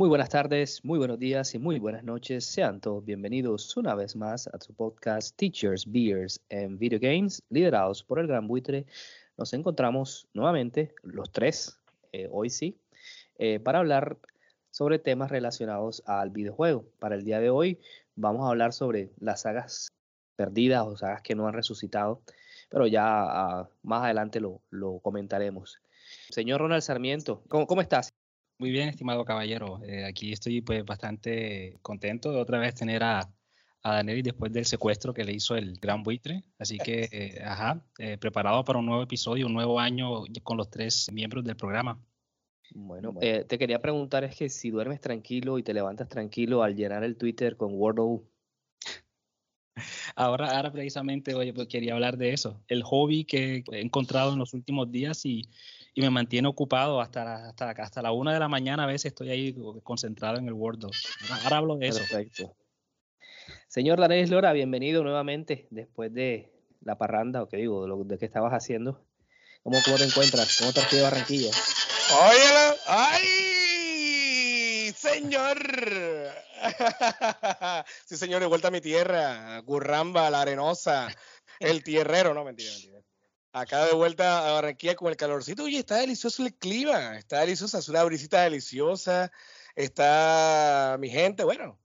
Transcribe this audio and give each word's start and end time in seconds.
Muy 0.00 0.08
buenas 0.08 0.30
tardes, 0.30 0.82
muy 0.82 0.98
buenos 0.98 1.18
días 1.18 1.54
y 1.54 1.58
muy 1.58 1.78
buenas 1.78 2.02
noches. 2.04 2.46
Sean 2.46 2.80
todos 2.80 3.04
bienvenidos 3.04 3.76
una 3.76 3.94
vez 3.94 4.16
más 4.16 4.46
a 4.46 4.58
su 4.58 4.72
podcast 4.72 5.36
Teachers, 5.36 5.84
Beers 5.84 6.40
and 6.50 6.78
Video 6.78 6.98
Games, 6.98 7.42
liderados 7.50 8.02
por 8.02 8.18
el 8.18 8.26
Gran 8.26 8.48
Buitre. 8.48 8.86
Nos 9.36 9.52
encontramos 9.52 10.26
nuevamente, 10.32 10.94
los 11.02 11.30
tres, 11.30 11.78
eh, 12.12 12.30
hoy 12.32 12.48
sí, 12.48 12.80
eh, 13.36 13.60
para 13.60 13.80
hablar 13.80 14.16
sobre 14.70 14.98
temas 14.98 15.30
relacionados 15.30 16.02
al 16.06 16.30
videojuego. 16.30 16.86
Para 16.98 17.14
el 17.14 17.22
día 17.22 17.38
de 17.38 17.50
hoy 17.50 17.78
vamos 18.14 18.46
a 18.46 18.48
hablar 18.48 18.72
sobre 18.72 19.10
las 19.18 19.42
sagas 19.42 19.88
perdidas 20.34 20.82
o 20.86 20.96
sagas 20.96 21.20
que 21.20 21.34
no 21.34 21.46
han 21.46 21.52
resucitado, 21.52 22.22
pero 22.70 22.86
ya 22.86 23.04
ah, 23.04 23.68
más 23.82 24.04
adelante 24.04 24.40
lo, 24.40 24.62
comentaremos. 25.02 25.78
Señor 26.30 26.62
Ronald 26.62 26.80
Sarmiento, 26.80 27.42
¿cómo, 27.48 27.66
cómo 27.66 27.82
estás? 27.82 28.14
Muy 28.60 28.72
bien, 28.72 28.90
estimado 28.90 29.24
caballero. 29.24 29.80
Eh, 29.84 30.04
aquí 30.04 30.34
estoy 30.34 30.60
pues 30.60 30.84
bastante 30.84 31.78
contento 31.80 32.30
de 32.30 32.38
otra 32.42 32.58
vez 32.58 32.74
tener 32.74 33.02
a, 33.02 33.26
a 33.82 34.02
después 34.02 34.52
del 34.52 34.66
secuestro 34.66 35.14
que 35.14 35.24
le 35.24 35.32
hizo 35.32 35.56
el 35.56 35.78
gran 35.80 36.02
buitre. 36.02 36.44
Así 36.58 36.76
que, 36.84 37.08
eh, 37.10 37.42
ajá, 37.42 37.82
eh, 37.98 38.18
preparado 38.18 38.62
para 38.62 38.78
un 38.78 38.84
nuevo 38.84 39.02
episodio, 39.02 39.46
un 39.46 39.54
nuevo 39.54 39.80
año 39.80 40.24
con 40.42 40.58
los 40.58 40.68
tres 40.68 41.10
miembros 41.10 41.42
del 41.42 41.56
programa. 41.56 41.98
Bueno, 42.74 43.14
te 43.18 43.58
quería 43.58 43.80
preguntar 43.80 44.24
es 44.24 44.36
que 44.36 44.50
si 44.50 44.68
duermes 44.68 45.00
tranquilo 45.00 45.56
y 45.56 45.62
te 45.62 45.72
levantas 45.72 46.10
tranquilo 46.10 46.62
al 46.62 46.76
llenar 46.76 47.02
el 47.02 47.16
Twitter 47.16 47.56
con 47.56 47.72
Wordle. 47.72 48.20
Ahora, 50.16 50.56
ahora 50.56 50.72
precisamente, 50.72 51.34
oye, 51.34 51.52
pues 51.52 51.68
quería 51.68 51.94
hablar 51.94 52.16
de 52.16 52.32
eso. 52.32 52.60
El 52.68 52.82
hobby 52.82 53.24
que 53.24 53.64
he 53.72 53.80
encontrado 53.80 54.32
en 54.32 54.38
los 54.38 54.54
últimos 54.54 54.90
días 54.90 55.24
y 55.24 55.42
y 55.94 56.00
me 56.02 56.10
mantiene 56.10 56.48
ocupado 56.48 57.00
hasta, 57.00 57.48
hasta, 57.48 57.70
hasta 57.70 58.02
la 58.02 58.12
una 58.12 58.32
de 58.32 58.38
la 58.38 58.48
mañana. 58.48 58.84
A 58.84 58.86
veces 58.86 59.06
estoy 59.06 59.30
ahí 59.30 59.56
concentrado 59.82 60.38
en 60.38 60.46
el 60.46 60.52
Word 60.54 60.84
Ahora 61.42 61.56
hablo 61.56 61.76
de 61.76 61.88
eso. 61.88 61.98
Perfecto. 61.98 62.54
Señor 63.68 63.98
Lares 63.98 64.30
Lora, 64.30 64.52
bienvenido 64.52 65.02
nuevamente 65.02 65.66
después 65.70 66.12
de 66.12 66.52
la 66.82 66.96
parranda, 66.98 67.42
o 67.42 67.48
qué 67.48 67.56
digo, 67.56 67.82
de 67.82 67.88
lo 67.88 68.04
de 68.04 68.18
que 68.18 68.24
estabas 68.24 68.52
haciendo. 68.52 69.04
¿Cómo, 69.62 69.78
¿Cómo, 69.84 69.96
te 69.96 70.04
encuentras? 70.04 70.56
¿Cómo 70.58 70.72
te 70.72 70.80
de 70.96 71.02
Barranquilla? 71.02 71.50
¡Óyelo! 71.50 72.76
¡Ay! 72.86 73.22
¡Señor! 74.92 75.58
sí, 78.06 78.16
señor, 78.16 78.46
vuelta 78.48 78.68
a 78.68 78.70
mi 78.70 78.80
tierra. 78.80 79.58
Gurramba, 79.60 80.30
la 80.30 80.42
arenosa, 80.42 81.08
el 81.58 81.82
tierrero. 81.82 82.34
No, 82.34 82.44
mentira, 82.44 82.70
mentira. 82.72 83.00
Acá 83.52 83.86
de 83.86 83.94
vuelta 83.94 84.48
a 84.48 84.52
Barranquilla 84.52 84.94
con 84.94 85.08
el 85.08 85.16
calorcito. 85.16 85.64
Oye, 85.64 85.78
está 85.78 85.96
delicioso 85.96 86.44
el 86.44 86.54
clima. 86.54 87.18
Está 87.18 87.40
deliciosa, 87.40 87.78
es 87.78 87.88
una 87.88 88.04
brisita 88.04 88.42
deliciosa. 88.42 89.32
Está 89.74 90.96
mi 91.00 91.10
gente, 91.10 91.44
bueno. 91.44 91.78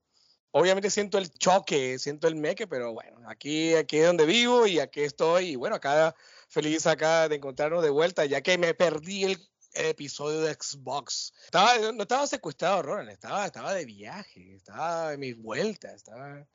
Obviamente 0.52 0.90
siento 0.90 1.18
el 1.18 1.30
choque, 1.32 2.00
siento 2.00 2.30
el 2.30 2.36
meque, 2.36 2.66
pero 2.66 2.94
bueno, 2.94 3.18
aquí, 3.28 3.74
aquí 3.76 3.98
es 3.98 4.06
donde 4.08 4.26
vivo 4.26 4.66
y 4.66 4.80
aquí 4.80 5.02
estoy. 5.02 5.50
Y 5.50 5.56
bueno, 5.58 5.76
acá 5.76 6.16
feliz 6.48 6.88
acá 6.88 7.28
de 7.28 7.36
encontrarnos 7.36 7.84
de 7.84 7.90
vuelta, 7.90 8.24
ya 8.24 8.40
que 8.42 8.58
me 8.58 8.74
perdí 8.74 9.26
el, 9.26 9.50
episodio 9.76 10.42
de 10.42 10.54
Xbox. 10.54 11.34
Estaba, 11.46 11.92
no 11.92 12.02
estaba 12.04 12.28
secuestrado, 12.28 12.82
Ronald, 12.82 13.10
estaba, 13.10 13.46
estaba 13.46 13.74
de 13.74 13.86
viaje, 13.86 14.56
estaba 14.56 15.14
en 15.14 15.20
mis 15.20 15.38
vueltas, 15.38 15.96
estaba 15.96 16.48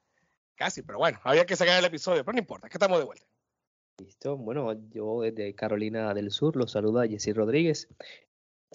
casi, 0.57 0.83
pero 0.83 0.99
bueno, 0.99 1.19
había 1.25 1.47
que 1.47 1.57
sacar 1.57 1.79
el 1.79 1.85
episodio, 1.85 2.25
pero 2.25 2.35
no 2.35 2.41
importa, 2.41 2.69
que 2.69 2.77
estamos 2.77 2.99
de 2.99 3.05
vuelta. 3.05 3.27
Listo. 3.99 4.37
Bueno, 4.37 4.73
yo 4.91 5.21
desde 5.21 5.55
Carolina 5.55 6.15
del 6.15 6.31
Sur 6.31 6.57
los 6.57 6.73
saluda 6.73 7.07
Jessy 7.07 7.33
Rodríguez. 7.33 7.89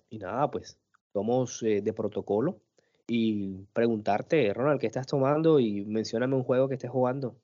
Y 0.10 0.20
nada, 0.20 0.50
pues 0.52 0.78
somos 1.14 1.64
eh, 1.64 1.82
de 1.82 1.94
protocolo 1.94 2.62
y 3.08 3.66
preguntarte, 3.74 4.54
Ronald, 4.54 4.80
¿qué 4.80 4.88
estás 4.88 5.08
tomando? 5.08 5.60
Y 5.60 5.86
mencióname 5.86 6.36
un 6.36 6.44
juego 6.44 6.68
que 6.68 6.76
estés 6.76 6.92
jugando. 6.92 7.36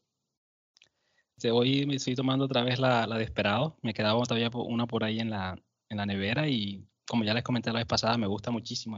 Hoy 1.52 1.88
me 1.88 1.96
estoy 1.96 2.14
tomando 2.14 2.46
otra 2.46 2.64
vez 2.64 2.80
la, 2.80 3.08
la 3.08 3.18
de 3.18 3.24
Esperado. 3.24 3.78
Me 3.82 3.94
quedaba 3.94 4.22
todavía 4.24 4.52
una 4.54 4.86
por 4.86 5.04
ahí 5.04 5.20
en 5.20 5.32
la, 5.32 5.60
en 5.90 5.98
la 5.98 6.06
nevera 6.06 6.48
y 6.48 6.88
como 7.12 7.26
ya 7.26 7.34
les 7.34 7.44
comenté 7.44 7.74
la 7.74 7.80
vez 7.80 7.86
pasada, 7.86 8.18
me 8.18 8.26
gusta 8.26 8.52
muchísimo. 8.52 8.98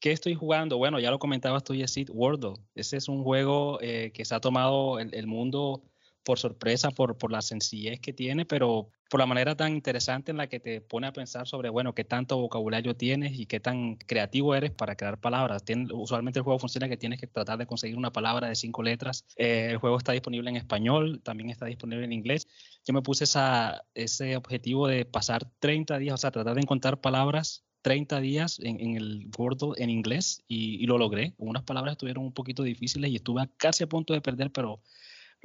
¿Qué 0.00 0.10
estoy 0.10 0.34
jugando? 0.34 0.78
Bueno, 0.78 0.98
ya 1.00 1.10
lo 1.10 1.18
comentabas 1.18 1.64
tú, 1.64 1.74
Jessy, 1.74 2.06
Wordle. 2.08 2.54
Ese 2.74 2.96
es 2.96 3.10
un 3.10 3.22
juego 3.22 3.78
eh, 3.82 4.10
que 4.14 4.24
se 4.24 4.34
ha 4.34 4.40
tomado 4.40 4.98
el 4.98 5.26
mundo 5.26 5.82
por 6.26 6.40
sorpresa, 6.40 6.90
por, 6.90 7.16
por 7.16 7.30
la 7.30 7.40
sencillez 7.40 8.00
que 8.00 8.12
tiene, 8.12 8.44
pero 8.44 8.90
por 9.08 9.20
la 9.20 9.26
manera 9.26 9.56
tan 9.56 9.72
interesante 9.72 10.32
en 10.32 10.38
la 10.38 10.48
que 10.48 10.58
te 10.58 10.80
pone 10.80 11.06
a 11.06 11.12
pensar 11.12 11.46
sobre, 11.46 11.68
bueno, 11.70 11.94
qué 11.94 12.02
tanto 12.02 12.36
vocabulario 12.36 12.96
tienes 12.96 13.38
y 13.38 13.46
qué 13.46 13.60
tan 13.60 13.94
creativo 13.94 14.52
eres 14.56 14.72
para 14.72 14.96
crear 14.96 15.20
palabras. 15.20 15.62
usualmente 15.92 16.40
el 16.40 16.42
juego 16.42 16.58
funciona 16.58 16.88
que 16.88 16.96
tienes 16.96 17.20
que 17.20 17.28
tratar 17.28 17.58
de 17.58 17.66
conseguir 17.66 17.96
una 17.96 18.12
palabra 18.12 18.48
de 18.48 18.56
cinco 18.56 18.82
letras. 18.82 19.24
Eh, 19.36 19.68
el 19.70 19.76
juego 19.78 19.98
está 19.98 20.10
disponible 20.10 20.50
en 20.50 20.56
español, 20.56 21.20
también 21.22 21.50
está 21.50 21.66
disponible 21.66 22.04
en 22.04 22.12
inglés. 22.12 22.48
Yo 22.84 22.92
me 22.92 23.02
puse 23.02 23.22
esa, 23.22 23.84
ese 23.94 24.36
objetivo 24.36 24.88
de 24.88 25.04
pasar 25.04 25.48
30 25.60 25.96
días, 25.98 26.14
o 26.14 26.18
sea, 26.18 26.32
tratar 26.32 26.56
de 26.56 26.62
encontrar 26.62 27.00
palabras 27.00 27.62
30 27.82 28.18
días 28.20 28.58
en, 28.60 28.96
el 28.96 29.30
Wordle 29.38 29.74
en 29.76 29.90
inglés 29.90 30.42
y, 30.48 30.82
y, 30.82 30.86
lo 30.86 30.98
logré. 30.98 31.34
Unas 31.38 31.62
palabras 31.62 31.92
estuvieron 31.92 32.24
un 32.24 32.32
poquito 32.32 32.64
difíciles 32.64 33.12
y 33.12 33.14
estuve 33.14 33.48
casi 33.58 33.84
a 33.84 33.86
punto 33.86 34.12
de 34.12 34.20
perder, 34.20 34.50
pero 34.50 34.80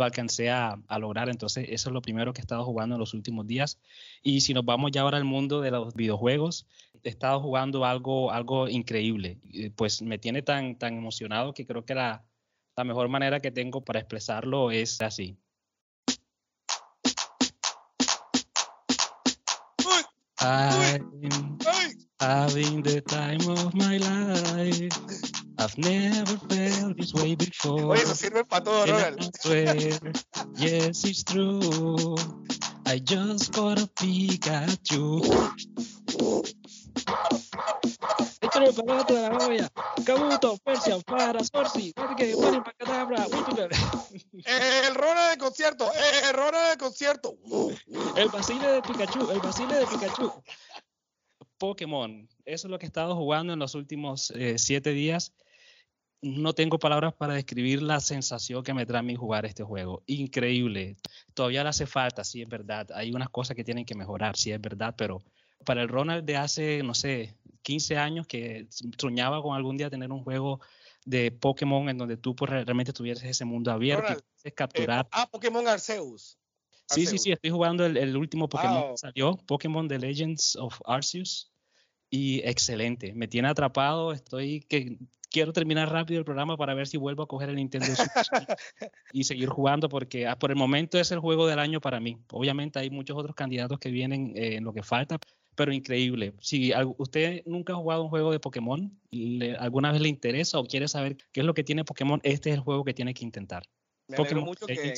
lo 0.02 0.06
alcancé 0.06 0.50
a, 0.50 0.80
lograr. 1.00 1.30
Entonces, 1.30 1.68
eso 1.70 1.90
es 1.90 1.94
lo 1.94 2.02
primero 2.02 2.34
que 2.34 2.42
he 2.42 2.44
estado 2.44 2.66
jugando 2.66 2.96
en 2.96 3.00
los 3.00 3.14
últimos 3.14 3.48
días. 3.48 3.80
Y 4.24 4.42
si 4.42 4.54
nos 4.54 4.66
vamos 4.66 4.92
ya 4.92 5.02
ahora 5.02 5.18
al 5.18 5.26
mundo 5.26 5.62
de 5.62 5.72
los 5.72 5.94
videojuegos, 5.94 6.66
he 7.04 7.10
estado 7.10 7.40
jugando 7.40 7.86
algo, 7.86 8.32
algo 8.32 8.68
increíble. 8.68 9.38
Pues 9.76 10.02
me 10.02 10.18
tiene 10.18 10.42
tan, 10.42 10.76
tan 10.78 10.98
emocionado 10.98 11.54
que 11.54 11.66
creo 11.66 11.86
que 11.86 11.96
la, 11.96 12.24
la 12.76 12.84
mejor 12.84 13.10
manera 13.10 13.40
que 13.40 13.52
tengo 13.52 13.82
para 13.82 14.00
expresarlo 14.00 14.72
es 14.72 15.00
así. 15.02 15.38
The 22.84 23.02
time 23.02 23.48
of 23.48 23.76
my 23.76 23.98
life. 23.98 25.31
I've 25.62 25.78
never 25.78 26.38
felt 26.50 26.98
this 26.98 27.14
way 27.14 27.36
before. 27.36 27.94
Oye, 27.94 28.02
eso 28.02 28.16
sirve 28.16 28.44
para 28.46 28.64
todo, 28.64 28.84
Ronald. 28.88 29.30
yes, 30.58 31.06
it's 31.06 31.24
true. 31.24 32.16
I 32.88 32.98
just 32.98 33.54
got 33.54 33.80
a 33.80 33.86
Pikachu. 33.86 35.22
Échale 38.42 38.74
para 38.74 38.98
gato 38.98 39.14
de 39.14 39.22
la 39.22 39.38
olla. 39.38 39.70
Kabuto, 40.04 40.58
Persian, 40.66 41.00
Para, 41.04 41.44
Sorsi, 41.44 41.94
que 42.18 42.34
ponen 42.34 42.64
para 42.64 42.78
cadabra. 42.78 43.28
El 43.28 44.96
Ronald 44.96 45.32
de 45.32 45.38
concierto, 45.38 45.92
el 46.28 46.34
Ronald 46.34 46.72
de 46.72 46.78
concierto. 46.78 47.38
El 48.16 48.30
Basile 48.30 48.68
de 48.68 48.82
Pikachu, 48.82 49.30
el 49.30 49.40
Basile 49.40 49.76
de 49.76 49.86
Pikachu. 49.86 50.34
Pokémon, 51.60 52.28
eso 52.46 52.66
es 52.68 52.72
lo 52.72 52.80
que 52.80 52.88
he 52.88 52.88
estado 52.88 53.16
jugando 53.16 53.54
en 53.54 53.60
los 53.60 53.76
últimos 53.76 54.32
eh, 54.32 54.58
siete 54.58 54.90
días 54.90 55.32
no 56.22 56.54
tengo 56.54 56.78
palabras 56.78 57.14
para 57.14 57.34
describir 57.34 57.82
la 57.82 58.00
sensación 58.00 58.64
que 58.64 58.74
me 58.74 58.86
trae 58.86 59.00
a 59.00 59.04
mí 59.04 59.16
jugar 59.16 59.46
este 59.46 59.64
juego. 59.64 60.04
Increíble. 60.06 60.98
Todavía 61.34 61.64
le 61.64 61.70
hace 61.70 61.88
falta, 61.88 62.24
sí 62.24 62.42
es 62.42 62.48
verdad. 62.48 62.88
Hay 62.94 63.12
unas 63.12 63.30
cosas 63.30 63.56
que 63.56 63.64
tienen 63.64 63.86
que 63.86 63.96
mejorar, 63.96 64.38
sí 64.38 64.52
es 64.52 64.62
verdad, 64.62 64.94
pero 64.98 65.24
para 65.66 65.82
el 65.82 65.90
Ronald 65.90 66.26
de 66.26 66.38
hace, 66.38 66.84
no 66.84 66.94
sé, 66.94 67.36
15 67.64 67.98
años 67.98 68.28
que 68.28 68.68
soñaba 68.98 69.42
con 69.42 69.56
algún 69.56 69.78
día 69.78 69.90
tener 69.90 70.12
un 70.12 70.24
juego 70.24 70.62
de 71.06 71.32
Pokémon 71.32 71.90
en 71.90 71.98
donde 71.98 72.18
tú 72.18 72.36
pues, 72.36 72.52
realmente 72.52 72.94
tuvieras 72.94 73.24
ese 73.24 73.46
mundo 73.46 73.72
abierto 73.72 74.14
y 74.14 74.48
eh, 74.48 74.52
capturar. 74.52 75.08
ah, 75.12 75.28
Pokémon 75.30 75.68
Arceus. 75.68 76.38
Sí, 76.88 77.06
sí, 77.06 77.18
sí, 77.18 77.32
estoy 77.32 77.52
jugando 77.52 77.86
el, 77.86 78.18
último 78.18 78.50
Pokémon 78.50 78.92
que 78.92 78.98
salió, 78.98 79.38
Pokémon 79.48 79.88
The 79.88 79.98
Legends 79.98 80.58
of 80.58 80.78
Arceus 80.86 81.52
y 82.10 82.40
excelente. 82.40 83.14
Me 83.14 83.30
tiene 83.30 83.48
atrapado. 83.48 84.12
Estoy 84.12 84.60
que 84.62 84.98
quiero 85.32 85.54
terminar 85.54 85.92
rápido 85.92 86.20
el 86.20 86.26
programa 86.26 86.58
para 86.58 86.74
ver 86.74 86.88
si 86.88 86.98
vuelvo 86.98 87.24
a 87.24 87.28
coger 87.28 87.50
el 87.50 87.56
Nintendo 87.56 87.88
Switch 87.96 88.30
y 89.14 89.24
seguir 89.24 89.50
jugando 89.50 89.90
porque 89.90 90.28
ah, 90.28 90.38
por 90.38 90.52
el 90.52 90.58
momento 90.58 91.00
es 91.00 91.12
el 91.12 91.20
juego 91.20 91.48
del 91.48 91.58
año 91.58 91.82
para 91.82 92.00
mí. 92.00 92.18
Obviamente 92.32 92.78
hay 92.78 92.90
muchos 92.90 93.18
otros 93.18 93.36
candidatos 93.36 93.80
que 93.80 93.90
vienen 93.90 94.34
eh, 94.36 94.58
en 94.58 94.66
lo 94.66 94.74
que 94.74 94.84
falta, 94.84 95.18
pero 95.56 95.74
increíble. 95.74 96.34
Si 96.42 96.72
usted 96.98 97.44
nunca 97.46 97.74
ha 97.74 97.78
jugado 97.78 98.04
un 98.04 98.10
juego 98.10 98.32
de 98.32 98.40
Pokémon, 98.40 98.92
¿alguna 99.60 99.92
vez 99.92 100.02
le 100.02 100.10
interesa 100.10 100.60
o 100.60 100.66
quiere 100.66 100.88
saber 100.88 101.18
qué 101.32 101.40
es 101.40 101.46
lo 101.46 101.54
que 101.54 101.64
tiene 101.64 101.86
Pokémon? 101.86 102.20
Este 102.24 102.50
es 102.50 102.56
el 102.56 102.62
juego 102.62 102.84
que 102.84 102.94
tiene 102.94 103.14
que 103.14 103.24
intentar. 103.24 103.64
Me 104.08 104.18
Pokémon 104.18 104.44
mucho 104.44 104.66
que, 104.66 104.94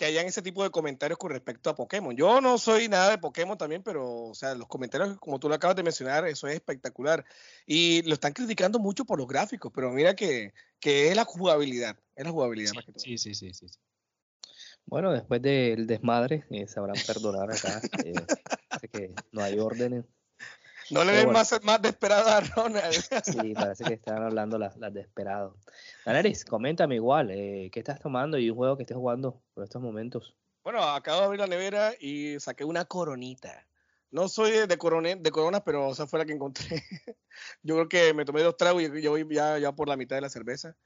que 0.00 0.06
hayan 0.06 0.24
ese 0.24 0.40
tipo 0.40 0.62
de 0.62 0.70
comentarios 0.70 1.18
con 1.18 1.30
respecto 1.30 1.68
a 1.68 1.74
Pokémon. 1.74 2.16
Yo 2.16 2.40
no 2.40 2.56
soy 2.56 2.88
nada 2.88 3.10
de 3.10 3.18
Pokémon 3.18 3.58
también, 3.58 3.82
pero 3.82 4.28
o 4.28 4.34
sea, 4.34 4.54
los 4.54 4.66
comentarios, 4.66 5.18
como 5.18 5.38
tú 5.38 5.46
lo 5.46 5.54
acabas 5.54 5.76
de 5.76 5.82
mencionar, 5.82 6.26
eso 6.26 6.48
es 6.48 6.54
espectacular. 6.54 7.22
Y 7.66 8.00
lo 8.08 8.14
están 8.14 8.32
criticando 8.32 8.78
mucho 8.78 9.04
por 9.04 9.18
los 9.18 9.28
gráficos, 9.28 9.70
pero 9.74 9.90
mira 9.90 10.16
que, 10.16 10.54
que 10.80 11.08
es 11.08 11.16
la 11.16 11.26
jugabilidad, 11.26 11.98
es 12.16 12.24
la 12.24 12.30
jugabilidad 12.30 12.72
más 12.72 12.86
que 12.86 12.92
todo. 12.92 13.00
Sí, 13.04 13.18
sí, 13.18 13.34
sí, 13.34 13.52
sí. 13.52 13.66
Bueno, 14.86 15.12
después 15.12 15.42
del 15.42 15.86
desmadre, 15.86 16.46
eh, 16.48 16.66
sabrán 16.66 16.96
perdonar 17.06 17.50
acá. 17.50 17.82
Eh, 18.02 18.14
que 18.90 19.12
no 19.32 19.42
hay 19.42 19.58
órdenes. 19.58 20.06
No 20.90 21.04
le 21.04 21.12
den 21.12 21.30
más, 21.30 21.58
más 21.62 21.80
desesperado 21.80 22.28
a 22.28 22.40
Ronald. 22.40 22.94
Sí, 23.24 23.54
parece 23.54 23.84
que 23.84 23.94
están 23.94 24.22
hablando 24.22 24.58
las, 24.58 24.76
las 24.76 24.92
desesperados. 24.92 25.54
Daneris, 26.04 26.44
coméntame 26.44 26.96
igual, 26.96 27.30
eh, 27.30 27.70
¿qué 27.72 27.80
estás 27.80 28.00
tomando 28.00 28.38
y 28.38 28.50
un 28.50 28.56
juego 28.56 28.76
que 28.76 28.82
estés 28.82 28.96
jugando 28.96 29.40
por 29.54 29.64
estos 29.64 29.80
momentos? 29.80 30.34
Bueno, 30.62 30.82
acabo 30.82 31.20
de 31.20 31.24
abrir 31.26 31.40
la 31.40 31.46
nevera 31.46 31.92
y 31.98 32.38
saqué 32.40 32.64
una 32.64 32.84
coronita. 32.84 33.66
No 34.10 34.28
soy 34.28 34.50
de, 34.50 34.66
de, 34.66 34.76
de 35.20 35.30
coronas, 35.30 35.62
pero 35.64 35.92
esa 35.92 36.06
fue 36.06 36.18
la 36.18 36.24
que 36.24 36.32
encontré. 36.32 36.82
yo 37.62 37.76
creo 37.76 37.88
que 37.88 38.14
me 38.14 38.24
tomé 38.24 38.42
dos 38.42 38.56
tragos 38.56 38.82
y 38.82 39.02
yo 39.02 39.10
voy 39.10 39.26
ya, 39.30 39.58
ya 39.58 39.72
por 39.72 39.88
la 39.88 39.96
mitad 39.96 40.16
de 40.16 40.22
la 40.22 40.28
cerveza. 40.28 40.76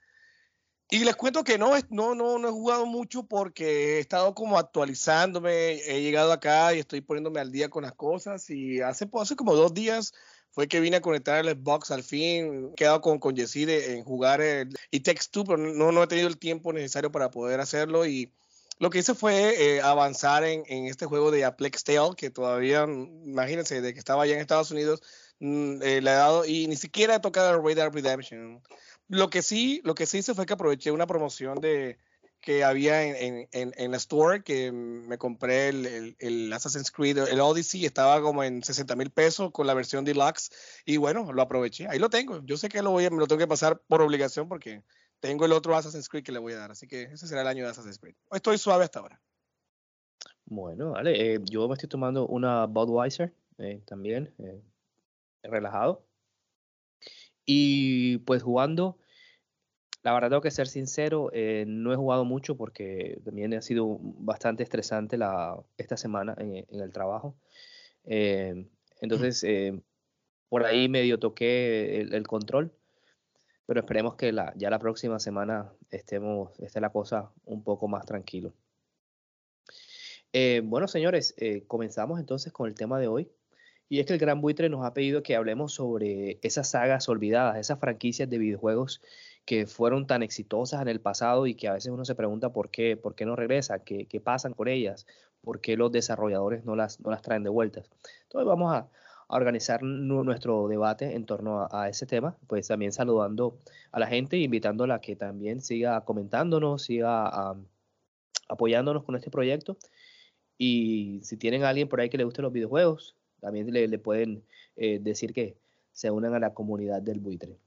Y 0.94 1.04
les 1.04 1.16
cuento 1.16 1.42
que 1.42 1.58
no, 1.58 1.72
no, 1.90 2.14
no, 2.14 2.38
no 2.38 2.48
he 2.48 2.52
jugado 2.52 2.86
mucho 2.86 3.24
porque 3.24 3.96
he 3.96 3.98
estado 3.98 4.32
como 4.32 4.56
actualizándome, 4.56 5.72
he 5.88 6.02
llegado 6.02 6.30
acá 6.30 6.72
y 6.72 6.78
estoy 6.78 7.00
poniéndome 7.00 7.40
al 7.40 7.50
día 7.50 7.68
con 7.68 7.82
las 7.82 7.94
cosas 7.94 8.48
y 8.48 8.80
hace, 8.80 9.10
hace 9.20 9.34
como 9.34 9.56
dos 9.56 9.74
días 9.74 10.14
fue 10.52 10.68
que 10.68 10.78
vine 10.78 10.98
a 10.98 11.00
conectar 11.00 11.44
el 11.44 11.50
Xbox 11.50 11.90
al 11.90 12.04
fin, 12.04 12.70
he 12.70 12.74
quedado 12.76 13.00
con, 13.00 13.18
con 13.18 13.34
en 13.36 14.04
jugar 14.04 14.40
el, 14.40 14.72
y 14.92 15.00
Text 15.00 15.34
2, 15.34 15.44
pero 15.44 15.58
no, 15.58 15.90
no 15.90 16.04
he 16.04 16.06
tenido 16.06 16.28
el 16.28 16.38
tiempo 16.38 16.72
necesario 16.72 17.10
para 17.10 17.28
poder 17.28 17.58
hacerlo 17.58 18.06
y 18.06 18.32
lo 18.78 18.90
que 18.90 19.00
hice 19.00 19.16
fue 19.16 19.76
eh, 19.76 19.82
avanzar 19.82 20.44
en, 20.44 20.62
en, 20.68 20.86
este 20.86 21.06
juego 21.06 21.32
de 21.32 21.44
Aplex 21.44 21.82
Tale, 21.82 22.14
que 22.16 22.30
todavía, 22.30 22.84
imagínense, 22.84 23.80
de 23.80 23.92
que 23.92 23.98
estaba 23.98 24.22
allá 24.22 24.34
en 24.34 24.40
Estados 24.40 24.70
Unidos, 24.70 25.02
mm, 25.40 25.82
eh, 25.82 26.00
le 26.00 26.10
he 26.10 26.14
dado 26.14 26.44
y 26.44 26.68
ni 26.68 26.76
siquiera 26.76 27.16
he 27.16 27.20
tocado 27.20 27.50
el 27.50 27.64
Radar 27.64 27.92
Redemption. 27.92 28.62
Lo 29.08 29.30
que 29.30 29.42
sí, 29.42 29.80
lo 29.84 29.94
que 29.94 30.06
sí 30.06 30.18
hice 30.18 30.34
fue 30.34 30.46
que 30.46 30.54
aproveché 30.54 30.90
una 30.90 31.06
promoción 31.06 31.60
de 31.60 31.98
que 32.40 32.62
había 32.62 33.02
en, 33.02 33.48
en, 33.52 33.72
en 33.74 33.90
la 33.90 33.96
store, 33.96 34.42
que 34.42 34.70
me 34.70 35.16
compré 35.16 35.68
el, 35.68 36.14
el, 36.18 36.52
Assassin's 36.52 36.90
Creed, 36.90 37.16
el 37.16 37.40
Odyssey, 37.40 37.86
estaba 37.86 38.20
como 38.20 38.44
en 38.44 38.62
60 38.62 38.96
mil 38.96 39.10
pesos 39.10 39.50
con 39.50 39.66
la 39.66 39.72
versión 39.72 40.04
deluxe, 40.04 40.50
y 40.84 40.98
bueno, 40.98 41.32
lo 41.32 41.40
aproveché. 41.40 41.88
Ahí 41.88 41.98
lo 41.98 42.10
tengo. 42.10 42.44
Yo 42.44 42.58
sé 42.58 42.68
que 42.68 42.82
lo 42.82 42.90
voy 42.90 43.06
a, 43.06 43.10
me 43.10 43.16
lo 43.16 43.26
tengo 43.26 43.38
que 43.38 43.46
pasar 43.46 43.80
por 43.88 44.02
obligación 44.02 44.46
porque 44.46 44.82
tengo 45.20 45.46
el 45.46 45.52
otro 45.52 45.74
Assassin's 45.74 46.10
Creed 46.10 46.22
que 46.22 46.32
le 46.32 46.38
voy 46.38 46.52
a 46.52 46.58
dar, 46.58 46.70
así 46.70 46.86
que 46.86 47.04
ese 47.04 47.26
será 47.26 47.40
el 47.40 47.46
año 47.46 47.64
de 47.64 47.70
Assassin's 47.70 47.98
Creed. 47.98 48.14
Estoy 48.30 48.58
suave 48.58 48.84
hasta 48.84 49.00
ahora. 49.00 49.18
Bueno, 50.44 50.90
vale. 50.90 51.34
Eh, 51.34 51.40
yo 51.44 51.66
me 51.66 51.74
estoy 51.74 51.88
tomando 51.88 52.26
una 52.26 52.66
Budweiser 52.66 53.32
eh, 53.56 53.80
también, 53.86 54.34
eh, 54.38 54.60
relajado. 55.42 56.04
Y 57.46 58.18
pues 58.18 58.42
jugando, 58.42 58.98
la 60.04 60.12
verdad 60.12 60.28
tengo 60.28 60.42
que 60.42 60.50
ser 60.50 60.68
sincero, 60.68 61.30
eh, 61.32 61.64
no 61.66 61.90
he 61.90 61.96
jugado 61.96 62.26
mucho 62.26 62.56
porque 62.56 63.20
también 63.24 63.54
ha 63.54 63.62
sido 63.62 63.98
bastante 64.00 64.62
estresante 64.62 65.16
la, 65.16 65.58
esta 65.78 65.96
semana 65.96 66.36
en, 66.38 66.66
el 66.68 66.92
trabajo. 66.92 67.34
Eh, 68.04 68.66
entonces, 69.00 69.42
eh, 69.44 69.80
por 70.50 70.66
ahí 70.66 70.90
medio 70.90 71.18
toqué 71.18 72.02
el, 72.02 72.26
control, 72.26 72.70
pero 73.64 73.80
esperemos 73.80 74.14
que 74.16 74.30
la, 74.30 74.52
ya 74.56 74.68
la 74.68 74.78
próxima 74.78 75.18
semana 75.18 75.72
estemos, 75.90 76.58
esté 76.60 76.82
la 76.82 76.90
cosa 76.90 77.32
un 77.46 77.64
poco 77.64 77.88
más 77.88 78.04
tranquilo. 78.04 78.52
bueno, 80.64 80.86
señores, 80.86 81.34
comenzamos 81.66 82.20
entonces 82.20 82.52
con 82.52 82.68
el 82.68 82.74
tema 82.74 82.98
de 83.00 83.08
hoy. 83.08 83.30
Y 83.88 84.00
es 84.00 84.06
que 84.06 84.14
el 84.14 84.18
Gran 84.18 84.40
Buitre 84.40 84.68
nos 84.68 84.84
ha 84.84 84.94
pedido 84.94 85.22
que 85.22 85.36
hablemos 85.36 85.74
sobre 85.74 86.38
esas 86.42 86.70
sagas 86.70 87.08
olvidadas, 87.08 87.58
esas 87.58 87.78
franquicias 87.78 88.28
de 88.30 88.38
videojuegos 88.38 89.02
que 89.44 89.66
fueron 89.66 90.06
tan 90.06 90.22
exitosas 90.22 90.80
en 90.80 90.88
el 90.88 91.00
pasado 91.00 91.46
y 91.46 91.54
que 91.54 91.68
a 91.68 91.74
veces 91.74 91.92
uno 91.92 92.04
se 92.04 92.14
pregunta 92.14 92.52
por 92.52 92.70
qué, 92.70 92.96
por 92.96 93.14
qué 93.14 93.26
no 93.26 93.36
regresa, 93.36 93.80
qué, 93.80 94.06
qué 94.06 94.20
pasan 94.20 94.54
con 94.54 94.68
ellas, 94.68 95.06
por 95.42 95.60
qué 95.60 95.76
los 95.76 95.92
desarrolladores 95.92 96.64
no 96.64 96.74
las, 96.76 97.00
no 97.00 97.10
las 97.10 97.22
traen 97.22 97.44
de 97.44 97.50
vuelta. 97.50 97.82
Entonces 98.22 98.46
vamos 98.46 98.74
a, 98.74 98.88
organizar 99.28 99.82
nuestro 99.82 100.68
debate 100.68 101.14
en 101.14 101.24
torno 101.26 101.66
a, 101.70 101.88
ese 101.88 102.06
tema, 102.06 102.36
pues 102.46 102.68
también 102.68 102.92
saludando 102.92 103.58
a 103.90 103.98
la 103.98 104.06
gente, 104.06 104.36
invitándola 104.36 104.96
a 104.96 105.00
que 105.00 105.16
también 105.16 105.60
siga 105.60 106.04
comentándonos, 106.04 106.82
siga 106.82 107.56
apoyándonos 108.48 109.04
con 109.04 109.16
este 109.16 109.30
proyecto. 109.30 109.76
Y 110.58 111.20
si 111.24 111.36
tienen 111.36 111.64
a 111.64 111.70
alguien 111.70 111.88
por 111.88 112.00
ahí 112.00 112.10
que 112.10 112.18
le 112.18 112.24
guste 112.24 112.42
los 112.42 112.52
videojuegos, 112.52 113.16
también 113.44 113.70
le, 113.70 113.98
pueden 113.98 114.42
eh, 114.74 114.98
decir 115.00 115.34
que 115.34 115.54
se 115.92 116.10
unan 116.10 116.34
a 116.34 116.38
la 116.38 116.54
comunidad 116.54 117.02
del 117.02 117.20
buitre. 117.20 117.58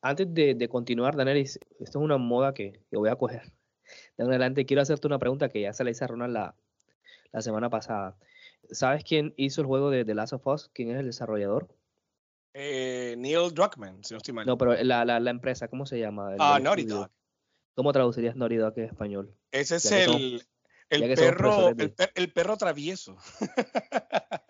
Antes 0.00 0.32
de, 0.32 0.68
continuar, 0.70 1.14
Danelis, 1.14 1.60
esto 1.78 1.98
es 1.98 2.04
una 2.04 2.16
moda 2.16 2.54
que, 2.54 2.80
voy 2.90 3.10
a 3.10 3.16
coger. 3.16 3.52
De 4.16 4.24
adelante, 4.24 4.64
quiero 4.64 4.80
hacerte 4.80 5.06
una 5.06 5.18
pregunta 5.18 5.50
que 5.50 5.60
ya 5.60 5.74
se 5.74 5.84
la 5.84 5.90
hice 5.90 6.04
a 6.04 6.06
Ronald 6.06 6.32
la, 6.32 6.54
la 7.32 7.42
semana 7.42 7.68
pasada. 7.68 8.16
¿Sabes 8.70 9.04
quién 9.04 9.34
hizo 9.36 9.60
el 9.60 9.66
juego 9.66 9.90
de 9.90 10.06
The 10.06 10.14
Last 10.14 10.32
of 10.32 10.46
Us? 10.46 10.70
¿Quién 10.72 10.90
es 10.90 10.98
el 10.98 11.06
desarrollador? 11.06 11.68
Eh, 12.54 13.14
Neil 13.18 13.52
Druckmann, 13.52 14.02
si 14.02 14.14
no 14.14 14.18
estoy 14.18 14.32
mal. 14.32 14.46
No, 14.46 14.56
pero 14.56 14.74
la, 14.82 15.04
la, 15.04 15.30
empresa, 15.30 15.68
¿cómo 15.68 15.84
se 15.84 15.98
llama? 15.98 16.34
ah, 16.38 16.58
Naughty 16.60 16.84
Dog. 16.84 17.10
¿Cómo 17.74 17.92
traducirías 17.92 18.36
Naughty 18.36 18.56
Dog 18.56 18.72
en 18.78 18.84
español? 18.84 19.34
Ese 19.52 19.76
es 19.76 19.92
el, 19.92 20.42
el 20.88 21.14
perro, 21.14 21.68
el, 22.14 22.32
perro 22.32 22.56
travieso. 22.56 23.16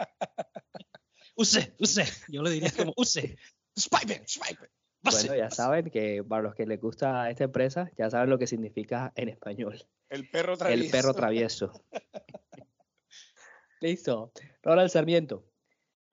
use, 1.46 1.74
use. 1.78 2.04
Yo 2.28 2.42
lo 2.42 2.50
diría 2.50 2.70
como 2.76 2.92
use. 2.96 3.36
Swipe 3.74 4.22
swipe 4.26 4.70
Bueno, 5.02 5.34
ya 5.34 5.50
saben 5.50 5.90
que 5.90 6.24
para 6.24 6.42
los 6.42 6.54
que 6.54 6.66
les 6.66 6.80
gusta 6.80 7.30
esta 7.30 7.44
empresa, 7.44 7.90
ya 7.96 8.10
saben 8.10 8.30
lo 8.30 8.38
que 8.38 8.46
significa 8.46 9.12
en 9.16 9.28
español. 9.28 9.86
El 10.08 10.28
perro 10.28 10.56
travieso. 10.56 10.84
El 10.84 10.90
perro 10.90 11.14
travieso. 11.14 11.84
Listo. 13.80 14.32
Ronald 14.62 14.90
Sarmiento. 14.90 15.44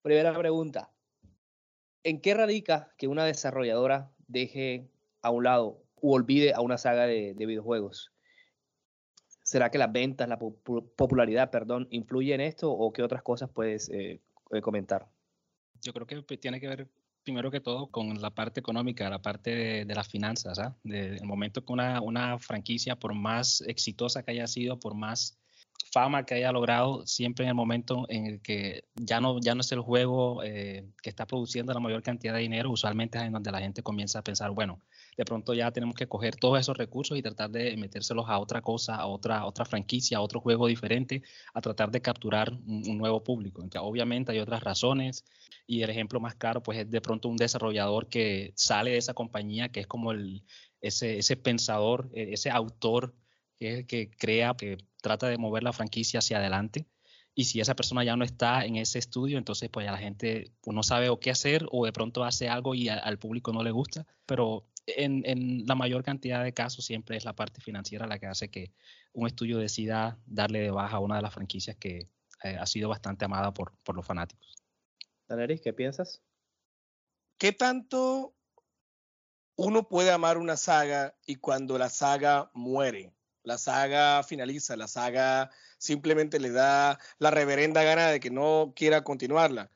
Primera 0.01 0.37
pregunta. 0.37 0.91
¿En 2.03 2.19
qué 2.19 2.33
radica 2.33 2.93
que 2.97 3.07
una 3.07 3.25
desarrolladora 3.25 4.11
deje 4.27 4.89
a 5.21 5.31
un 5.31 5.45
lado 5.45 5.81
o 6.01 6.13
olvide 6.13 6.53
a 6.53 6.59
una 6.59 6.77
saga 6.77 7.07
de 7.07 7.33
videojuegos? 7.37 8.13
¿Será 9.43 9.69
que 9.69 9.77
las 9.77 9.91
ventas, 9.91 10.27
la 10.29 10.39
popularidad, 10.39 11.51
perdón, 11.51 11.87
influye 11.91 12.33
en 12.33 12.41
esto 12.41 12.71
o 12.71 12.93
qué 12.93 13.03
otras 13.03 13.21
cosas 13.21 13.49
puedes 13.49 13.89
eh, 13.89 14.21
eh, 14.51 14.61
comentar? 14.61 15.09
Yo 15.83 15.93
creo 15.93 16.07
que 16.07 16.37
tiene 16.37 16.59
que 16.59 16.67
ver 16.67 16.89
primero 17.23 17.51
que 17.51 17.61
todo 17.61 17.87
con 17.87 18.21
la 18.21 18.31
parte 18.31 18.59
económica, 18.59 19.09
la 19.09 19.21
parte 19.21 19.85
de, 19.85 19.95
las 19.95 20.07
finanzas, 20.07 20.59
¿ah? 20.59 20.75
del 20.83 21.23
momento 21.23 21.65
que 21.65 21.73
una, 21.73 22.01
una 22.01 22.37
franquicia, 22.39 22.97
por 22.97 23.13
más 23.13 23.61
exitosa 23.61 24.23
que 24.23 24.31
haya 24.31 24.47
sido, 24.47 24.79
por 24.79 24.93
más 24.93 25.39
fama 25.93 26.25
que 26.25 26.33
haya 26.33 26.51
logrado 26.51 27.05
siempre 27.05 27.45
en 27.45 27.49
el 27.49 27.55
momento 27.55 28.07
en 28.09 28.25
el 28.25 28.41
que 28.41 28.85
ya 28.95 29.21
no, 29.21 29.39
ya 29.39 29.53
no 29.53 29.61
es 29.61 29.71
el 29.71 29.81
juego 29.81 30.41
eh, 30.43 30.89
que 31.03 31.09
está 31.11 31.27
produciendo 31.27 31.71
la 31.71 31.79
mayor 31.79 32.01
cantidad 32.01 32.33
de 32.33 32.39
dinero, 32.39 32.71
usualmente 32.71 33.19
es 33.19 33.25
en 33.25 33.31
donde 33.31 33.51
la 33.51 33.59
gente 33.59 33.83
comienza 33.83 34.17
a 34.17 34.23
pensar, 34.23 34.49
bueno, 34.49 34.79
de 35.15 35.23
pronto 35.23 35.53
ya 35.53 35.71
tenemos 35.71 35.95
que 35.95 36.07
coger 36.07 36.35
todos 36.35 36.59
esos 36.59 36.75
recursos 36.75 37.15
y 37.15 37.21
tratar 37.21 37.51
de 37.51 37.77
metérselos 37.77 38.25
a 38.27 38.39
otra 38.39 38.61
cosa, 38.61 38.95
a 38.95 39.05
otra, 39.05 39.45
otra 39.45 39.65
franquicia, 39.65 40.17
a 40.17 40.21
otro 40.21 40.39
juego 40.39 40.65
diferente, 40.65 41.21
a 41.53 41.61
tratar 41.61 41.91
de 41.91 42.01
capturar 42.01 42.51
un, 42.51 42.97
nuevo 42.97 43.23
público. 43.23 43.63
obviamente 43.81 44.31
hay 44.31 44.39
otras 44.39 44.63
razones 44.63 45.25
y 45.67 45.83
el 45.83 45.91
ejemplo 45.91 46.19
más 46.19 46.35
claro 46.35 46.63
pues 46.63 46.79
es 46.79 46.89
de 46.89 47.01
pronto 47.01 47.29
un 47.29 47.37
desarrollador 47.37 48.07
que 48.07 48.51
sale 48.55 48.91
de 48.91 48.97
esa 48.97 49.13
compañía, 49.13 49.69
que 49.69 49.81
es 49.81 49.87
como 49.87 50.11
el, 50.11 50.43
ese, 50.81 51.19
ese 51.19 51.37
pensador, 51.37 52.09
e, 52.13 52.33
ese 52.33 52.49
autor 52.49 53.13
que 53.59 53.85
que 53.85 54.09
crea, 54.11 54.53
que 54.55 54.77
trata 55.01 55.27
de 55.27 55.37
mover 55.37 55.63
la 55.63 55.73
franquicia 55.73 56.19
hacia 56.19 56.37
adelante. 56.37 56.87
Y 57.35 57.45
si 57.45 57.59
esa 57.59 57.75
persona 57.75 58.03
ya 58.03 58.15
no 58.15 58.23
está 58.23 58.63
en 58.65 58.75
ese 58.75 58.99
estudio, 58.99 59.37
entonces 59.37 59.69
pues 59.69 59.85
ya 59.85 59.91
la 59.91 59.97
gente 59.97 60.51
pues, 60.61 60.75
no 60.75 60.83
sabe 60.83 61.09
o 61.09 61.19
qué 61.19 61.31
hacer 61.31 61.65
o 61.71 61.85
de 61.85 61.91
pronto 61.91 62.23
hace 62.23 62.47
algo 62.47 62.75
y 62.75 62.89
al 62.89 63.17
público 63.17 63.51
no 63.51 63.63
le 63.63 63.71
gusta. 63.71 64.05
Pero 64.25 64.67
en, 64.85 65.23
en, 65.25 65.65
la 65.65 65.75
mayor 65.75 66.03
cantidad 66.03 66.43
de 66.43 66.53
casos 66.53 66.85
siempre 66.85 67.17
es 67.17 67.25
la 67.25 67.33
parte 67.33 67.61
financiera 67.61 68.05
la 68.05 68.19
que 68.19 68.27
hace 68.27 68.49
que 68.49 68.71
un 69.13 69.25
estudio 69.27 69.57
decida 69.57 70.19
darle 70.25 70.59
de 70.59 70.71
baja 70.71 70.97
a 70.97 70.99
una 70.99 71.15
de 71.15 71.21
las 71.23 71.33
franquicias 71.33 71.75
que 71.75 72.09
eh, 72.43 72.57
ha 72.59 72.65
sido 72.65 72.89
bastante 72.89 73.25
amada 73.25 73.53
por, 73.53 73.73
por 73.83 73.95
los 73.95 74.05
fanáticos. 74.05 74.55
Daneris, 75.27 75.61
¿qué 75.61 75.73
piensas? 75.73 76.21
¿Qué 77.37 77.51
tanto 77.51 78.35
uno 79.55 79.87
puede 79.87 80.11
amar 80.11 80.37
una 80.37 80.57
saga 80.57 81.15
y 81.25 81.37
cuando 81.37 81.77
la 81.77 81.89
saga 81.89 82.51
muere? 82.53 83.13
La 83.43 83.57
saga 83.57 84.23
finaliza, 84.23 84.75
la 84.77 84.87
saga 84.87 85.51
simplemente 85.77 86.39
le 86.39 86.51
da 86.51 86.99
la 87.19 87.31
reverenda 87.31 87.83
gana 87.83 88.07
de 88.09 88.19
que 88.19 88.31
no 88.31 88.73
quiera 88.75 89.03
continuarla. 89.03 89.69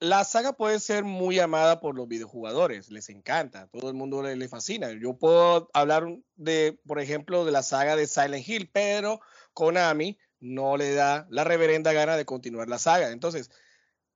La 0.00 0.24
saga 0.24 0.54
puede 0.54 0.80
ser 0.80 1.04
muy 1.04 1.38
amada 1.38 1.78
por 1.78 1.94
los 1.94 2.08
videojugadores, 2.08 2.90
les 2.90 3.10
encanta, 3.10 3.68
todo 3.68 3.88
el 3.90 3.94
mundo 3.94 4.22
le, 4.22 4.48
fascina. 4.48 4.90
Yo 4.92 5.18
puedo 5.18 5.68
hablar 5.74 6.06
de, 6.36 6.80
por 6.86 7.00
ejemplo, 7.00 7.44
de 7.44 7.52
la 7.52 7.62
saga 7.62 7.96
de 7.96 8.06
Silent 8.06 8.48
Hill, 8.48 8.70
pero 8.72 9.20
Konami 9.52 10.18
no 10.40 10.78
le 10.78 10.94
da 10.94 11.26
la 11.28 11.44
reverenda 11.44 11.92
gana 11.92 12.16
de 12.16 12.24
continuar 12.24 12.68
la 12.68 12.78
saga. 12.78 13.10
Entonces, 13.10 13.50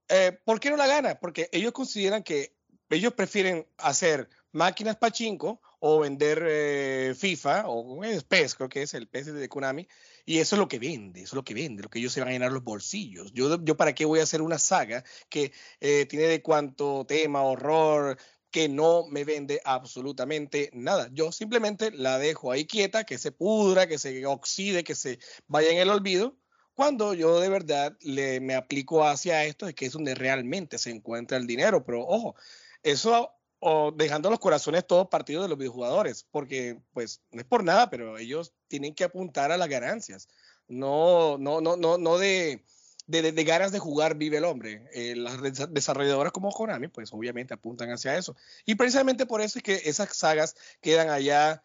eh, 0.08 0.38
¿por 0.44 0.58
qué 0.58 0.70
no 0.70 0.76
la 0.76 0.86
gana? 0.86 1.20
Porque 1.20 1.50
ellos 1.52 1.72
consideran 1.72 2.22
que 2.22 2.56
ellos 2.88 3.12
prefieren 3.12 3.66
hacer 3.76 4.30
máquinas 4.52 4.96
pachinko 4.96 5.60
o 5.86 6.00
vender 6.00 6.42
eh, 6.48 7.14
FIFA 7.14 7.64
o 7.68 8.00
PES, 8.26 8.54
creo 8.54 8.70
que 8.70 8.80
es 8.80 8.94
el 8.94 9.06
PES 9.06 9.34
de 9.34 9.50
Konami, 9.50 9.86
y 10.24 10.38
eso 10.38 10.56
es 10.56 10.58
lo 10.58 10.66
que 10.66 10.78
vende, 10.78 11.20
eso 11.20 11.34
es 11.34 11.34
lo 11.34 11.44
que 11.44 11.52
vende, 11.52 11.82
lo 11.82 11.90
que 11.90 11.98
ellos 11.98 12.10
se 12.10 12.20
van 12.20 12.30
a 12.30 12.32
llenar 12.32 12.52
los 12.52 12.64
bolsillos. 12.64 13.34
Yo, 13.34 13.62
yo 13.62 13.76
para 13.76 13.94
qué 13.94 14.06
voy 14.06 14.20
a 14.20 14.22
hacer 14.22 14.40
una 14.40 14.58
saga 14.58 15.04
que 15.28 15.52
eh, 15.80 16.06
tiene 16.06 16.24
de 16.24 16.40
cuanto 16.40 17.04
tema, 17.04 17.42
horror, 17.42 18.16
que 18.50 18.66
no 18.66 19.06
me 19.08 19.24
vende 19.24 19.60
absolutamente 19.62 20.70
nada. 20.72 21.10
Yo 21.12 21.32
simplemente 21.32 21.90
la 21.90 22.18
dejo 22.18 22.50
ahí 22.50 22.64
quieta, 22.64 23.04
que 23.04 23.18
se 23.18 23.30
pudra, 23.30 23.86
que 23.86 23.98
se 23.98 24.24
oxide, 24.24 24.84
que 24.84 24.94
se 24.94 25.18
vaya 25.48 25.68
en 25.68 25.76
el 25.76 25.90
olvido, 25.90 26.38
cuando 26.72 27.12
yo 27.12 27.40
de 27.40 27.50
verdad 27.50 27.94
le, 28.00 28.40
me 28.40 28.54
aplico 28.54 29.04
hacia 29.04 29.44
esto, 29.44 29.68
es 29.68 29.74
que 29.74 29.84
es 29.84 29.92
donde 29.92 30.14
realmente 30.14 30.78
se 30.78 30.90
encuentra 30.90 31.36
el 31.36 31.46
dinero. 31.46 31.84
Pero 31.84 32.06
ojo, 32.06 32.36
eso 32.82 33.34
o 33.66 33.92
dejando 33.92 34.28
los 34.28 34.40
corazones 34.40 34.86
todos 34.86 35.08
partidos 35.08 35.44
de 35.44 35.48
los 35.48 35.56
videojugadores, 35.56 36.26
porque 36.30 36.78
pues 36.92 37.22
no 37.32 37.40
es 37.40 37.46
por 37.46 37.64
nada, 37.64 37.88
pero 37.88 38.18
ellos 38.18 38.52
tienen 38.68 38.94
que 38.94 39.04
apuntar 39.04 39.50
a 39.52 39.56
las 39.56 39.70
ganancias, 39.70 40.28
no, 40.68 41.38
no, 41.38 41.62
no, 41.62 41.74
no, 41.74 41.96
no 41.96 42.18
de, 42.18 42.62
de, 43.06 43.32
de 43.32 43.44
ganas 43.44 43.72
de 43.72 43.78
jugar 43.78 44.16
vive 44.16 44.36
el 44.36 44.44
hombre. 44.44 44.86
Eh, 44.92 45.16
las 45.16 45.40
desarrolladoras 45.72 46.30
como 46.30 46.52
Konami, 46.52 46.88
pues 46.88 47.10
obviamente 47.14 47.54
apuntan 47.54 47.90
hacia 47.90 48.18
eso. 48.18 48.36
Y 48.66 48.74
precisamente 48.74 49.24
por 49.24 49.40
eso 49.40 49.58
es 49.58 49.62
que 49.62 49.80
esas 49.86 50.14
sagas 50.14 50.56
quedan 50.82 51.08
allá 51.08 51.64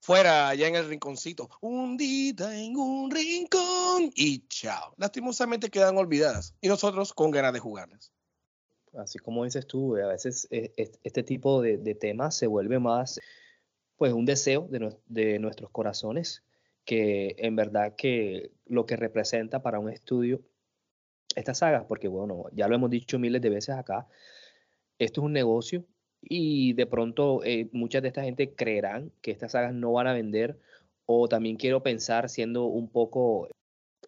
fuera, 0.00 0.48
allá 0.48 0.66
en 0.66 0.74
el 0.74 0.88
rinconcito, 0.88 1.48
hundida 1.60 2.58
en 2.58 2.76
un 2.76 3.08
rincón 3.08 4.10
y 4.16 4.48
chao. 4.48 4.94
Lastimosamente 4.96 5.70
quedan 5.70 5.96
olvidadas 5.96 6.56
y 6.60 6.66
nosotros 6.66 7.12
con 7.12 7.30
ganas 7.30 7.52
de 7.52 7.60
jugarlas 7.60 8.12
así 8.94 9.18
como 9.18 9.44
dices 9.44 9.66
tú, 9.66 9.96
a 9.96 10.08
veces 10.08 10.48
eh, 10.50 10.72
este 10.76 11.22
tipo 11.22 11.62
de, 11.62 11.94
temas 11.94 12.36
se 12.36 12.46
vuelve 12.46 12.78
más 12.78 13.20
pues 13.96 14.12
un 14.12 14.24
deseo 14.24 14.68
de, 14.68 15.38
nuestros 15.38 15.70
corazones 15.70 16.42
que 16.84 17.36
en 17.38 17.54
verdad 17.56 17.94
que 17.96 18.50
lo 18.66 18.86
que 18.86 18.96
representa 18.96 19.62
para 19.62 19.78
un 19.78 19.90
estudio 19.90 20.42
estas 21.36 21.58
sagas, 21.58 21.84
porque 21.86 22.08
bueno, 22.08 22.44
ya 22.52 22.68
lo 22.68 22.74
hemos 22.74 22.90
dicho 22.90 23.18
miles 23.18 23.40
de 23.40 23.50
veces 23.50 23.76
acá, 23.76 24.06
esto 24.98 25.20
es 25.20 25.24
un 25.24 25.32
negocio 25.32 25.84
y 26.20 26.74
de 26.74 26.86
pronto 26.86 27.42
eh, 27.44 27.68
muchas 27.72 28.02
de 28.02 28.08
esta 28.08 28.22
gente 28.22 28.54
creerán 28.54 29.12
que 29.22 29.30
estas 29.30 29.52
sagas 29.52 29.72
no 29.72 29.92
van 29.92 30.08
a 30.08 30.12
vender 30.12 30.58
o 31.06 31.28
también 31.28 31.56
quiero 31.56 31.82
pensar 31.82 32.28
siendo 32.28 32.64
un 32.64 32.88
poco 32.88 33.48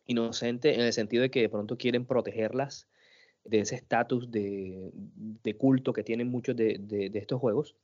inocente 0.06 0.74
en 0.74 0.80
el 0.82 0.92
sentido 0.92 1.22
de 1.22 1.30
que 1.30 1.40
de 1.40 1.48
pronto 1.48 1.78
quieren 1.78 2.04
protegerlas 2.04 2.88
de 3.44 3.60
ese 3.60 3.74
estatus 3.76 4.30
de, 4.30 4.90
culto 5.58 5.92
que 5.92 6.02
tienen 6.02 6.28
muchos 6.28 6.56
de, 6.56 7.10
estos 7.14 7.40
juegos. 7.40 7.74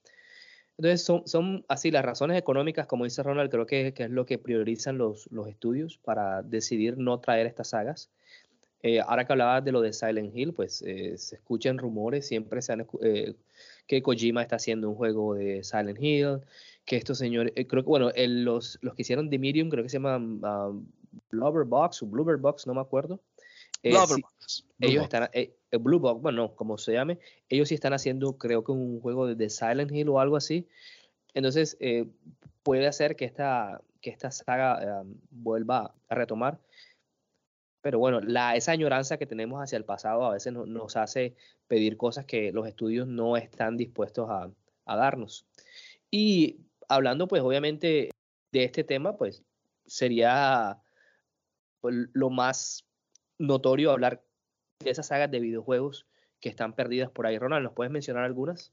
Entonces 0.79 1.03
son, 1.05 1.27
son, 1.27 1.65
así 1.69 1.91
las 1.91 2.05
razones 2.05 2.39
económicas, 2.39 2.87
como 2.87 3.05
dice 3.05 3.23
Ronald, 3.23 3.51
creo 3.51 3.67
que, 3.67 3.93
es 3.95 4.11
lo 4.11 4.25
que 4.25 4.39
priorizan 4.39 4.97
los, 4.97 5.29
estudios 5.49 5.99
para 5.99 6.43
decidir 6.43 6.97
no 6.97 7.21
traer 7.21 7.47
estas 7.47 7.69
sagas. 7.69 8.11
Eh, 8.83 9.01
ahora 9.01 9.27
que 9.27 9.33
hablabas 9.35 9.63
de 9.63 9.73
lo 9.73 9.83
de 9.83 9.93
Silent 9.93 10.35
Hill, 10.35 10.55
pues 10.55 10.81
eh, 10.81 11.19
se 11.19 11.37
escuchan 11.37 11.77
rumores, 11.77 12.27
siempre 12.27 12.63
se 12.63 12.73
han 12.73 12.87
eh, 13.03 13.35
que 13.87 14.01
Kojima 14.01 14.41
está 14.41 14.57
haciendo 14.57 14.89
un 14.89 14.95
juego 14.95 15.35
de 15.35 15.63
Silent 15.63 15.99
Hill, 16.01 16.41
que 16.87 16.97
estos 16.97 17.19
señores, 17.19 17.53
creo 17.69 17.83
que, 17.83 17.89
bueno, 17.89 18.11
los, 18.17 18.79
los 18.81 18.95
que 18.95 19.03
hicieron 19.03 19.29
The 19.29 19.39
Medium, 19.39 19.69
creo 19.69 19.85
que 19.85 19.91
se 19.91 19.99
llaman 19.99 20.43
um, 20.43 20.87
Blubber 21.31 21.65
Box 21.65 22.03
o 22.03 22.07
Blubber 22.07 22.39
Box, 22.39 22.67
no 22.67 22.73
me 22.73 22.81
acuerdo, 22.81 23.21
eh, 23.83 23.95
ellos 24.81 25.05
están, 25.05 25.31
eh, 25.33 25.57
Blue 25.73 25.99
Box, 25.99 26.21
bueno, 26.21 26.55
como 26.55 26.77
se 26.79 26.93
llame, 26.93 27.19
ellos 27.49 27.69
sí 27.69 27.75
están 27.75 27.93
haciendo, 27.93 28.37
creo 28.37 28.65
que 28.65 28.73
un 28.73 29.01
juego 29.01 29.27
de, 29.27 29.51
Silent 29.51 29.93
Hill 29.93 30.09
o 30.09 30.21
algo 30.21 30.37
así. 30.37 30.69
Entonces, 31.35 31.77
eh, 31.81 32.07
puede 32.63 32.87
hacer 32.87 33.17
que 33.17 33.25
esta, 33.25 33.81
que 34.01 34.11
esta 34.11 34.31
saga 34.31 35.05
vuelva 35.31 35.95
a 36.09 36.15
retomar. 36.15 36.61
Pero 37.83 37.99
bueno, 37.99 38.21
la, 38.21 38.57
esa 38.57 38.73
añoranza 38.73 39.17
que 39.17 39.27
tenemos 39.27 39.61
hacia 39.61 39.79
el 39.79 39.85
pasado 39.85 40.25
a 40.27 40.35
veces 40.35 40.53
nos 40.53 40.97
hace 40.97 41.35
pedir 41.67 41.97
cosas 41.97 42.27
que 42.27 42.53
los 42.53 42.67
estudios 42.67 43.07
no 43.07 43.39
están 43.39 43.79
dispuestos 43.79 44.29
a, 44.29 44.51
a 44.85 44.97
darnos. 44.97 45.47
Y 46.11 46.61
hablando, 46.89 47.29
pues, 47.29 47.43
obviamente, 47.43 48.11
de 48.53 48.65
este 48.65 48.85
tema, 48.85 49.17
pues, 49.17 49.43
sería 49.87 50.83
pues, 51.81 51.95
lo 52.13 52.29
más 52.29 52.85
notorio 53.41 53.91
hablar 53.91 54.23
de 54.81 54.91
esas 54.91 55.09
sagas 55.09 55.31
de 55.31 55.41
videojuegos 55.41 56.07
que 56.41 56.49
están 56.49 56.75
perdidas 56.75 57.11
por 57.11 57.27
ahí. 57.27 57.39
Ronald, 57.39 57.65
¿nos 57.65 57.73
puedes 57.73 57.91
mencionar 57.91 58.25
algunas? 58.25 58.73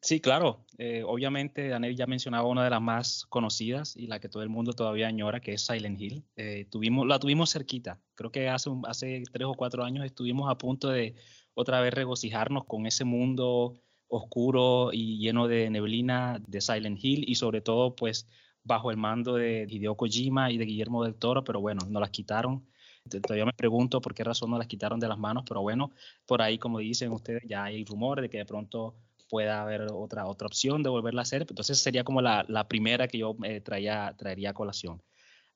Sí, 0.00 0.20
claro. 0.20 0.64
Eh, 0.78 1.04
obviamente, 1.06 1.68
Daniel 1.68 1.96
ya 1.96 2.06
mencionaba 2.06 2.48
una 2.48 2.64
de 2.64 2.70
las 2.70 2.82
más 2.82 3.24
conocidas 3.28 3.96
y 3.96 4.08
la 4.08 4.18
que 4.18 4.28
todo 4.28 4.42
el 4.42 4.48
mundo 4.48 4.72
todavía 4.72 5.06
añora, 5.06 5.40
que 5.40 5.52
es 5.52 5.64
Silent 5.64 6.00
Hill. 6.00 6.24
Eh, 6.36 6.66
tuvimos, 6.68 7.06
la 7.06 7.20
tuvimos 7.20 7.52
cerquita. 7.52 8.00
Creo 8.14 8.32
que 8.32 8.48
hace, 8.48 8.70
hace 8.88 9.22
tres 9.32 9.46
o 9.46 9.54
cuatro 9.54 9.84
años 9.84 10.04
estuvimos 10.04 10.50
a 10.50 10.58
punto 10.58 10.88
de 10.90 11.14
otra 11.54 11.80
vez 11.80 11.94
regocijarnos 11.94 12.64
con 12.64 12.86
ese 12.86 13.04
mundo 13.04 13.80
oscuro 14.08 14.90
y 14.92 15.18
lleno 15.18 15.46
de 15.46 15.70
neblina 15.70 16.42
de 16.46 16.60
Silent 16.60 16.98
Hill 17.02 17.24
y 17.28 17.36
sobre 17.36 17.60
todo, 17.60 17.94
pues, 17.94 18.28
bajo 18.64 18.90
el 18.90 18.96
mando 18.96 19.36
de 19.36 19.66
Hideo 19.68 19.96
Kojima 19.96 20.50
y 20.50 20.58
de 20.58 20.64
Guillermo 20.64 21.04
del 21.04 21.14
Toro, 21.14 21.44
pero 21.44 21.60
bueno, 21.60 21.86
nos 21.88 22.00
las 22.00 22.10
quitaron 22.10 22.66
Todavía 23.08 23.44
me 23.44 23.52
pregunto 23.52 24.00
por 24.00 24.14
qué 24.14 24.24
razón 24.24 24.50
no 24.50 24.58
las 24.58 24.66
quitaron 24.66 25.00
de 25.00 25.08
las 25.08 25.18
manos, 25.18 25.44
pero 25.46 25.60
bueno, 25.60 25.90
por 26.26 26.40
ahí, 26.40 26.58
como 26.58 26.78
dicen 26.78 27.12
ustedes, 27.12 27.42
ya 27.46 27.64
hay 27.64 27.84
rumores 27.84 28.22
de 28.22 28.30
que 28.30 28.38
de 28.38 28.46
pronto 28.46 28.94
pueda 29.28 29.62
haber 29.62 29.86
otra, 29.92 30.26
otra 30.26 30.46
opción 30.46 30.82
de 30.82 30.90
volverla 30.90 31.20
a 31.20 31.24
hacer. 31.24 31.46
Entonces 31.48 31.78
sería 31.78 32.04
como 32.04 32.20
la, 32.20 32.44
la 32.48 32.68
primera 32.68 33.08
que 33.08 33.18
yo 33.18 33.36
eh, 33.44 33.60
traía, 33.60 34.14
traería 34.16 34.50
a 34.50 34.54
colación. 34.54 35.02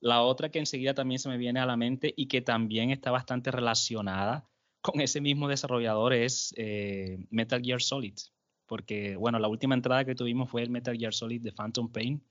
La 0.01 0.23
otra 0.23 0.51
que 0.51 0.59
enseguida 0.59 0.95
también 0.95 1.19
se 1.19 1.29
me 1.29 1.37
viene 1.37 1.61
a 1.61 1.67
la 1.67 1.77
mente 1.77 2.13
y 2.17 2.27
que 2.27 2.43
también 2.43 2.91
está 2.91 3.11
bastante 3.11 3.51
relacionada 3.51 4.49
con 4.81 5.01
ese 5.01 5.21
mismo 5.21 5.49
desarrollador 5.49 6.13
es 6.13 6.55
eh, 6.57 7.19
Metal 7.31 7.61
Gear 7.63 7.83
Solid. 7.83 8.15
Porque, 8.67 9.17
bueno, 9.17 9.39
la 9.39 9.49
última 9.49 9.75
entrada 9.75 10.05
que 10.05 10.15
tuvimos 10.15 10.51
fue 10.51 10.63
el 10.63 10.71
Metal 10.71 10.97
Gear 10.97 11.13
Solid 11.13 11.41
de 11.41 11.53
Phantom 11.53 11.91
Pain. 11.91 12.23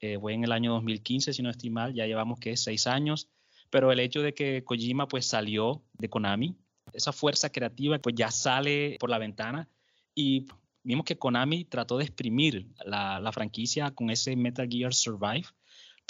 Eh, 0.00 0.18
fue 0.18 0.34
en 0.34 0.44
el 0.44 0.52
año 0.52 0.72
2015, 0.72 1.32
si 1.32 1.42
no 1.42 1.50
estoy 1.50 1.70
mal. 1.70 1.94
Ya 1.94 2.06
llevamos, 2.06 2.38
que 2.38 2.56
Seis 2.56 2.86
años 2.86 3.28
pero 3.70 3.92
el 3.92 4.00
hecho 4.00 4.22
de 4.22 4.34
que 4.34 4.64
Kojima 4.64 5.08
pues 5.08 5.26
salió 5.26 5.82
de 5.94 6.08
Konami, 6.08 6.56
esa 6.92 7.12
fuerza 7.12 7.50
creativa 7.50 7.98
pues 7.98 8.14
ya 8.16 8.30
sale 8.30 8.96
por 8.98 9.10
la 9.10 9.18
ventana 9.18 9.68
y 10.14 10.46
vimos 10.82 11.04
que 11.04 11.16
Konami 11.16 11.64
trató 11.64 11.98
de 11.98 12.04
exprimir 12.04 12.66
la, 12.84 13.20
la 13.20 13.32
franquicia 13.32 13.92
con 13.92 14.10
ese 14.10 14.36
Metal 14.36 14.68
Gear 14.68 14.92
Survive 14.92 15.46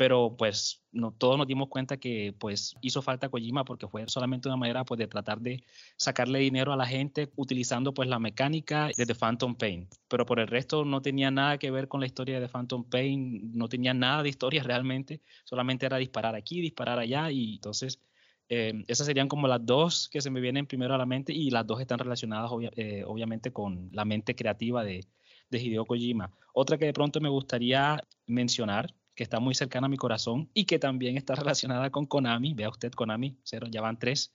pero 0.01 0.35
pues 0.35 0.83
no, 0.93 1.13
todos 1.13 1.37
nos 1.37 1.47
dimos 1.47 1.69
cuenta 1.69 1.99
que 1.99 2.35
pues 2.39 2.75
hizo 2.81 3.03
falta 3.03 3.29
Kojima 3.29 3.67
porque 3.67 3.87
fue 3.87 4.09
solamente 4.09 4.49
una 4.49 4.57
manera 4.57 4.83
pues 4.83 4.97
de 4.97 5.07
tratar 5.07 5.43
de 5.43 5.63
sacarle 5.99 6.39
dinero 6.39 6.73
a 6.73 6.77
la 6.77 6.87
gente 6.87 7.31
utilizando 7.37 7.93
pues 7.93 8.09
la 8.09 8.19
mecánica 8.19 8.89
de 8.97 9.05
The 9.05 9.15
Phantom 9.15 9.57
Pain, 9.57 9.91
pero 10.09 10.25
por 10.25 10.41
el 10.41 10.47
resto 10.47 10.87
no 10.87 11.03
tenía 11.03 11.31
nada 11.31 11.59
que 11.59 11.71
ver 11.71 11.87
con 11.87 12.01
la 12.01 12.07
historia 12.07 12.41
de 12.41 12.47
The 12.47 12.51
Phantom 12.51 12.85
Pain, 12.85 13.53
no 13.53 13.69
tenía 13.69 13.93
nada 13.93 14.23
de 14.23 14.31
historia 14.31 14.63
realmente, 14.65 15.21
solamente 15.45 15.85
era 15.85 15.99
disparar 15.99 16.35
aquí, 16.35 16.63
disparar 16.63 16.99
allá 16.99 17.31
y 17.31 17.57
entonces 17.57 18.01
eh, 18.49 18.83
esas 18.89 19.07
serían 19.07 19.29
como 19.29 19.49
las 19.49 19.67
dos 19.67 20.09
que 20.09 20.23
se 20.23 20.31
me 20.31 20.41
vienen 20.41 20.67
primero 20.67 20.95
a 20.95 20.99
la 20.99 21.05
mente 21.05 21.35
y 21.35 21.51
las 21.51 21.67
dos 21.67 21.79
están 21.79 21.99
relacionadas 21.99 22.51
eh, 22.75 23.05
obviamente 23.07 23.53
con 23.53 23.91
la 23.93 24.07
mente 24.07 24.35
creativa 24.35 24.83
de, 24.83 25.05
de 25.51 25.63
Hideo 25.63 25.85
Kojima. 25.85 26.33
Otra 26.55 26.79
que 26.79 26.87
de 26.87 26.95
pronto 26.95 27.21
me 27.21 27.29
gustaría 27.29 28.03
mencionar 28.27 28.95
que 29.21 29.25
está 29.25 29.39
muy 29.39 29.55
cercana 29.55 29.85
a 29.85 29.91
mi 29.91 29.99
corazón 29.99 30.49
y 30.55 30.65
que 30.65 30.79
también 30.79 31.19
está 31.19 31.35
relacionada 31.35 31.91
con 31.91 32.07
Konami. 32.07 32.55
Vea 32.55 32.71
usted, 32.71 32.91
Konami, 32.91 33.37
cero, 33.43 33.67
ya 33.71 33.83
van 33.83 33.99
tres. 33.99 34.35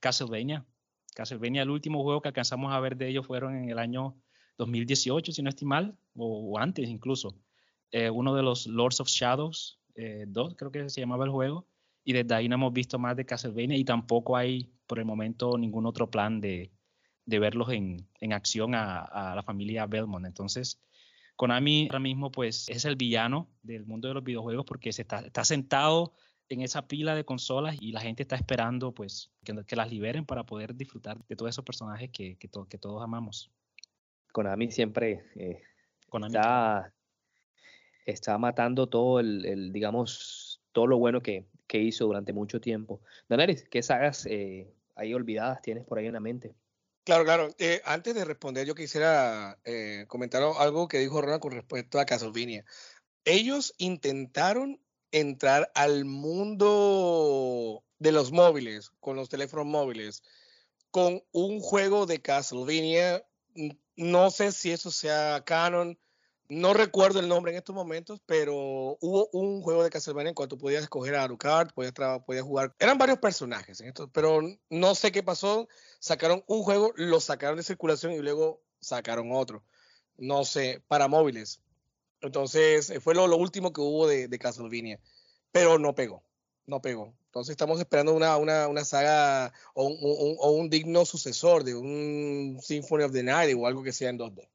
Castlevania. 0.00 0.66
Castlevania, 1.14 1.62
el 1.62 1.70
último 1.70 2.02
juego 2.02 2.20
que 2.20 2.26
alcanzamos 2.26 2.72
a 2.72 2.80
ver 2.80 2.96
de 2.96 3.08
ellos 3.08 3.24
fueron 3.24 3.54
en 3.54 3.70
el 3.70 3.78
año 3.78 4.20
2018, 4.58 5.30
si 5.30 5.42
no 5.42 5.48
estoy 5.48 5.68
mal, 5.68 5.96
o, 6.16 6.58
antes 6.58 6.88
incluso. 6.88 7.38
Eh, 7.92 8.10
uno 8.10 8.34
de 8.34 8.42
los 8.42 8.66
Lords 8.66 8.98
of 8.98 9.06
Shadows 9.06 9.78
2, 9.94 9.94
eh, 9.94 10.56
creo 10.56 10.72
que 10.72 10.90
se 10.90 11.00
llamaba 11.00 11.24
el 11.24 11.30
juego, 11.30 11.68
y 12.02 12.12
desde 12.12 12.34
ahí 12.34 12.48
no 12.48 12.56
hemos 12.56 12.72
visto 12.72 12.98
más 12.98 13.16
de 13.16 13.26
Castlevania 13.26 13.76
y 13.76 13.84
tampoco 13.84 14.36
hay 14.36 14.72
por 14.88 14.98
el 14.98 15.04
momento 15.04 15.56
ningún 15.56 15.86
otro 15.86 16.10
plan 16.10 16.40
de, 16.40 16.72
de 17.26 17.38
verlos 17.38 17.70
en, 17.70 18.08
en 18.18 18.32
acción 18.32 18.74
a, 18.74 19.02
a, 19.02 19.36
la 19.36 19.44
familia 19.44 19.86
Belmont. 19.86 20.26
Entonces, 20.26 20.80
Konami 21.36 21.88
ahora 21.90 22.00
mismo 22.00 22.32
pues 22.32 22.68
es 22.68 22.84
el 22.84 22.96
villano 22.96 23.48
del 23.62 23.84
mundo 23.84 24.08
de 24.08 24.14
los 24.14 24.24
videojuegos 24.24 24.64
porque 24.64 24.92
se 24.92 25.02
está, 25.02 25.20
está 25.20 25.44
sentado 25.44 26.14
en 26.48 26.62
esa 26.62 26.86
pila 26.86 27.14
de 27.14 27.24
consolas 27.24 27.76
y 27.80 27.92
la 27.92 28.00
gente 28.00 28.22
está 28.22 28.36
esperando 28.36 28.92
pues 28.92 29.30
que, 29.44 29.54
que 29.64 29.76
las 29.76 29.90
liberen 29.90 30.24
para 30.24 30.44
poder 30.44 30.74
disfrutar 30.74 31.18
de 31.26 31.36
todos 31.36 31.50
esos 31.50 31.64
personajes 31.64 32.10
que, 32.10 32.36
que, 32.36 32.48
que 32.68 32.78
todos 32.78 33.02
amamos. 33.02 33.50
Konami 34.32 34.70
siempre 34.70 35.24
eh, 35.34 35.62
Está, 36.12 36.94
está, 38.06 38.38
matando 38.38 38.88
todo 38.88 39.20
el, 39.20 39.44
el, 39.44 39.72
digamos, 39.72 40.62
todo 40.72 40.86
lo 40.86 40.98
bueno 40.98 41.20
que, 41.20 41.46
que 41.66 41.78
hizo 41.78 42.06
durante 42.06 42.32
mucho 42.32 42.60
tiempo. 42.60 43.02
Daneris, 43.28 43.68
¿qué 43.68 43.82
sagas 43.82 44.24
eh, 44.26 44.72
ahí 44.94 45.12
olvidadas 45.12 45.60
tienes 45.62 45.84
por 45.84 45.98
ahí 45.98 46.06
en 46.06 46.14
la 46.14 46.20
mente? 46.20 46.54
Claro, 47.06 47.24
claro. 47.24 47.54
Eh, 47.58 47.80
antes 47.84 48.16
de 48.16 48.24
responder, 48.24 48.66
yo 48.66 48.74
quisiera 48.74 49.60
eh, 49.64 50.06
comentar 50.08 50.42
algo 50.42 50.88
que 50.88 50.98
dijo 50.98 51.20
Ronald 51.22 51.40
con 51.40 51.52
respecto 51.52 52.00
a 52.00 52.04
Castlevania. 52.04 52.64
Ellos 53.24 53.74
intentaron 53.78 54.80
entrar 55.12 55.70
al 55.76 56.04
mundo 56.04 57.84
de 58.00 58.10
los 58.10 58.32
móviles, 58.32 58.90
con 58.98 59.14
los 59.14 59.28
teléfonos 59.28 59.66
móviles, 59.66 60.24
con 60.90 61.22
un 61.30 61.60
juego 61.60 62.06
de 62.06 62.20
Castlevania. 62.20 63.24
No 63.94 64.32
sé 64.32 64.50
si 64.50 64.72
eso 64.72 64.90
sea 64.90 65.44
canon, 65.46 65.96
no 66.48 66.74
recuerdo 66.74 67.20
el 67.20 67.28
nombre 67.28 67.52
en 67.52 67.58
estos 67.58 67.74
momentos, 67.74 68.20
pero 68.26 68.54
hubo 69.00 69.28
un 69.32 69.62
juego 69.62 69.82
de 69.82 69.90
Castlevania 69.90 70.30
en 70.30 70.34
cual 70.34 70.48
tú 70.48 70.58
podías 70.58 70.82
escoger 70.82 71.16
a 71.16 71.24
Alucard, 71.24 71.72
podías, 71.72 71.92
podías 72.24 72.44
jugar. 72.44 72.74
Eran 72.78 72.98
varios 72.98 73.18
personajes 73.18 73.80
en 73.80 73.88
esto, 73.88 74.08
pero 74.12 74.40
no 74.70 74.94
sé 74.94 75.12
qué 75.12 75.22
pasó. 75.22 75.68
Sacaron 75.98 76.44
un 76.46 76.62
juego, 76.62 76.92
lo 76.96 77.20
sacaron 77.20 77.56
de 77.56 77.62
circulación 77.62 78.12
y 78.12 78.18
luego 78.18 78.60
sacaron 78.80 79.32
otro. 79.32 79.62
No 80.16 80.44
sé, 80.44 80.82
para 80.88 81.08
móviles. 81.08 81.60
Entonces, 82.20 82.92
fue 83.02 83.14
lo, 83.14 83.24
último 83.36 83.72
que 83.72 83.80
hubo 83.80 84.06
de, 84.06 84.28
de, 84.28 84.38
Castlevania, 84.38 85.00
pero 85.52 85.78
no 85.78 85.94
pegó, 85.94 86.22
no 86.66 86.80
pegó. 86.80 87.14
Entonces, 87.26 87.50
estamos 87.50 87.78
esperando 87.78 88.14
una, 88.14 88.36
una, 88.36 88.68
una 88.68 88.84
saga 88.84 89.52
o 89.74 89.84
un, 89.84 89.98
o 90.00 90.50
un 90.52 90.70
digno 90.70 91.04
sucesor 91.04 91.64
de 91.64 91.74
un 91.74 92.58
Symphony 92.62 93.04
of 93.04 93.12
the 93.12 93.22
Night 93.22 93.54
o 93.56 93.66
algo 93.66 93.82
que 93.82 93.92
sea 93.92 94.10
en 94.10 94.18
2D. 94.18 94.48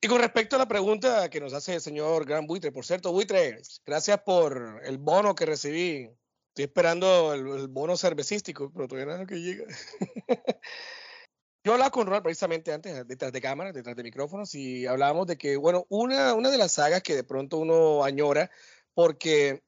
Y 0.00 0.08
con 0.08 0.20
respecto 0.20 0.56
a 0.56 0.58
la 0.58 0.68
pregunta 0.68 1.30
que 1.30 1.40
nos 1.40 1.54
hace 1.54 1.74
el 1.74 1.80
señor 1.80 2.26
Gran 2.26 2.46
Buitre, 2.46 2.70
por 2.70 2.84
cierto, 2.84 3.12
Buitre, 3.12 3.62
gracias 3.86 4.20
por 4.20 4.80
el 4.84 4.98
bono 4.98 5.34
que 5.34 5.46
recibí. 5.46 6.10
Estoy 6.48 6.64
esperando 6.64 7.32
el, 7.32 7.68
bono 7.68 7.96
cervecístico, 7.96 8.70
pero 8.74 8.88
todavía 8.88 9.22
es 9.22 9.26
que 9.26 9.40
llega. 9.40 9.64
Yo 11.64 11.72
hablaba 11.72 11.90
con 11.90 12.06
Ronald 12.06 12.22
precisamente 12.22 12.72
antes, 12.72 13.06
detrás 13.08 13.32
de 13.32 13.40
cámaras, 13.40 13.74
detrás 13.74 13.96
de 13.96 14.02
micrófonos, 14.02 14.54
y 14.54 14.86
hablábamos 14.86 15.26
de 15.26 15.38
que, 15.38 15.56
bueno, 15.56 15.86
una, 15.88 16.34
una 16.34 16.50
de 16.50 16.58
las 16.58 16.72
sagas 16.72 17.02
que 17.02 17.14
de 17.16 17.24
pronto 17.24 17.58
uno 17.58 18.04
añora, 18.04 18.50
porque 18.94 19.62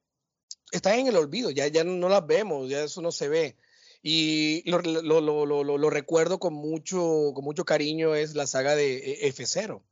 está 0.70 0.94
en 0.94 1.08
el 1.08 1.16
olvido, 1.16 1.50
ya, 1.50 1.66
ya 1.68 1.84
no 1.84 2.08
las 2.08 2.26
vemos, 2.26 2.68
ya 2.68 2.84
eso 2.84 3.00
no 3.02 3.12
se 3.12 3.28
ve. 3.28 3.56
Y 4.02 4.70
lo, 4.70 4.80
lo, 4.80 5.20
lo, 5.20 5.64
lo, 5.78 5.90
recuerdo 5.90 6.38
con 6.38 6.54
mucho, 6.54 7.32
con 7.34 7.44
mucho 7.44 7.64
cariño, 7.64 8.14
es 8.14 8.34
la 8.34 8.46
saga 8.46 8.76
de 8.76 9.18
F0 9.34 9.82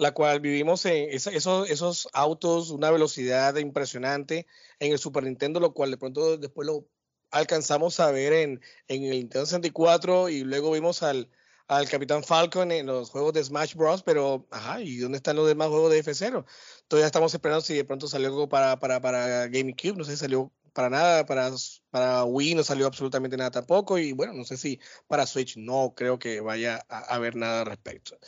la 0.00 0.12
cual 0.14 0.40
vivimos 0.40 0.86
en 0.86 1.10
esos, 1.10 1.68
esos 1.68 2.08
autos, 2.14 2.70
una 2.70 2.90
velocidad 2.90 3.54
impresionante 3.56 4.46
en 4.78 4.92
el 4.92 4.98
Super 4.98 5.24
Nintendo, 5.24 5.60
lo 5.60 5.74
cual 5.74 5.90
de 5.90 5.98
pronto 5.98 6.38
después 6.38 6.66
lo 6.66 6.86
alcanzamos 7.30 8.00
a 8.00 8.10
ver 8.10 8.32
en, 8.32 8.62
en 8.88 9.04
el 9.04 9.10
Nintendo 9.10 9.44
64 9.44 10.30
y 10.30 10.42
luego 10.42 10.72
vimos 10.72 11.02
al, 11.02 11.30
al 11.68 11.86
Capitán 11.86 12.24
Falcon 12.24 12.72
en 12.72 12.86
los 12.86 13.10
juegos 13.10 13.34
de 13.34 13.44
Smash 13.44 13.74
Bros. 13.74 14.02
Pero, 14.02 14.48
ajá, 14.50 14.80
¿y 14.80 14.96
dónde 14.96 15.18
están 15.18 15.36
los 15.36 15.46
demás 15.46 15.68
juegos 15.68 15.92
de 15.92 16.02
F0? 16.02 16.46
Todavía 16.88 17.06
estamos 17.06 17.34
esperando 17.34 17.60
si 17.60 17.74
de 17.74 17.84
pronto 17.84 18.08
salió 18.08 18.28
algo 18.28 18.48
para, 18.48 18.78
para, 18.78 19.02
para 19.02 19.48
GameCube, 19.48 19.98
no 19.98 20.04
sé 20.04 20.12
si 20.12 20.16
salió 20.16 20.50
para 20.72 20.90
nada, 20.90 21.26
para, 21.26 21.50
para 21.90 22.24
Wii 22.24 22.54
no 22.54 22.62
salió 22.64 22.86
absolutamente 22.86 23.36
nada 23.36 23.50
tampoco, 23.50 23.98
y 23.98 24.12
bueno, 24.12 24.32
no 24.32 24.44
sé 24.44 24.56
si 24.56 24.80
para 25.06 25.26
Switch 25.26 25.56
no 25.56 25.94
creo 25.96 26.18
que 26.18 26.40
vaya 26.40 26.84
a, 26.88 27.14
haber 27.14 27.36
nada 27.36 27.60
al 27.60 27.66
respecto. 27.66 28.18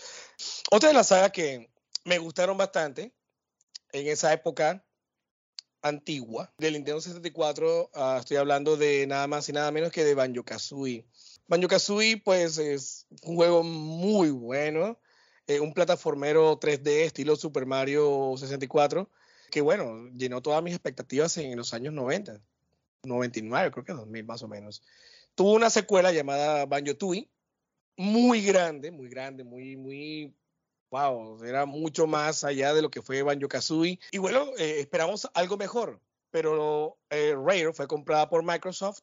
Otra 0.70 0.88
de 0.88 0.94
las 0.94 1.08
sagas 1.08 1.32
que 1.32 1.70
me 2.04 2.18
gustaron 2.18 2.56
bastante 2.56 3.14
en 3.92 4.06
esa 4.08 4.32
época 4.32 4.84
antigua 5.82 6.52
del 6.58 6.74
Nintendo 6.74 7.00
64, 7.00 7.90
uh, 7.94 8.18
estoy 8.18 8.36
hablando 8.36 8.76
de 8.76 9.06
nada 9.06 9.26
más 9.26 9.48
y 9.48 9.52
nada 9.52 9.70
menos 9.72 9.90
que 9.90 10.04
de 10.04 10.14
Banjo 10.14 10.44
Kazooie. 10.44 11.06
Banjo 11.48 11.68
Kazooie, 11.68 12.22
pues 12.22 12.58
es 12.58 13.06
un 13.22 13.36
juego 13.36 13.62
muy 13.62 14.30
bueno, 14.30 14.98
eh, 15.46 15.60
un 15.60 15.74
plataformero 15.74 16.58
3D 16.58 17.04
estilo 17.04 17.36
Super 17.36 17.66
Mario 17.66 18.34
64 18.36 19.10
que 19.52 19.60
bueno, 19.60 20.08
llenó 20.16 20.40
todas 20.40 20.62
mis 20.62 20.72
expectativas 20.72 21.36
en 21.36 21.54
los 21.58 21.74
años 21.74 21.92
90, 21.92 22.40
99, 23.02 23.70
creo 23.70 23.84
que 23.84 23.92
2000 23.92 24.24
más 24.24 24.42
o 24.42 24.48
menos. 24.48 24.82
Tuvo 25.34 25.52
una 25.52 25.68
secuela 25.68 26.10
llamada 26.10 26.64
Banjo 26.64 26.96
Tooie, 26.96 27.28
muy 27.98 28.42
grande, 28.42 28.90
muy 28.90 29.10
grande, 29.10 29.44
muy, 29.44 29.76
muy, 29.76 30.34
wow, 30.90 31.44
era 31.44 31.66
mucho 31.66 32.06
más 32.06 32.44
allá 32.44 32.72
de 32.72 32.80
lo 32.80 32.90
que 32.90 33.02
fue 33.02 33.22
Banjo 33.22 33.46
Kazooie. 33.46 34.00
Y 34.10 34.16
bueno, 34.16 34.52
eh, 34.56 34.80
esperamos 34.80 35.28
algo 35.34 35.58
mejor, 35.58 36.00
pero 36.30 36.96
eh, 37.10 37.34
Rare 37.36 37.74
fue 37.74 37.86
comprada 37.86 38.30
por 38.30 38.42
Microsoft 38.42 39.02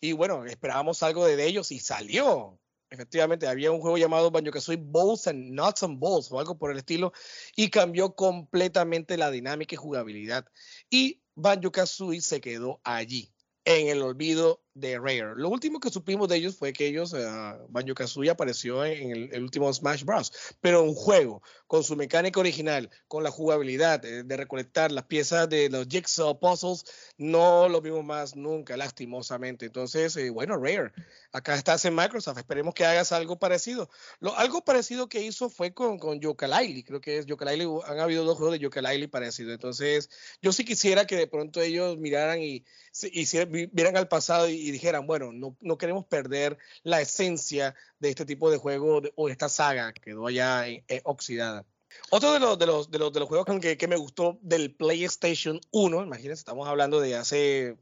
y 0.00 0.12
bueno, 0.12 0.46
esperábamos 0.46 1.02
algo 1.02 1.26
de 1.26 1.44
ellos 1.44 1.70
y 1.72 1.78
salió 1.78 2.58
efectivamente, 2.90 3.46
había 3.46 3.70
un 3.70 3.80
juego 3.80 3.96
llamado 3.96 4.30
Banjo 4.30 4.50
Kazooie 4.50 4.78
Balls 4.80 5.26
and 5.26 5.52
Nuts 5.52 5.82
and 5.82 5.98
Balls 5.98 6.30
o 6.30 6.38
algo 6.38 6.58
por 6.58 6.70
el 6.72 6.78
estilo, 6.78 7.12
y 7.56 7.70
cambió 7.70 8.14
completamente 8.14 9.16
la 9.16 9.30
dinámica 9.30 9.74
y 9.74 9.78
jugabilidad. 9.78 10.46
Y 10.90 11.22
Banjo 11.34 11.70
Kazooie 11.72 12.20
se 12.20 12.40
quedó 12.40 12.80
allí, 12.84 13.32
en 13.64 13.88
el 13.88 14.02
olvido 14.02 14.62
de 14.80 14.98
Rare. 14.98 15.34
Lo 15.36 15.48
último 15.48 15.78
que 15.78 15.90
supimos 15.90 16.28
de 16.28 16.36
ellos 16.36 16.56
fue 16.56 16.72
que 16.72 16.86
ellos, 16.86 17.12
uh, 17.12 17.66
Banjo 17.68 17.94
Kazooie 17.94 18.30
apareció 18.30 18.84
en 18.84 19.30
el, 19.32 19.42
último 19.42 19.72
Smash 19.72 20.04
Bros. 20.04 20.32
Pero 20.60 20.82
un 20.82 20.94
juego 20.94 21.42
con 21.66 21.84
su 21.84 21.96
mecánica 21.96 22.40
original, 22.40 22.90
con 23.06 23.22
la 23.22 23.30
jugabilidad 23.30 24.00
de, 24.00 24.24
de, 24.24 24.36
recolectar 24.36 24.90
las 24.90 25.04
piezas 25.04 25.48
de 25.48 25.68
los 25.68 25.86
Jigsaw 25.86 26.38
Puzzles, 26.38 26.84
no 27.16 27.68
lo 27.68 27.80
vimos 27.80 28.04
más 28.04 28.34
nunca, 28.34 28.76
lastimosamente. 28.76 29.66
Entonces, 29.66 30.16
eh, 30.16 30.30
bueno, 30.30 30.56
Rare, 30.56 30.92
acá 31.32 31.54
estás 31.54 31.84
en 31.84 31.94
Microsoft, 31.94 32.38
esperemos 32.38 32.74
que 32.74 32.84
hagas 32.84 33.12
algo 33.12 33.38
parecido. 33.38 33.90
Lo, 34.20 34.36
algo 34.36 34.64
parecido 34.64 35.08
que 35.08 35.22
hizo 35.22 35.50
fue 35.50 35.72
con, 35.72 35.98
con 35.98 36.20
Yooka-Laylee, 36.20 36.84
creo 36.84 37.00
que 37.00 37.18
es 37.18 37.26
Yooka-Laylee, 37.26 37.82
han 37.86 38.00
habido 38.00 38.24
dos 38.24 38.36
juegos 38.38 38.58
de 38.58 38.66
Yooka-Laylee 38.66 39.10
parecidos. 39.10 39.52
Entonces, 39.52 40.10
yo 40.42 40.52
sí 40.52 40.64
quisiera 40.64 41.06
que 41.06 41.16
de 41.16 41.26
pronto 41.26 41.60
ellos 41.60 41.98
miraran 41.98 42.40
y, 42.40 42.64
y, 43.02 43.36
y 43.36 43.66
vieran 43.72 43.96
al 43.96 44.08
pasado 44.08 44.48
y 44.48 44.69
dijeran, 44.70 45.06
bueno, 45.06 45.32
no, 45.32 45.56
no, 45.60 45.78
queremos 45.78 46.06
perder 46.06 46.58
la 46.82 47.00
esencia 47.00 47.74
de 47.98 48.10
este 48.10 48.24
tipo 48.24 48.50
de 48.50 48.58
juego 48.58 49.02
o 49.14 49.28
esta 49.28 49.48
saga 49.48 49.92
que 49.92 50.00
quedó 50.00 50.26
allá 50.26 50.68
eh, 50.68 50.82
oxidada. 51.04 51.64
Otro 52.10 52.32
de 52.32 52.40
los, 52.40 52.58
de 52.58 52.66
los, 52.66 52.90
de 52.90 52.98
los, 52.98 53.12
de 53.12 53.20
los 53.20 53.28
juegos 53.28 53.60
que, 53.60 53.76
que 53.76 53.88
me 53.88 53.96
gustó 53.96 54.38
del 54.42 54.74
PlayStation 54.74 55.60
1, 55.72 56.04
imagínense, 56.04 56.40
estamos 56.40 56.68
hablando 56.68 57.00
de 57.00 57.16
hace 57.16 57.76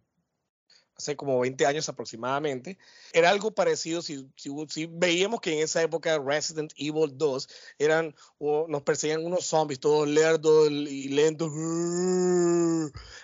hace 0.98 1.16
como 1.16 1.38
20 1.38 1.64
años 1.64 1.88
aproximadamente, 1.88 2.76
era 3.12 3.30
algo 3.30 3.52
parecido 3.52 4.02
si, 4.02 4.28
si, 4.36 4.86
veíamos 4.86 5.40
que 5.40 5.52
en 5.52 5.60
esa 5.60 5.80
época 5.80 6.18
Resident 6.18 6.72
Evil 6.76 7.16
2 7.16 7.48
eran, 7.78 8.14
nos 8.40 8.82
perseguían 8.82 9.24
unos 9.24 9.46
zombies 9.46 9.78
todos 9.78 10.08
lerdos 10.08 10.70
y 10.70 11.08
lentos. 11.10 11.52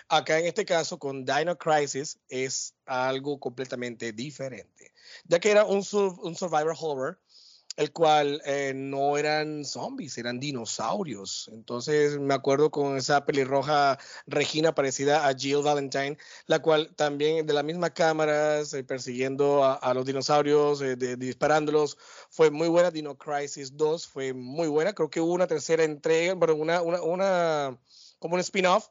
Acá 0.07 0.39
en 0.39 0.45
este 0.45 0.65
caso 0.65 0.97
con 0.97 1.25
Dino 1.25 1.57
Crisis 1.57 2.17
es 2.29 2.73
algo 2.85 3.39
completamente 3.39 4.13
diferente, 4.13 4.93
ya 5.25 5.39
que 5.39 5.51
era 5.51 5.65
un, 5.65 5.77
un 5.77 6.35
survivor 6.35 6.75
horror 6.79 7.19
el 7.77 7.91
cual 7.91 8.41
eh, 8.45 8.73
no 8.73 9.17
eran 9.17 9.65
zombies, 9.65 10.17
eran 10.17 10.39
dinosaurios. 10.39 11.49
Entonces 11.51 12.17
me 12.19 12.33
acuerdo 12.33 12.71
con 12.71 12.97
esa 12.97 13.25
pelirroja 13.25 13.99
Regina 14.27 14.73
parecida 14.73 15.27
a 15.27 15.33
Jill 15.33 15.61
Valentine, 15.61 16.17
la 16.47 16.61
cual 16.61 16.95
también 16.95 17.45
de 17.45 17.53
la 17.53 17.63
misma 17.63 17.89
cámara, 17.89 18.61
persiguiendo 18.87 19.65
a, 19.65 19.93
los 19.93 20.05
dinosaurios, 20.05 20.81
eh, 20.81 20.95
disparándolos, 20.95 21.97
fue 22.29 22.49
muy 22.49 22.69
buena. 22.69 22.91
Dino 22.91 23.17
Crisis 23.17 23.75
2 23.75 24.07
fue 24.07 24.33
muy 24.33 24.67
buena. 24.67 24.93
Creo 24.93 25.09
que 25.09 25.19
hubo 25.19 25.33
una 25.33 25.47
tercera 25.47 25.83
entrega, 25.83 26.33
bueno, 26.33 26.55
una, 26.55 26.81
una, 26.81 27.01
una 27.01 27.77
como 28.19 28.35
un 28.35 28.41
spin-off. 28.41 28.89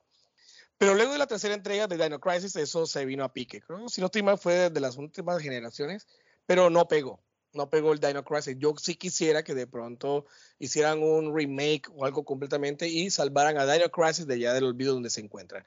Pero 0.76 0.94
luego 0.94 1.12
de 1.12 1.18
la 1.18 1.26
tercera 1.26 1.54
entrega 1.54 1.86
de 1.86 1.96
Dino 1.96 2.20
Crisis, 2.20 2.56
eso 2.56 2.84
se 2.86 3.04
vino 3.06 3.24
a 3.24 3.32
pique. 3.32 3.62
Creo, 3.62 3.88
si 3.88 4.00
no 4.00 4.06
estoy 4.06 4.22
mal, 4.22 4.38
fue 4.38 4.70
de 4.70 4.80
las 4.80 4.96
últimas 4.96 5.40
generaciones, 5.40 6.06
pero 6.46 6.68
no 6.68 6.86
pegó 6.88 7.20
no 7.54 7.70
pegó 7.70 7.92
el 7.92 8.00
Dino 8.00 8.24
Crisis. 8.24 8.56
Yo 8.58 8.74
sí 8.76 8.96
quisiera 8.96 9.42
que 9.42 9.54
de 9.54 9.66
pronto 9.66 10.26
hicieran 10.58 11.02
un 11.02 11.34
remake 11.34 11.88
o 11.94 12.04
algo 12.04 12.24
completamente 12.24 12.88
y 12.88 13.10
salvaran 13.10 13.56
a 13.58 13.72
Dino 13.72 13.90
Crisis 13.90 14.26
de 14.26 14.34
allá 14.34 14.52
del 14.52 14.64
olvido 14.64 14.94
donde 14.94 15.10
se 15.10 15.20
encuentra. 15.20 15.64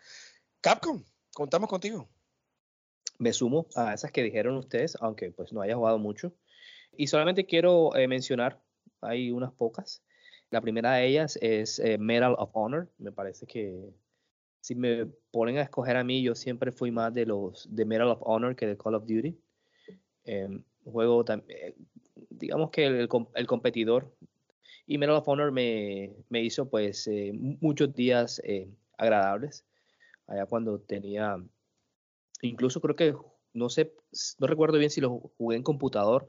Capcom, 0.61 1.03
contamos 1.33 1.69
contigo. 1.69 2.07
Me 3.19 3.33
sumo 3.33 3.67
a 3.75 3.93
esas 3.93 4.11
que 4.11 4.21
dijeron 4.21 4.57
ustedes, 4.57 4.97
aunque 5.01 5.31
pues 5.31 5.51
no 5.51 5.61
haya 5.61 5.75
jugado 5.75 5.97
mucho. 5.97 6.33
Y 6.95 7.07
solamente 7.07 7.45
quiero 7.45 7.95
eh, 7.95 8.07
mencionar, 8.07 8.61
hay 9.01 9.31
unas 9.31 9.53
pocas. 9.53 10.03
La 10.49 10.61
primera 10.61 10.93
de 10.93 11.07
ellas 11.07 11.37
es 11.41 11.79
eh, 11.79 11.97
Medal 11.97 12.35
of 12.37 12.51
Honor. 12.53 12.89
Me 12.97 13.11
parece 13.11 13.45
que 13.45 13.93
si 14.61 14.75
me 14.75 15.07
ponen 15.31 15.57
a 15.57 15.61
escoger 15.61 15.97
a 15.97 16.03
mí, 16.03 16.21
yo 16.21 16.35
siempre 16.35 16.71
fui 16.71 16.91
más 16.91 17.13
de 17.13 17.25
los 17.25 17.67
de 17.73 17.85
Medal 17.85 18.09
of 18.09 18.19
Honor 18.21 18.55
que 18.55 18.67
de 18.67 18.77
Call 18.77 18.95
of 18.95 19.05
Duty. 19.05 19.37
Em, 20.25 20.63
juego 20.83 21.23
también, 21.23 21.66
digamos 22.37 22.71
que 22.71 22.85
el, 22.85 23.09
el, 23.35 23.47
competidor 23.47 24.11
y 24.85 24.97
Medal 24.97 25.17
of 25.17 25.27
Honor 25.27 25.51
me, 25.51 26.15
me 26.29 26.41
hizo 26.41 26.69
pues 26.69 27.07
eh, 27.07 27.31
muchos 27.33 27.93
días 27.93 28.41
eh, 28.45 28.69
agradables. 28.97 29.65
Allá 30.27 30.45
cuando 30.45 30.79
tenía, 30.79 31.37
incluso 32.41 32.81
creo 32.81 32.95
que, 32.95 33.15
no 33.53 33.69
sé, 33.69 33.93
no 34.39 34.47
recuerdo 34.47 34.77
bien 34.77 34.89
si 34.89 35.01
lo 35.01 35.31
jugué 35.37 35.55
en 35.55 35.63
computador 35.63 36.27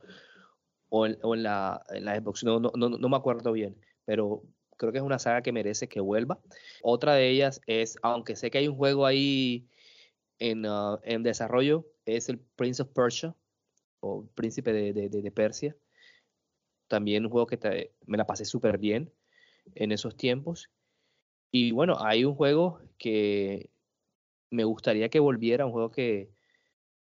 o 0.89 1.07
en, 1.07 1.19
o 1.23 1.35
en 1.35 1.43
la, 1.43 1.83
en 1.91 2.05
la 2.05 2.17
Xbox, 2.17 2.45
no, 2.45 2.61
no, 2.61 2.73
no, 2.77 2.89
no 2.89 3.09
me 3.09 3.17
acuerdo 3.17 3.53
bien, 3.53 3.77
pero 4.05 4.43
creo 4.79 4.93
que 4.93 4.99
es 4.99 5.05
una 5.05 5.19
saga 5.19 5.43
que 5.43 5.53
merece 5.53 5.89
que 5.89 6.01
vuelva. 6.01 6.39
Otra 6.83 7.15
de 7.15 7.29
ellas 7.29 7.61
es, 7.67 7.99
aunque 8.03 8.37
sé 8.37 8.51
que 8.51 8.59
hay 8.59 8.69
un 8.69 8.77
juego 8.77 9.05
ahí 9.05 9.69
en, 10.39 10.65
uh, 10.65 10.99
en 11.03 11.23
desarrollo, 11.23 11.87
es 12.07 12.29
el 12.29 12.39
Prince 12.39 12.83
of 12.83 12.89
Persia 12.91 13.35
o 14.01 14.25
Príncipe 14.35 14.73
de, 14.73 14.93
de, 14.93 15.09
de 15.09 15.31
Persia. 15.31 15.77
También 16.89 17.25
un 17.25 17.31
juego 17.31 17.47
que 17.47 17.93
me 18.07 18.19
la 18.19 18.27
pasé 18.27 18.45
súper 18.45 18.79
bien 18.79 19.13
en 19.75 19.93
esos 19.93 20.17
tiempos. 20.17 20.71
Y 21.51 21.73
bueno, 21.73 21.97
hay 22.01 22.25
un 22.25 22.35
juego 22.35 22.81
que 22.99 23.71
me 24.51 24.65
gustaría 24.65 25.09
que 25.09 25.21
volviera, 25.21 25.67
un 25.67 25.73
juego 25.73 25.91
que 25.91 26.31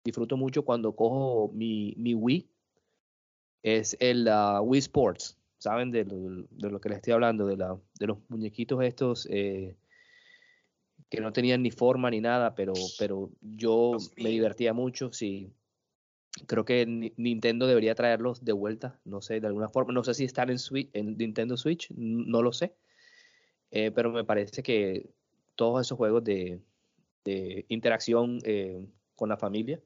disfruto 0.05 0.37
mucho 0.37 0.65
cuando 0.65 0.95
cojo 0.95 1.51
mi, 1.55 1.95
mi 1.97 2.15
Wii. 2.15 2.49
Es 3.63 3.97
el 4.01 4.29
uh, 4.29 4.61
Wii 4.61 4.79
Sports 4.79 5.39
saben 5.59 5.91
de 5.91 6.05
lo, 6.05 6.47
de 6.51 6.71
lo, 6.71 6.81
que 6.81 6.89
les 6.89 6.99
estoy 6.99 7.13
hablando, 7.13 7.47
de, 7.47 7.57
la, 7.57 7.79
de 7.99 8.07
los 8.07 8.19
muñequitos 8.29 8.83
estos 8.83 9.29
eh, 9.31 9.77
que 11.11 11.21
no 11.21 11.33
tenían 11.33 11.63
ni 11.63 11.71
forma 11.71 12.11
ni 12.11 12.21
nada, 12.21 12.55
pero, 12.55 12.75
pero 12.99 13.31
yo 13.41 13.93
me 14.17 14.31
divertía 14.31 14.73
mucho, 14.73 15.13
sí. 15.13 15.53
Creo 16.47 16.65
que 16.65 17.13
Nintendo 17.17 17.67
debería 17.67 17.95
traerlos 17.95 18.45
de 18.45 18.53
vuelta, 18.53 18.99
no 19.05 19.21
sé, 19.21 19.41
de 19.41 19.47
alguna 19.47 19.69
forma, 19.69 19.93
no 19.93 20.05
sé 20.05 20.15
si 20.15 20.25
están 20.25 20.51
en, 20.51 20.59
Switch, 20.59 20.91
en 20.93 21.17
Nintendo 21.17 21.57
Switch, 21.57 21.91
no 21.91 22.43
lo 22.43 22.53
sé, 22.53 22.75
eh, 23.71 23.91
pero 23.91 24.11
me 24.11 24.25
parece 24.25 24.63
que 24.63 25.11
todos 25.55 25.87
esos 25.87 25.97
juegos 25.97 26.25
de, 26.25 26.63
de 27.25 27.67
interacción 27.69 28.39
eh, 28.45 28.87
con 29.17 29.29
la 29.29 29.37
familia 29.37 29.81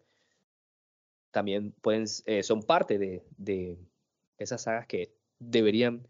también 1.30 1.72
pueden, 1.80 2.04
eh, 2.26 2.42
son 2.42 2.62
parte 2.62 2.98
de, 2.98 3.24
de 3.38 3.78
esas 4.38 4.62
sagas 4.62 4.86
que 4.86 5.14
deberían 5.38 6.06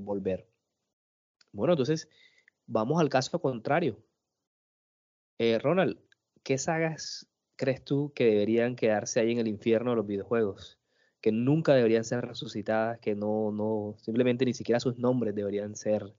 volver. 0.00 0.46
Bueno, 1.52 1.72
entonces 1.72 2.08
vamos 2.66 3.00
al 3.00 3.08
caso 3.08 3.40
contrario. 3.40 3.96
Ronald, 5.38 5.98
¿qué 6.42 6.58
sagas 6.58 7.29
crees 7.60 7.84
tú 7.84 8.10
que 8.14 8.24
deberían 8.24 8.74
quedarse 8.74 9.20
ahí 9.20 9.32
en 9.32 9.38
el 9.38 9.46
infierno 9.46 9.94
los 9.94 10.06
videojuegos? 10.06 10.78
Que 11.20 11.30
nunca 11.30 11.74
deberían 11.74 12.04
ser 12.04 12.24
resucitadas, 12.24 12.98
que 13.00 13.14
no, 13.14 13.52
no, 13.52 13.96
simplemente 13.98 14.46
ni 14.46 14.54
siquiera 14.54 14.80
sus 14.80 14.96
nombres 14.96 15.34
deberían 15.34 15.76
ser 15.76 16.14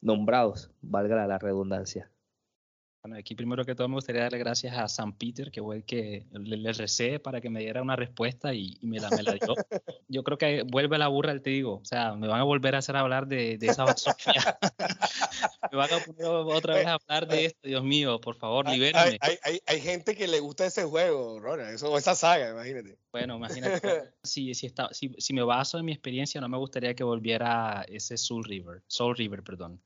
nombrados, 0.00 0.70
valga 0.80 1.26
la 1.26 1.38
redundancia. 1.38 2.08
Bueno, 3.06 3.20
aquí 3.20 3.36
primero 3.36 3.64
que 3.64 3.76
todo 3.76 3.86
me 3.86 3.94
gustaría 3.94 4.22
darle 4.22 4.38
gracias 4.38 4.76
a 4.76 4.88
San 4.88 5.12
Peter, 5.12 5.52
que 5.52 5.62
fue 5.62 5.76
el 5.76 5.84
que 5.84 6.26
le, 6.32 6.72
recé 6.72 7.20
para 7.20 7.40
que 7.40 7.48
me 7.48 7.60
diera 7.60 7.80
una 7.80 7.94
respuesta 7.94 8.52
y, 8.52 8.80
me, 8.82 8.98
la, 8.98 9.10
me, 9.10 9.22
la, 9.22 9.34
dio. 9.34 9.54
Yo 10.08 10.24
creo 10.24 10.38
que 10.38 10.64
vuelve 10.64 10.98
la 10.98 11.06
burra 11.06 11.30
el 11.30 11.40
trigo. 11.40 11.76
O 11.76 11.84
sea, 11.84 12.16
me 12.16 12.26
van 12.26 12.40
a 12.40 12.42
volver 12.42 12.74
a 12.74 12.78
hacer 12.78 12.96
hablar 12.96 13.28
de, 13.28 13.58
de 13.58 13.66
esa 13.68 13.84
basofia. 13.84 14.58
me 15.70 15.78
van 15.78 15.94
a 15.94 16.00
poner 16.00 16.26
otra 16.26 16.74
vez 16.74 16.86
a 16.88 16.94
hablar 16.94 17.28
de 17.28 17.44
esto. 17.44 17.60
Dios 17.62 17.84
mío, 17.84 18.20
por 18.20 18.34
favor, 18.34 18.68
libérenme. 18.68 19.18
Hay, 19.20 19.38
hay, 19.44 19.60
hay, 19.64 19.80
gente 19.80 20.16
que 20.16 20.26
le 20.26 20.40
gusta 20.40 20.66
ese 20.66 20.82
juego, 20.82 21.38
Rona, 21.38 21.70
eso, 21.70 21.96
esa 21.96 22.16
saga, 22.16 22.50
imagínate. 22.50 22.98
Bueno, 23.12 23.36
imagínate. 23.36 24.02
si, 24.24 24.52
si, 24.54 24.66
está, 24.66 24.92
si, 24.92 25.14
si 25.16 25.32
me 25.32 25.44
baso 25.44 25.78
en 25.78 25.84
mi 25.84 25.92
experiencia, 25.92 26.40
no 26.40 26.48
me 26.48 26.58
gustaría 26.58 26.92
que 26.96 27.04
volviera 27.04 27.86
ese 27.88 28.16
Soul 28.16 28.42
River, 28.42 28.82
Soul 28.88 29.16
River, 29.16 29.44
perdón 29.44 29.80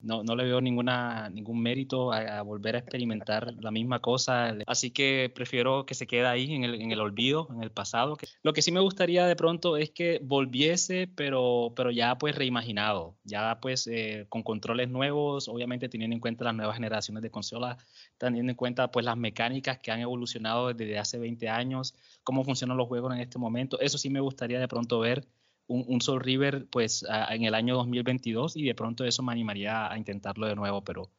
no, 0.00 0.22
no 0.22 0.36
le 0.36 0.44
veo 0.44 0.60
ninguna, 0.60 1.30
ningún 1.30 1.60
mérito 1.60 2.12
a, 2.12 2.42
volver 2.42 2.76
a 2.76 2.78
experimentar 2.78 3.54
la 3.60 3.70
misma 3.70 4.00
cosa. 4.00 4.56
Así 4.66 4.90
que 4.90 5.32
prefiero 5.34 5.86
que 5.86 5.94
se 5.94 6.06
quede 6.06 6.26
ahí 6.26 6.54
en 6.54 6.64
el, 6.64 6.80
en 6.80 6.92
el 6.92 7.00
olvido, 7.00 7.48
en 7.50 7.62
el 7.62 7.70
pasado. 7.70 8.16
Lo 8.42 8.52
que 8.52 8.62
sí 8.62 8.72
me 8.72 8.80
gustaría 8.80 9.26
de 9.26 9.36
pronto 9.36 9.76
es 9.76 9.90
que 9.90 10.20
volviese, 10.22 11.08
pero, 11.14 11.72
pero 11.74 11.90
ya 11.90 12.16
pues 12.18 12.36
reimaginado, 12.36 13.16
ya 13.24 13.58
pues 13.60 13.86
eh, 13.86 14.26
con 14.28 14.42
controles 14.42 14.88
nuevos, 14.88 15.48
obviamente 15.48 15.88
teniendo 15.88 16.14
en 16.14 16.20
cuenta 16.20 16.44
las 16.44 16.54
nuevas 16.54 16.76
generaciones 16.76 17.22
de 17.22 17.30
consolas, 17.30 17.76
teniendo 18.18 18.50
en 18.50 18.56
cuenta 18.56 18.90
pues 18.90 19.04
las 19.04 19.16
mecánicas 19.16 19.78
que 19.78 19.90
han 19.90 20.00
evolucionado 20.00 20.72
desde 20.72 20.98
hace 20.98 21.18
20 21.18 21.48
años, 21.48 21.94
cómo 22.22 22.44
funcionan 22.44 22.76
los 22.76 22.88
juegos 22.88 23.14
en 23.14 23.20
este 23.20 23.38
momento. 23.38 23.80
Eso 23.80 23.98
sí 23.98 24.10
me 24.10 24.20
gustaría 24.20 24.60
de 24.60 24.68
pronto 24.68 25.00
ver 25.00 25.26
un, 25.66 25.84
un 25.88 26.00
Soul 26.00 26.20
River 26.20 26.66
pues 26.70 27.04
en 27.30 27.44
el 27.44 27.54
año 27.54 27.74
2022 27.76 28.56
y 28.56 28.64
de 28.64 28.74
pronto 28.74 29.04
eso 29.04 29.22
me 29.22 29.32
animaría 29.32 29.90
a 29.90 29.98
intentarlo 29.98 30.46
de 30.46 30.54
nuevo, 30.54 30.82
pero, 30.84 31.10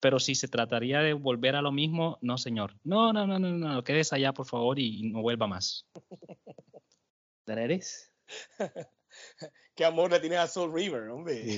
pero 0.00 0.20
si 0.20 0.34
se 0.34 0.48
trataría 0.48 1.00
de 1.00 1.12
volver 1.12 1.56
a 1.56 1.62
lo 1.62 1.72
mismo, 1.72 2.18
no 2.20 2.38
señor. 2.38 2.74
No, 2.84 3.12
no, 3.12 3.26
no, 3.26 3.38
no, 3.38 3.50
no, 3.50 3.84
quedes 3.84 4.12
allá 4.12 4.32
por 4.32 4.46
favor 4.46 4.78
y, 4.78 5.10
no 5.10 5.22
vuelva 5.22 5.46
más. 5.46 5.86
¿Daenerys? 7.46 8.12
Qué 9.74 9.84
amor 9.84 10.10
le 10.10 10.20
tienes 10.20 10.40
a 10.40 10.48
Soul 10.48 10.72
River, 10.74 11.08
hombre. 11.08 11.56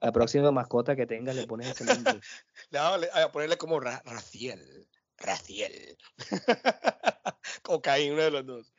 La 0.00 0.12
próxima 0.12 0.52
mascota 0.52 0.94
que 0.94 1.06
tenga 1.06 1.32
le 1.32 1.46
pones 1.46 1.68
ese 1.68 1.84
nombre. 1.84 2.20
No, 2.70 2.80
a 2.80 3.32
ponerle 3.32 3.56
como 3.56 3.80
Raciel. 3.80 4.86
Raciel. 5.16 5.96
Cocaína, 7.62 8.12
uno 8.12 8.22
de 8.22 8.30
los 8.30 8.46
dos. 8.46 8.75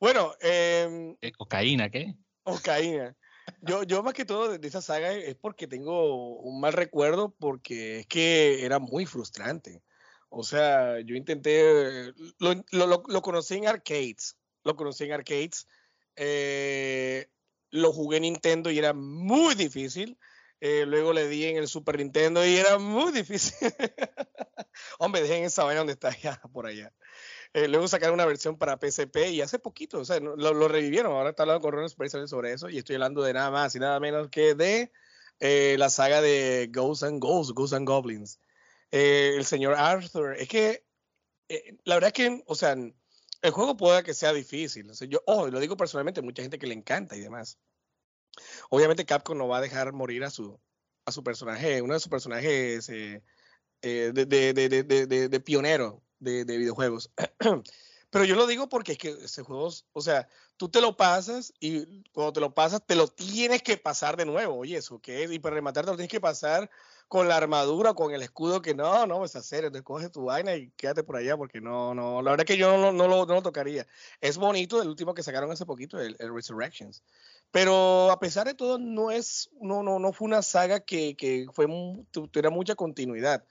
Bueno, 0.00 0.34
eh, 0.40 1.16
¿Cocaína 1.36 1.90
qué? 1.90 2.14
Cocaína. 2.42 3.16
Yo, 3.60 3.82
yo 3.82 4.02
más 4.02 4.14
que 4.14 4.24
todo 4.24 4.58
de 4.58 4.68
esa 4.68 4.80
saga 4.80 5.12
es 5.12 5.34
porque 5.34 5.66
tengo 5.66 6.38
un 6.40 6.60
mal 6.60 6.72
recuerdo 6.72 7.34
porque 7.38 8.00
es 8.00 8.06
que 8.06 8.64
era 8.64 8.78
muy 8.78 9.06
frustrante. 9.06 9.82
O 10.28 10.42
sea, 10.42 11.00
yo 11.00 11.14
intenté, 11.14 12.12
lo, 12.38 12.54
lo, 12.72 13.02
lo 13.06 13.22
conocí 13.22 13.54
en 13.54 13.68
arcades, 13.68 14.36
lo 14.64 14.76
conocí 14.76 15.04
en 15.04 15.12
arcades, 15.12 15.68
eh, 16.16 17.28
lo 17.70 17.92
jugué 17.92 18.16
en 18.16 18.24
Nintendo 18.24 18.70
y 18.70 18.78
era 18.78 18.92
muy 18.92 19.54
difícil. 19.54 20.18
Eh, 20.60 20.86
luego 20.86 21.12
le 21.12 21.28
di 21.28 21.44
en 21.44 21.56
el 21.56 21.68
Super 21.68 21.98
Nintendo 21.98 22.44
y 22.46 22.56
era 22.56 22.78
muy 22.78 23.12
difícil. 23.12 23.68
Hombre, 24.98 25.22
dejen 25.22 25.44
esa 25.44 25.64
vaina 25.64 25.80
donde 25.80 25.92
está 25.92 26.10
ya, 26.22 26.40
por 26.52 26.66
allá. 26.66 26.92
Eh, 27.54 27.68
luego 27.68 27.86
sacaron 27.86 28.14
una 28.14 28.26
versión 28.26 28.58
para 28.58 28.76
PSP 28.76 29.30
y 29.30 29.40
hace 29.40 29.60
poquito, 29.60 30.00
o 30.00 30.04
sea, 30.04 30.18
lo, 30.18 30.66
revivieron. 30.68 31.12
Ahora 31.12 31.30
está 31.30 31.44
hablando 31.44 31.62
con 31.62 31.72
Ron 31.72 31.88
precisamente 31.96 32.28
sobre 32.28 32.52
eso 32.52 32.68
y 32.68 32.78
estoy 32.78 32.96
hablando 32.96 33.22
de 33.22 33.32
nada 33.32 33.52
más 33.52 33.76
y 33.76 33.78
nada 33.78 34.00
menos 34.00 34.28
que 34.28 34.56
de 34.56 34.90
eh, 35.38 35.76
la 35.78 35.88
saga 35.88 36.20
de 36.20 36.68
Ghosts 36.74 37.04
and 37.04 37.20
Ghosts, 37.22 37.54
Ghosts 37.54 37.76
and 37.76 37.86
Goblins. 37.86 38.40
Eh, 38.90 39.34
el 39.36 39.44
señor 39.44 39.74
Arthur, 39.74 40.36
es 40.36 40.48
que 40.48 40.84
la 41.84 41.94
verdad 41.94 42.08
es 42.08 42.12
que, 42.14 42.42
o 42.46 42.56
sea, 42.56 42.72
el 42.72 43.50
juego 43.52 43.76
puede 43.76 44.02
que 44.02 44.14
sea 44.14 44.32
difícil. 44.32 44.90
O 44.90 44.94
sea, 44.94 45.06
yo, 45.06 45.22
lo 45.26 45.60
digo 45.60 45.76
personalmente, 45.76 46.22
mucha 46.22 46.42
gente 46.42 46.58
que 46.58 46.66
le 46.66 46.74
encanta 46.74 47.16
y 47.16 47.20
demás. 47.20 47.58
Obviamente 48.68 49.04
Capcom 49.04 49.38
no 49.38 49.46
va 49.46 49.58
a 49.58 49.60
dejar 49.60 49.92
morir 49.92 50.24
a 50.24 50.30
su, 50.30 50.58
a 51.04 51.12
su 51.12 51.22
personaje, 51.22 51.82
uno 51.82 51.94
de 51.94 52.00
sus 52.00 52.10
personajes 52.10 52.88
de, 52.88 53.22
de, 53.80 54.26
de, 54.26 55.28
de, 55.28 55.40
pionero 55.40 56.03
de, 56.24 56.44
videojuegos. 56.44 57.10
Pero 58.10 58.24
yo 58.24 58.36
lo 58.36 58.46
digo 58.46 58.68
porque 58.68 58.92
es 58.92 58.98
que 58.98 59.10
ese 59.10 59.42
juego, 59.42 59.70
o 59.92 60.00
sea, 60.00 60.28
tú 60.56 60.68
te 60.68 60.80
lo 60.80 60.96
pasas 60.96 61.52
y 61.58 62.04
cuando 62.12 62.32
te 62.32 62.40
lo 62.40 62.54
pasas, 62.54 62.84
te 62.86 62.94
lo 62.94 63.08
tienes 63.08 63.62
que 63.62 63.76
pasar 63.76 64.16
de 64.16 64.24
nuevo. 64.24 64.56
Oye, 64.56 64.76
eso 64.76 65.00
qué 65.00 65.24
es, 65.24 65.32
y 65.32 65.40
para 65.40 65.56
rematar, 65.56 65.84
te 65.84 65.90
lo 65.90 65.96
tienes 65.96 66.12
que 66.12 66.20
pasar 66.20 66.70
con 67.08 67.28
la 67.28 67.36
armadura, 67.36 67.94
con 67.94 68.12
el 68.12 68.22
escudo, 68.22 68.62
que 68.62 68.74
no, 68.74 69.06
no, 69.06 69.24
es 69.24 69.36
hacer, 69.36 69.64
entonces 69.64 69.84
coge 69.84 70.08
tu 70.08 70.24
vaina 70.24 70.56
y 70.56 70.70
quédate 70.70 71.02
por 71.02 71.16
allá, 71.16 71.36
porque 71.36 71.60
no, 71.60 71.94
no, 71.94 72.22
la 72.22 72.32
verdad 72.32 72.44
es 72.48 72.54
que 72.54 72.60
yo 72.60 72.76
no, 72.76 72.92
no, 72.92 73.08
lo, 73.08 73.26
no 73.26 73.34
lo 73.34 73.42
tocaría. 73.42 73.86
Es 74.20 74.36
bonito 74.36 74.80
el 74.82 74.88
último 74.88 75.14
que 75.14 75.22
sacaron 75.22 75.50
hace 75.50 75.66
poquito, 75.66 76.00
el, 76.00 76.16
el, 76.18 76.34
Resurrections. 76.34 77.02
Pero 77.50 78.10
a 78.10 78.18
pesar 78.18 78.46
de 78.46 78.54
todo, 78.54 78.78
no 78.78 79.10
es, 79.10 79.50
no, 79.60 79.82
no, 79.82 79.98
no 79.98 80.12
fue 80.12 80.26
una 80.26 80.42
saga 80.42 80.80
que, 80.80 81.16
que 81.16 81.46
fue, 81.52 81.66
tuviera 82.10 82.50
mucha 82.50 82.74
continuidad. 82.74 83.44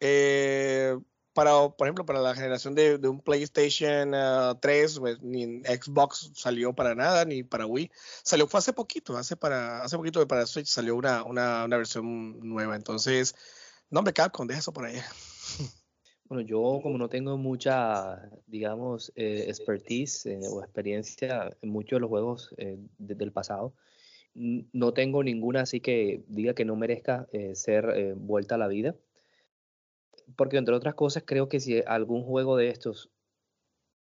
Eh, 0.00 0.98
para, 1.38 1.52
por 1.68 1.86
ejemplo, 1.86 2.04
para 2.04 2.20
la 2.20 2.34
generación 2.34 2.74
de, 2.74 2.96
un 3.06 3.20
PlayStation 3.20 4.10
3, 4.60 4.96
uh, 4.96 5.00
pues, 5.00 5.22
ni 5.22 5.60
Xbox 5.60 6.32
salió 6.34 6.72
para 6.72 6.96
nada, 6.96 7.24
ni 7.24 7.44
para 7.44 7.64
Wii. 7.64 7.92
Salió 8.24 8.48
fue 8.48 8.58
hace 8.58 8.72
poquito, 8.72 9.16
hace 9.16 9.36
para 9.36 9.84
hace 9.84 9.96
poquito 9.96 10.26
para 10.26 10.46
Switch 10.46 10.66
salió 10.66 10.96
una, 10.96 11.22
una, 11.22 11.64
una 11.64 11.76
versión 11.76 12.40
nueva. 12.40 12.74
Entonces, 12.74 13.36
no 13.88 14.02
me 14.02 14.12
Capcom, 14.12 14.48
deja 14.48 14.58
eso 14.58 14.72
por 14.72 14.86
allá. 14.86 15.04
Bueno, 16.24 16.42
yo 16.42 16.80
como 16.82 16.98
no 16.98 17.08
tengo 17.08 17.38
mucha, 17.38 18.28
digamos, 18.48 19.12
eh, 19.14 19.44
expertise 19.46 20.26
eh, 20.26 20.40
o 20.50 20.60
experiencia 20.60 21.56
en 21.62 21.70
muchos 21.70 21.98
de 21.98 22.00
los 22.00 22.10
juegos 22.10 22.52
eh, 22.58 22.76
desde 22.98 23.24
el 23.24 23.32
pasado, 23.32 23.74
no 24.34 24.92
tengo 24.92 25.22
ninguna 25.22 25.62
así 25.62 25.80
que 25.80 26.24
diga 26.26 26.52
que 26.52 26.64
no 26.64 26.76
merezca 26.76 27.28
eh, 27.32 27.54
ser 27.54 28.14
vuelta 28.16 28.56
a 28.56 28.58
la 28.58 28.66
vida. 28.66 28.96
Porque 30.36 30.56
entre 30.58 30.74
otras 30.74 30.94
cosas 30.94 31.24
creo 31.26 31.48
que 31.48 31.60
si 31.60 31.82
algún 31.86 32.22
juego 32.22 32.56
de 32.56 32.68
estos, 32.68 33.10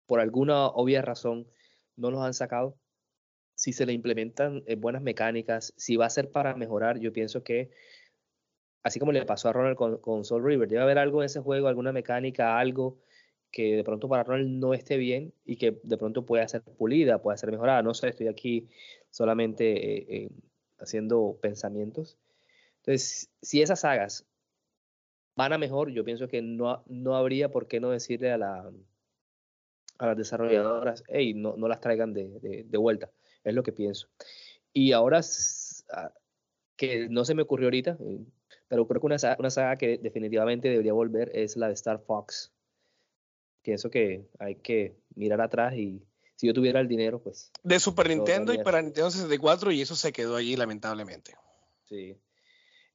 por 0.06 0.20
alguna 0.20 0.68
obvia 0.68 1.02
razón, 1.02 1.48
no 1.96 2.12
los 2.12 2.22
han 2.22 2.34
sacado, 2.34 2.78
si 3.56 3.74
se 3.74 3.86
le 3.86 3.94
implementan 3.94 4.64
eh, 4.66 4.76
buenas 4.76 5.02
mecánicas, 5.02 5.74
si 5.78 5.96
va 5.96 6.06
a 6.06 6.10
ser 6.10 6.32
para 6.32 6.56
mejorar, 6.56 7.00
yo 7.00 7.14
pienso 7.14 7.44
que, 7.44 7.72
así 8.84 9.00
como 9.00 9.12
le 9.12 9.26
pasó 9.26 9.50
a 9.50 9.54
Ronald 9.54 10.02
con, 10.02 10.26
Soul 10.26 10.44
River, 10.44 10.68
debe 10.68 10.82
haber 10.82 10.98
algo 10.98 11.22
en 11.22 11.28
ese 11.28 11.40
juego, 11.40 11.68
alguna 11.68 11.92
mecánica, 11.92 12.58
algo 12.60 13.00
que 13.52 13.76
de 13.76 13.84
pronto 13.84 14.10
para 14.10 14.24
Ronald 14.24 14.50
no 14.50 14.74
esté 14.74 14.98
bien 14.98 15.34
y 15.46 15.58
que 15.58 15.80
de 15.84 15.98
pronto 15.98 16.26
pueda 16.26 16.48
ser 16.48 16.64
pulida, 16.64 17.22
pueda 17.22 17.38
ser 17.38 17.52
mejorada. 17.52 17.84
No 17.84 17.94
sé, 17.94 18.10
estoy 18.10 18.28
aquí 18.28 18.68
solamente 19.12 19.98
eh, 19.98 20.06
eh, 20.10 20.30
haciendo 20.80 21.38
pensamientos. 21.40 22.18
Entonces, 22.78 23.30
si 23.42 23.62
esas 23.62 23.82
sagas 23.82 24.26
van 25.36 25.54
a 25.54 25.58
mejor, 25.58 25.92
yo 25.92 26.04
pienso 26.04 26.28
que 26.28 26.42
no, 26.42 26.84
no 26.88 27.16
habría 27.16 27.50
por 27.50 27.68
qué 27.68 27.80
no 27.80 27.90
decirle 27.90 28.32
a, 28.32 28.38
la, 28.38 28.72
a 29.98 30.08
las 30.08 30.18
desarrolladoras, 30.18 31.04
hey, 31.08 31.34
no, 31.34 31.56
no 31.58 31.68
las 31.68 31.82
traigan 31.82 32.14
de, 32.14 32.66
de, 32.66 32.78
vuelta. 32.78 33.12
Es 33.44 33.54
lo 33.54 33.64
que 33.64 33.72
pienso. 33.72 34.08
Y 34.72 34.92
ahora, 34.92 35.22
ah, 35.92 36.14
que 36.76 37.10
no 37.10 37.26
se 37.26 37.36
me 37.36 37.44
ocurrió 37.44 37.68
ahorita, 37.68 37.98
eh, 38.00 38.20
pero 38.68 38.88
creo 38.88 39.02
que 39.02 39.08
una, 39.08 39.18
una 39.40 39.50
saga 39.50 39.76
que 39.78 39.98
definitivamente 39.98 40.70
debería 40.70 40.94
volver 40.94 41.32
es 41.34 41.58
la 41.58 41.68
de 41.68 41.74
Star 41.74 42.00
Fox 42.00 42.54
pienso 43.64 43.90
que 43.90 44.28
hay 44.38 44.56
que 44.56 44.96
mirar 45.16 45.42
atrás 45.42 45.74
y 45.74 46.04
si 46.36 46.48
yo 46.48 46.54
tuviera 46.54 46.80
el 46.80 46.88
dinero, 46.88 47.20
pues... 47.20 47.52
De 47.64 47.80
Super 47.80 48.10
Nintendo 48.10 48.54
y 48.54 48.62
para 48.62 48.82
Nintendo 48.82 49.10
64 49.10 49.72
y 49.72 49.82
eso 49.82 49.96
se 49.96 50.12
quedó 50.12 50.36
allí 50.36 50.56
lamentablemente. 50.56 51.36
Sí. 51.86 52.16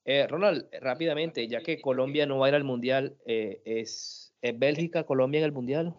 Eh, 0.04 0.26
Ronald, 0.26 0.68
rápidamente, 0.80 1.46
ya 1.48 1.60
que 1.60 1.80
Colombia 1.80 2.26
no 2.26 2.38
va 2.38 2.46
a 2.46 2.48
ir 2.50 2.54
al 2.54 2.64
Mundial, 2.64 3.16
eh, 3.26 3.60
¿es, 3.64 4.34
¿es, 4.40 4.58
Bélgica 4.58 5.04
Colombia 5.04 5.38
en 5.38 5.44
el 5.44 5.52
Mundial? 5.52 5.94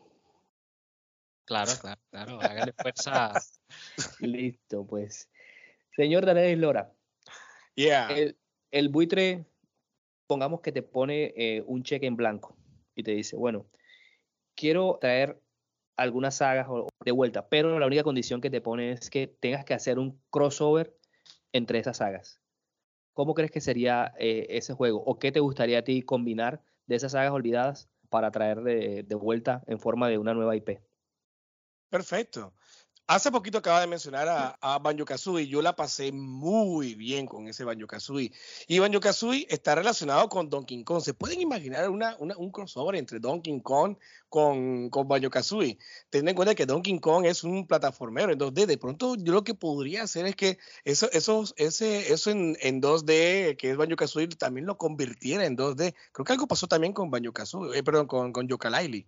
Claro, 1.45 1.71
claro, 1.79 2.01
claro, 2.09 2.41
hágale 2.41 2.73
fuerza. 2.73 3.33
Listo, 4.19 4.85
pues. 4.85 5.29
Señor 5.95 6.25
Daniel 6.25 6.61
Lora. 6.61 6.93
Yeah. 7.75 8.07
El, 8.09 8.37
el 8.71 8.89
buitre, 8.89 9.45
pongamos 10.27 10.61
que 10.61 10.71
te 10.71 10.83
pone 10.83 11.33
eh, 11.35 11.63
un 11.65 11.83
cheque 11.83 12.05
en 12.05 12.15
blanco 12.15 12.55
y 12.95 13.03
te 13.03 13.11
dice, 13.11 13.35
bueno, 13.35 13.65
quiero 14.55 14.97
traer 15.01 15.41
algunas 15.97 16.35
sagas 16.35 16.67
de 17.03 17.11
vuelta, 17.11 17.49
pero 17.49 17.79
la 17.79 17.87
única 17.87 18.03
condición 18.03 18.41
que 18.41 18.49
te 18.49 18.61
pone 18.61 18.91
es 18.91 19.09
que 19.09 19.27
tengas 19.27 19.65
que 19.65 19.73
hacer 19.73 19.99
un 19.99 20.21
crossover 20.29 20.95
entre 21.51 21.79
esas 21.79 21.97
sagas. 21.97 22.41
¿Cómo 23.19 23.33
crees 23.33 23.51
que 23.51 23.59
sería 23.59 24.13
eh, 24.17 24.47
ese 24.51 24.73
juego? 24.73 25.03
¿O 25.03 25.19
qué 25.19 25.33
te 25.33 25.41
gustaría 25.41 25.79
a 25.79 25.83
ti 25.83 26.03
combinar 26.03 26.63
de 26.85 26.95
esas 26.95 27.11
sagas 27.11 27.33
olvidadas 27.33 27.89
para 28.07 28.31
traer 28.31 28.61
de, 28.61 29.03
de 29.03 29.15
vuelta 29.15 29.61
en 29.67 29.77
forma 29.77 30.07
de 30.07 30.17
una 30.17 30.33
nueva 30.33 30.55
IP? 30.55 30.81
Perfecto. 31.89 32.53
Hace 33.11 33.31
poquito 33.31 33.57
acaba 33.57 33.81
de 33.81 33.87
mencionar 33.87 34.27
a, 34.27 34.55
a 34.61 34.77
Banjo 34.77 35.03
Kazooie. 35.03 35.47
Yo 35.47 35.63
la 35.63 35.75
pasé 35.75 36.11
muy 36.11 36.93
bien 36.93 37.25
con 37.25 37.47
ese 37.47 37.63
Banjo 37.63 37.87
Kazooie. 37.87 38.31
Y 38.67 38.77
Banjo 38.77 38.99
Kazooie 38.99 39.47
está 39.49 39.73
relacionado 39.73 40.29
con 40.29 40.47
Donkey 40.47 40.83
Kong. 40.83 41.01
¿Se 41.01 41.15
pueden 41.15 41.41
imaginar 41.41 41.89
una, 41.89 42.15
un 42.19 42.51
crossover 42.51 42.95
entre 42.97 43.19
Donkey 43.19 43.61
Kong 43.61 43.97
con, 44.29 44.91
con 44.91 45.07
Banjo 45.07 45.31
Kazooie? 45.31 45.79
Ten 46.11 46.27
en 46.27 46.35
cuenta 46.35 46.53
que 46.53 46.67
Donkey 46.67 46.99
Kong 46.99 47.25
es 47.25 47.43
un 47.43 47.65
plataformero 47.65 48.31
en 48.31 48.37
2D. 48.37 48.67
De 48.67 48.77
pronto, 48.77 49.15
yo 49.15 49.33
lo 49.33 49.43
que 49.43 49.55
podría 49.55 50.03
hacer 50.03 50.27
es 50.27 50.35
que 50.35 50.59
eso, 50.83 51.09
eso, 51.11 51.45
ese, 51.57 52.13
eso 52.13 52.29
en, 52.29 52.57
en 52.61 52.79
2D, 52.79 53.57
que 53.57 53.71
es 53.71 53.75
Banjo 53.75 53.95
Kazooie, 53.95 54.27
también 54.27 54.67
lo 54.67 54.77
convirtiera 54.77 55.47
en 55.47 55.57
2D. 55.57 55.95
Creo 56.11 56.25
que 56.25 56.33
algo 56.33 56.47
pasó 56.47 56.67
también 56.67 56.93
con 56.93 57.09
Banjo 57.09 57.33
Kazooie, 57.33 57.75
eh, 57.75 57.81
perdón, 57.81 58.05
con, 58.05 58.31
con 58.31 58.47
Yooka-Laylee. 58.47 59.07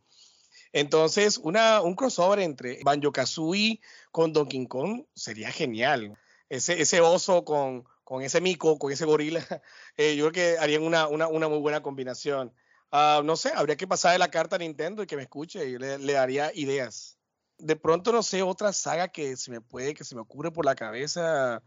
Entonces, 0.73 1.37
una, 1.37 1.81
un 1.81 1.95
crossover 1.95 2.39
entre 2.39 2.79
Banjo 2.83 3.11
Kazooie 3.11 3.81
con 4.11 4.33
Donkey 4.33 4.67
Kong 4.67 5.05
sería 5.13 5.51
genial. 5.51 6.17
Ese, 6.49 6.81
ese 6.81 7.01
oso 7.01 7.43
con, 7.45 7.85
con 8.03 8.21
ese 8.21 8.41
mico, 8.41 8.77
con 8.77 8.91
ese 8.91 9.05
gorila, 9.05 9.45
eh, 9.97 10.15
yo 10.15 10.29
creo 10.29 10.55
que 10.55 10.59
harían 10.59 10.83
una, 10.83 11.07
una, 11.07 11.27
una 11.27 11.47
muy 11.47 11.59
buena 11.59 11.81
combinación. 11.81 12.53
Uh, 12.91 13.23
no 13.23 13.37
sé, 13.37 13.51
habría 13.55 13.77
que 13.77 13.87
pasarle 13.87 14.19
la 14.19 14.29
carta 14.29 14.57
a 14.57 14.59
Nintendo 14.59 15.01
y 15.03 15.07
que 15.07 15.15
me 15.15 15.23
escuche 15.23 15.65
y 15.65 15.77
le, 15.77 15.97
le, 15.97 16.13
daría 16.13 16.51
ideas. 16.53 17.17
De 17.57 17.77
pronto, 17.77 18.11
no 18.11 18.21
sé, 18.21 18.41
otra 18.41 18.73
saga 18.73 19.07
que 19.07 19.37
se 19.37 19.49
me 19.51 19.61
puede, 19.61 19.93
que 19.93 20.03
se 20.03 20.15
me 20.15 20.21
ocurre 20.21 20.51
por 20.51 20.65
la 20.65 20.75
cabeza. 20.75 21.63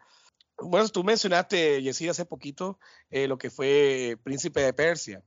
Bueno, 0.58 0.88
tú 0.88 1.02
mencionaste, 1.02 1.82
Yesir, 1.82 2.10
hace 2.10 2.26
poquito 2.26 2.78
eh, 3.10 3.26
lo 3.26 3.38
que 3.38 3.50
fue 3.50 4.18
Príncipe 4.22 4.60
de 4.60 4.72
Persia. 4.74 5.22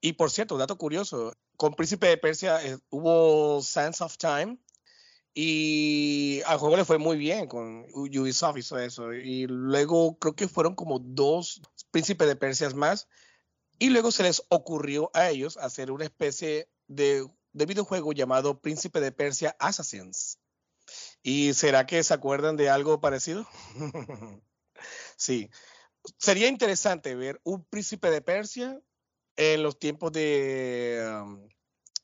Y 0.00 0.14
por 0.14 0.30
cierto, 0.30 0.58
dato 0.58 0.76
curioso, 0.76 1.32
con 1.56 1.74
Príncipe 1.74 2.08
de 2.08 2.16
Persia 2.16 2.64
eh, 2.64 2.78
hubo 2.90 3.62
Sense 3.62 4.02
of 4.02 4.16
Time 4.16 4.58
y 5.34 6.40
al 6.46 6.58
juego 6.58 6.76
le 6.76 6.84
fue 6.84 6.98
muy 6.98 7.16
bien 7.18 7.46
con 7.46 7.86
Ubisoft 7.92 8.58
hizo 8.58 8.78
eso 8.78 9.12
y 9.12 9.46
luego 9.46 10.18
creo 10.18 10.34
que 10.34 10.48
fueron 10.48 10.74
como 10.74 10.98
dos 10.98 11.60
Príncipe 11.90 12.26
de 12.26 12.36
Persia 12.36 12.70
más 12.70 13.08
y 13.78 13.90
luego 13.90 14.10
se 14.10 14.22
les 14.22 14.42
ocurrió 14.48 15.10
a 15.12 15.28
ellos 15.28 15.56
hacer 15.58 15.90
una 15.90 16.04
especie 16.04 16.68
de 16.88 17.28
videojuego 17.52 18.12
llamado 18.12 18.60
Príncipe 18.60 19.00
de 19.00 19.12
Persia 19.12 19.54
Assassins. 19.58 20.38
¿Y 21.22 21.54
será 21.54 21.86
que 21.86 22.02
se 22.02 22.14
acuerdan 22.14 22.56
de 22.56 22.70
algo 22.70 23.00
parecido? 23.00 23.46
sí. 25.16 25.50
Sería 26.18 26.48
interesante 26.48 27.14
ver 27.14 27.40
un 27.42 27.64
príncipe 27.64 28.10
de 28.10 28.20
Persia 28.20 28.80
en 29.36 29.62
los 29.62 29.78
tiempos 29.78 30.12
de, 30.12 31.00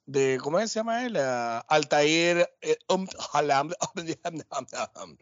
de 0.07 0.39
¿cómo 0.43 0.59
se 0.61 0.67
llama 0.67 1.05
él? 1.05 1.17
Uh, 1.17 1.63
Altair 1.69 2.49
eh, 2.61 2.77
um, 2.89 3.07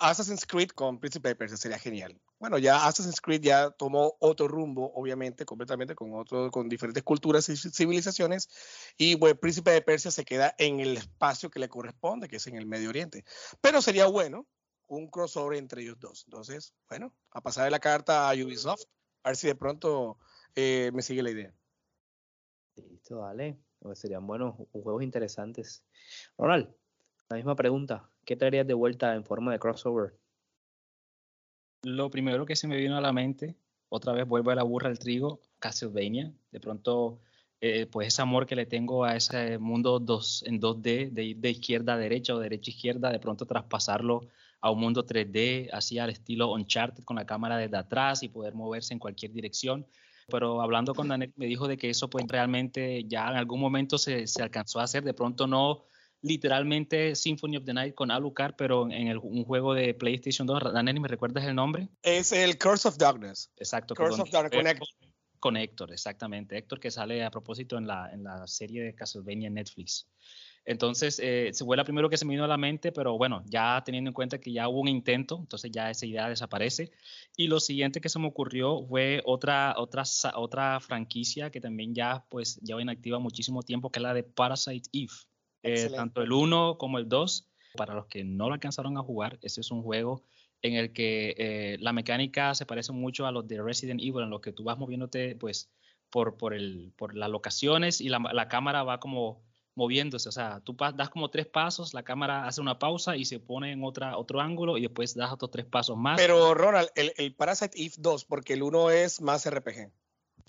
Assassin's 0.00 0.46
Creed 0.46 0.70
con 0.70 0.98
Príncipe 0.98 1.28
de 1.28 1.36
Persia 1.36 1.56
sería 1.56 1.78
genial. 1.78 2.20
Bueno, 2.38 2.58
ya 2.58 2.86
Assassin's 2.86 3.20
Creed 3.20 3.42
ya 3.42 3.70
tomó 3.70 4.16
otro 4.20 4.48
rumbo, 4.48 4.92
obviamente, 4.94 5.44
completamente 5.44 5.94
con 5.94 6.14
otro, 6.14 6.50
con 6.50 6.68
diferentes 6.68 7.02
culturas 7.02 7.48
y 7.48 7.56
civilizaciones. 7.56 8.48
Y 8.96 9.14
bueno, 9.14 9.38
Príncipe 9.38 9.70
de 9.70 9.82
Persia 9.82 10.10
se 10.10 10.24
queda 10.24 10.54
en 10.58 10.80
el 10.80 10.96
espacio 10.96 11.50
que 11.50 11.60
le 11.60 11.68
corresponde, 11.68 12.28
que 12.28 12.36
es 12.36 12.46
en 12.46 12.56
el 12.56 12.66
Medio 12.66 12.90
Oriente. 12.90 13.24
Pero 13.60 13.80
sería 13.80 14.06
bueno 14.06 14.46
un 14.86 15.08
crossover 15.08 15.58
entre 15.58 15.82
ellos 15.82 15.98
dos. 15.98 16.24
Entonces, 16.26 16.74
bueno, 16.88 17.14
a 17.30 17.40
pasar 17.40 17.64
de 17.64 17.70
la 17.70 17.78
carta 17.78 18.28
a 18.28 18.34
Ubisoft, 18.34 18.84
a 19.22 19.30
ver 19.30 19.36
si 19.36 19.46
de 19.46 19.54
pronto 19.54 20.18
eh, 20.54 20.90
me 20.92 21.02
sigue 21.02 21.22
la 21.22 21.30
idea. 21.30 21.54
Listo, 22.76 23.20
vale. 23.20 23.58
Pues 23.78 23.98
serían 23.98 24.26
buenos 24.26 24.56
juegos 24.72 25.02
interesantes. 25.02 25.82
Ronald, 26.36 26.68
la 27.30 27.36
misma 27.36 27.56
pregunta. 27.56 28.08
¿Qué 28.24 28.36
traerías 28.36 28.66
de 28.66 28.74
vuelta 28.74 29.14
en 29.14 29.24
forma 29.24 29.52
de 29.52 29.58
crossover? 29.58 30.14
Lo 31.82 32.10
primero 32.10 32.44
que 32.44 32.56
se 32.56 32.68
me 32.68 32.76
vino 32.76 32.96
a 32.96 33.00
la 33.00 33.12
mente, 33.12 33.56
otra 33.88 34.12
vez 34.12 34.26
vuelvo 34.26 34.50
a 34.50 34.54
la 34.54 34.62
burra 34.62 34.90
al 34.90 34.98
trigo, 34.98 35.40
Castlevania. 35.58 36.30
De 36.50 36.60
pronto, 36.60 37.20
eh, 37.62 37.86
pues 37.86 38.08
ese 38.08 38.20
amor 38.20 38.46
que 38.46 38.54
le 38.54 38.66
tengo 38.66 39.04
a 39.04 39.16
ese 39.16 39.58
mundo 39.58 39.98
dos, 39.98 40.42
en 40.46 40.60
2D, 40.60 41.10
de 41.10 41.24
ir 41.24 41.36
de 41.38 41.50
izquierda 41.50 41.94
a 41.94 41.96
derecha 41.96 42.34
o 42.34 42.38
derecha 42.38 42.70
a 42.70 42.74
izquierda, 42.74 43.10
de 43.10 43.18
pronto 43.18 43.46
traspasarlo 43.46 44.28
a 44.60 44.70
un 44.70 44.80
mundo 44.80 45.06
3D, 45.06 45.70
así 45.72 45.98
al 45.98 46.10
estilo 46.10 46.52
Uncharted, 46.52 47.04
con 47.04 47.16
la 47.16 47.24
cámara 47.24 47.56
desde 47.56 47.78
atrás 47.78 48.22
y 48.22 48.28
poder 48.28 48.54
moverse 48.54 48.92
en 48.92 48.98
cualquier 48.98 49.32
dirección 49.32 49.86
pero 50.30 50.62
hablando 50.62 50.94
con 50.94 51.08
Daniel 51.08 51.32
me 51.36 51.46
dijo 51.46 51.68
de 51.68 51.76
que 51.76 51.90
eso 51.90 52.08
pues 52.08 52.24
realmente 52.26 53.04
ya 53.06 53.28
en 53.28 53.36
algún 53.36 53.60
momento 53.60 53.98
se, 53.98 54.26
se 54.26 54.42
alcanzó 54.42 54.80
a 54.80 54.84
hacer, 54.84 55.04
de 55.04 55.12
pronto 55.12 55.46
no 55.46 55.84
literalmente 56.22 57.14
Symphony 57.14 57.56
of 57.56 57.64
the 57.64 57.74
Night 57.74 57.94
con 57.94 58.10
Alucard, 58.10 58.54
pero 58.56 58.84
en 58.90 59.08
el, 59.08 59.18
un 59.18 59.44
juego 59.44 59.74
de 59.74 59.94
PlayStation 59.94 60.46
2, 60.46 60.72
Daniel, 60.72 61.00
¿me 61.00 61.08
recuerdas 61.08 61.44
el 61.44 61.54
nombre? 61.54 61.88
Es 62.02 62.32
el 62.32 62.58
Curse 62.58 62.88
of 62.88 62.98
Darkness. 62.98 63.50
Exacto. 63.56 63.94
Curse 63.94 64.22
of 64.22 64.30
Darkness 64.30 64.78
con. 64.78 65.10
Con 65.38 65.56
Héctor, 65.56 65.90
exactamente. 65.90 66.58
Héctor 66.58 66.78
que 66.80 66.90
sale 66.90 67.24
a 67.24 67.30
propósito 67.30 67.78
en 67.78 67.86
la, 67.86 68.10
en 68.12 68.24
la 68.24 68.46
serie 68.46 68.82
de 68.82 68.94
Castlevania 68.94 69.48
en 69.48 69.54
Netflix. 69.54 70.06
Entonces, 70.64 71.20
eh, 71.22 71.50
fue 71.58 71.76
la 71.76 71.84
primero 71.84 72.08
que 72.10 72.16
se 72.16 72.24
me 72.24 72.32
vino 72.32 72.44
a 72.44 72.48
la 72.48 72.58
mente, 72.58 72.92
pero 72.92 73.16
bueno, 73.16 73.42
ya 73.46 73.82
teniendo 73.84 74.10
en 74.10 74.14
cuenta 74.14 74.38
que 74.38 74.52
ya 74.52 74.68
hubo 74.68 74.80
un 74.80 74.88
intento, 74.88 75.38
entonces 75.40 75.70
ya 75.72 75.90
esa 75.90 76.06
idea 76.06 76.28
desaparece. 76.28 76.90
Y 77.36 77.48
lo 77.48 77.60
siguiente 77.60 78.00
que 78.00 78.08
se 78.08 78.18
me 78.18 78.28
ocurrió 78.28 78.84
fue 78.86 79.22
otra, 79.24 79.74
otra, 79.78 80.04
otra 80.34 80.80
franquicia 80.80 81.50
que 81.50 81.60
también 81.60 81.94
ya 81.94 82.24
pues 82.28 82.56
lleva 82.60 82.82
inactiva 82.82 83.18
muchísimo 83.18 83.62
tiempo, 83.62 83.90
que 83.90 83.98
es 83.98 84.02
la 84.02 84.14
de 84.14 84.22
Parasite 84.22 84.88
Eve. 84.92 85.12
Eh, 85.62 85.90
tanto 85.94 86.22
el 86.22 86.32
1 86.32 86.78
como 86.78 86.98
el 86.98 87.08
2, 87.08 87.48
para 87.76 87.94
los 87.94 88.06
que 88.06 88.24
no 88.24 88.48
lo 88.48 88.54
alcanzaron 88.54 88.96
a 88.96 89.02
jugar, 89.02 89.38
ese 89.42 89.60
es 89.60 89.70
un 89.70 89.82
juego 89.82 90.22
en 90.62 90.74
el 90.74 90.92
que 90.92 91.34
eh, 91.38 91.76
la 91.80 91.92
mecánica 91.92 92.54
se 92.54 92.66
parece 92.66 92.92
mucho 92.92 93.26
a 93.26 93.32
los 93.32 93.46
de 93.48 93.62
Resident 93.62 94.00
Evil, 94.00 94.22
en 94.22 94.30
lo 94.30 94.40
que 94.40 94.52
tú 94.52 94.64
vas 94.64 94.78
moviéndote 94.78 95.36
pues 95.36 95.70
por, 96.10 96.36
por, 96.36 96.54
el, 96.54 96.92
por 96.96 97.14
las 97.14 97.30
locaciones 97.30 98.00
y 98.00 98.08
la, 98.08 98.18
la 98.32 98.48
cámara 98.48 98.82
va 98.82 99.00
como 99.00 99.42
moviéndose. 99.74 100.28
O 100.28 100.32
sea, 100.32 100.60
tú 100.60 100.76
das 100.94 101.10
como 101.10 101.30
tres 101.30 101.46
pasos, 101.46 101.94
la 101.94 102.02
cámara 102.02 102.46
hace 102.46 102.60
una 102.60 102.78
pausa 102.78 103.16
y 103.16 103.24
se 103.24 103.38
pone 103.38 103.72
en 103.72 103.84
otra, 103.84 104.16
otro 104.16 104.40
ángulo 104.40 104.78
y 104.78 104.82
después 104.82 105.14
das 105.14 105.32
otros 105.32 105.50
tres 105.50 105.66
pasos 105.66 105.96
más. 105.96 106.18
Pero 106.18 106.54
Ronald, 106.54 106.88
el, 106.94 107.12
el 107.16 107.34
Parasite 107.34 107.80
Eve 107.80 107.94
2, 107.98 108.24
porque 108.24 108.54
el 108.54 108.62
1 108.62 108.90
es 108.90 109.20
más 109.20 109.48
RPG. 109.48 109.90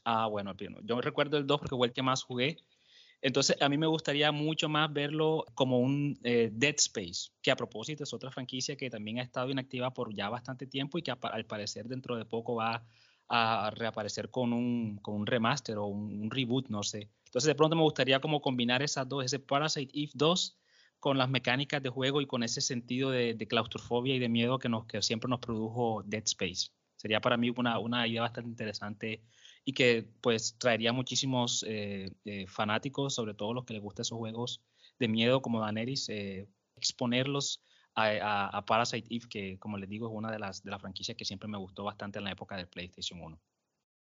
Ah, 0.04 0.28
bueno, 0.28 0.54
yo 0.84 1.02
recuerdo 1.02 1.38
el 1.38 1.46
2 1.46 1.60
porque 1.60 1.76
fue 1.76 1.88
el 1.88 1.94
que 1.94 2.02
más 2.02 2.24
jugué. 2.24 2.58
Entonces, 3.22 3.56
a 3.62 3.70
mí 3.70 3.78
me 3.78 3.86
gustaría 3.86 4.32
mucho 4.32 4.68
más 4.68 4.92
verlo 4.92 5.46
como 5.54 5.80
un 5.80 6.20
eh, 6.24 6.50
Dead 6.52 6.76
Space, 6.80 7.30
que 7.44 7.52
a 7.52 7.56
propósito 7.56 8.04
es 8.04 8.14
otra 8.14 8.32
franquicia 8.32 8.76
que 8.76 8.90
también 8.90 9.20
ha 9.20 9.22
estado 9.22 9.52
inactiva 9.52 9.94
por 9.94 10.14
ya 10.16 10.28
bastante 10.30 10.66
tiempo 10.66 10.98
y 10.98 11.04
que 11.04 11.12
al 11.12 11.46
parecer 11.46 11.88
dentro 11.88 12.16
de 12.16 12.26
poco 12.26 12.56
va 12.56 12.84
a 13.34 13.72
reaparecer 13.72 14.30
con 14.30 14.52
un, 14.52 14.98
con 14.98 15.16
un 15.16 15.26
remaster 15.26 15.78
o 15.78 15.86
un, 15.86 16.30
reboot, 16.30 16.68
no 16.68 16.84
sé. 16.84 17.10
Entonces, 17.26 17.48
de 17.48 17.56
pronto 17.56 17.78
me 17.78 17.82
gustaría 17.82 18.20
como 18.20 18.42
combinar 18.42 18.84
esas 18.84 19.08
dos, 19.08 19.24
ese 19.24 19.40
Parasite 19.40 19.98
Eve 19.98 20.12
2 20.16 20.58
con 21.00 21.18
las 21.18 21.30
mecánicas 21.30 21.82
de 21.82 21.90
juego 21.90 22.20
y 22.20 22.28
con 22.28 22.44
ese 22.44 22.60
sentido 22.60 23.10
de, 23.10 23.38
claustrofobia 23.48 24.16
y 24.16 24.20
de 24.20 24.28
miedo 24.28 24.60
que, 24.60 24.68
nos, 24.68 24.86
que 24.86 25.02
siempre 25.02 25.30
nos 25.30 25.40
produjo 25.40 26.04
Dead 26.06 26.24
Space. 26.26 26.72
Sería 26.98 27.22
para 27.22 27.38
mí 27.38 27.50
una, 27.56 27.80
una 27.80 28.06
idea 28.06 28.22
bastante 28.22 28.50
interesante 28.50 29.24
y 29.64 29.72
que 29.72 30.10
pues 30.20 30.58
traería 30.58 30.92
muchísimos 30.92 31.64
eh, 31.68 32.12
eh, 32.26 32.48
fanáticos, 32.48 33.16
sobre 33.16 33.34
todo 33.34 33.54
los 33.54 33.64
que 33.64 33.74
les 33.74 33.82
gustan 33.82 34.02
esos 34.02 34.18
juegos 34.18 34.62
de 35.00 35.08
miedo 35.08 35.42
como 35.42 35.62
Daenerys, 35.62 36.10
eh, 36.10 36.50
exponerlos 36.76 37.64
a, 37.96 38.64
Parasite 38.66 39.08
Eve, 39.14 39.28
que 39.30 39.60
como 39.60 39.78
les 39.78 39.90
digo 39.90 40.08
es 40.08 40.14
una 40.14 40.32
de 40.32 40.40
las, 40.40 40.64
de 40.64 40.72
las 40.72 40.82
franquicias 40.82 41.18
que 41.18 41.26
siempre 41.26 41.48
me 41.48 41.58
gustó 41.58 41.84
bastante 41.84 42.20
en 42.20 42.26
la 42.26 42.32
época 42.32 42.56
del 42.56 42.68
PlayStation 42.68 43.22
1. 43.22 43.40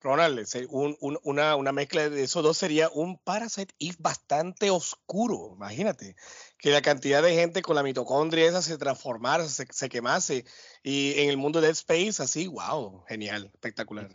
Ronald, 0.03 0.47
una, 0.71 1.57
una, 1.57 1.73
mezcla 1.73 2.09
de 2.09 2.23
esos 2.23 2.43
dos 2.43 2.57
sería 2.57 2.89
un 2.89 3.19
Parasite 3.19 3.75
Eve 3.79 3.97
bastante 3.99 4.71
oscuro. 4.71 5.53
Imagínate 5.57 6.17
que 6.57 6.71
la 6.71 6.81
cantidad 6.81 7.23
de 7.23 7.35
gente 7.35 7.61
con 7.61 7.77
la 7.77 7.83
mitocondria 7.83 8.49
esa 8.49 8.63
se 8.63 8.79
transformara, 8.79 9.45
se, 9.45 9.67
se 9.71 9.89
quemase. 9.91 10.47
Y 10.83 11.21
en 11.21 11.29
el 11.29 11.37
mundo 11.37 11.61
de 11.61 11.67
Dead 11.67 11.75
Space, 11.75 12.23
así, 12.23 12.47
wow, 12.47 13.05
genial, 13.09 13.51
espectacular. 13.53 14.09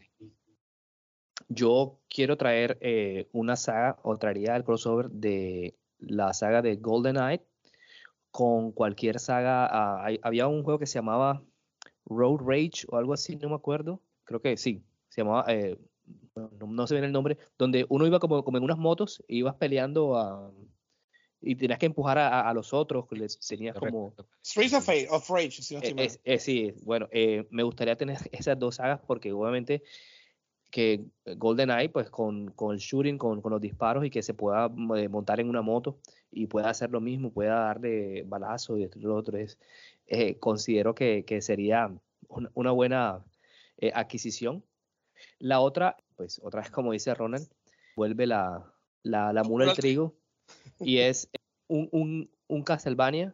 Yo 1.50 2.00
quiero 2.10 2.36
traer 2.36 2.80
eh, 2.82 3.30
una 3.32 3.56
saga, 3.56 4.00
o 4.02 4.18
traería 4.18 4.56
el 4.56 4.64
crossover 4.64 5.12
de 5.12 5.78
la 6.00 6.34
saga 6.34 6.64
de 6.64 6.78
GoldenEye 6.78 7.46
con 8.36 8.74
cualquier 8.74 9.18
saga. 9.18 9.66
Ah, 9.72 10.10
había 10.22 10.48
un 10.48 10.62
juego 10.62 10.78
que 10.78 10.86
se 10.86 10.96
llamaba 10.96 11.42
Road 12.06 12.42
Rage 12.46 12.86
o 12.90 12.98
algo 12.98 13.14
así, 13.14 13.38
no 13.38 13.48
me 13.48 13.56
acuerdo. 13.56 14.02
Creo 14.26 14.42
que 14.42 14.58
sí, 14.58 14.84
se 15.08 15.22
llamaba, 15.22 15.46
eh, 15.48 15.78
no, 16.36 16.86
sé 16.86 16.96
bien 16.96 17.06
el 17.06 17.14
nombre, 17.14 17.38
donde 17.58 17.86
uno 17.88 18.06
iba 18.06 18.20
como, 18.20 18.44
como 18.44 18.58
en 18.58 18.66
unas 18.66 18.78
motos 18.78 19.24
e 19.30 19.38
ibas 19.38 19.56
peleando 19.56 20.18
a, 20.18 20.52
y 21.40 21.56
tenías 21.56 21.80
que 21.80 21.86
empujar 21.86 22.18
a, 22.18 22.54
los 22.54 22.74
otros, 22.74 23.06
les 23.12 23.40
tenías 23.40 23.78
como... 23.78 24.14
Streets 24.44 24.74
of, 25.10 25.30
Rage, 25.30 25.52
si 25.52 25.78
eh, 25.78 26.40
sí, 26.40 26.74
bueno, 26.84 27.08
me 27.52 27.64
gustaría 27.64 27.96
tener 27.96 28.18
esas 28.34 28.60
dos 28.60 28.76
sagas 28.76 29.00
porque 29.08 29.32
obviamente 29.32 29.82
que 30.72 31.06
GoldenEye, 31.38 31.88
pues 31.88 32.10
con, 32.10 32.52
con 32.52 32.74
el 32.74 32.80
shooting, 32.80 33.18
con, 33.18 33.42
con, 33.42 33.54
los 33.54 33.62
disparos 33.62 34.04
y 34.04 34.10
que 34.10 34.22
se 34.22 34.34
pueda 34.34 34.70
eh, 34.98 35.08
montar 35.08 35.40
en 35.40 35.48
una 35.48 35.62
moto 35.62 36.00
y 36.32 36.48
pueda 36.48 36.70
hacer 36.70 36.92
lo 36.92 37.02
mismo, 37.02 37.32
pueda 37.32 37.56
darle 37.56 38.24
balazo 38.24 38.78
y 38.78 38.90
lo 38.96 39.16
otro, 39.16 39.38
es, 39.38 39.58
eh, 40.08 40.38
considero 40.40 40.94
que, 40.96 41.24
que 41.26 41.42
sería 41.42 41.92
una, 42.28 42.72
buena 42.72 43.24
eh, 43.78 43.92
adquisición. 43.94 44.64
La 45.40 45.60
otra, 45.60 45.98
pues 46.16 46.40
otra 46.44 46.62
vez 46.62 46.72
como 46.72 46.92
dice 46.92 47.14
Ronald, 47.14 47.48
vuelve 47.96 48.28
la, 48.28 48.72
la, 49.04 49.32
la 49.34 49.44
mula 49.44 49.66
del 49.66 49.76
trigo 49.76 50.16
y 50.80 50.98
es 50.98 51.30
un, 51.68 51.88
un, 51.92 52.30
un, 52.48 52.64
Castlevania, 52.64 53.34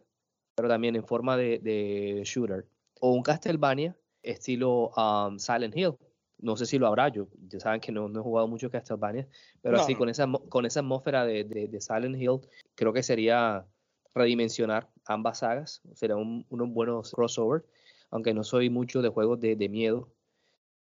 pero 0.56 0.70
también 0.70 0.96
en 0.96 1.06
forma 1.06 1.38
de, 1.38 1.60
de 1.60 2.22
shooter, 2.24 2.68
o 3.00 3.12
un 3.12 3.24
Castlevania 3.24 3.96
estilo 4.24 4.92
um, 4.96 5.40
Silent 5.40 5.76
Hill 5.76 5.96
no 6.42 6.58
sé 6.58 6.66
si 6.66 6.78
lo 6.78 6.88
habrá, 6.88 7.10
yo, 7.10 7.28
ya 7.48 7.60
saben 7.60 7.80
que 7.80 7.92
no, 7.92 8.10
no 8.10 8.20
he 8.20 8.24
jugado 8.24 8.48
mucho 8.48 8.70
Castlevania, 8.70 9.28
pero 9.62 9.78
así 9.80 9.96
con 9.96 10.10
esa, 10.10 10.28
con 10.50 10.66
esa 10.66 10.80
atmósfera 10.82 11.26
de, 11.26 11.44
de, 11.44 11.82
Silent 11.82 12.16
Hill, 12.16 12.40
creo 12.76 12.92
que 12.94 13.04
sería 13.04 13.66
redimensionar 14.14 14.90
ambas 15.06 15.40
sagas, 15.40 15.82
sería 15.94 16.16
un, 16.16 16.46
unos 16.50 16.70
buenos 16.70 17.12
crossover, 17.12 17.64
aunque 18.10 18.34
no 18.34 18.44
soy 18.44 18.70
mucho 18.70 19.02
de 19.02 19.10
juegos 19.10 19.40
de, 19.40 19.56
de, 19.56 19.70
miedo, 19.70 20.10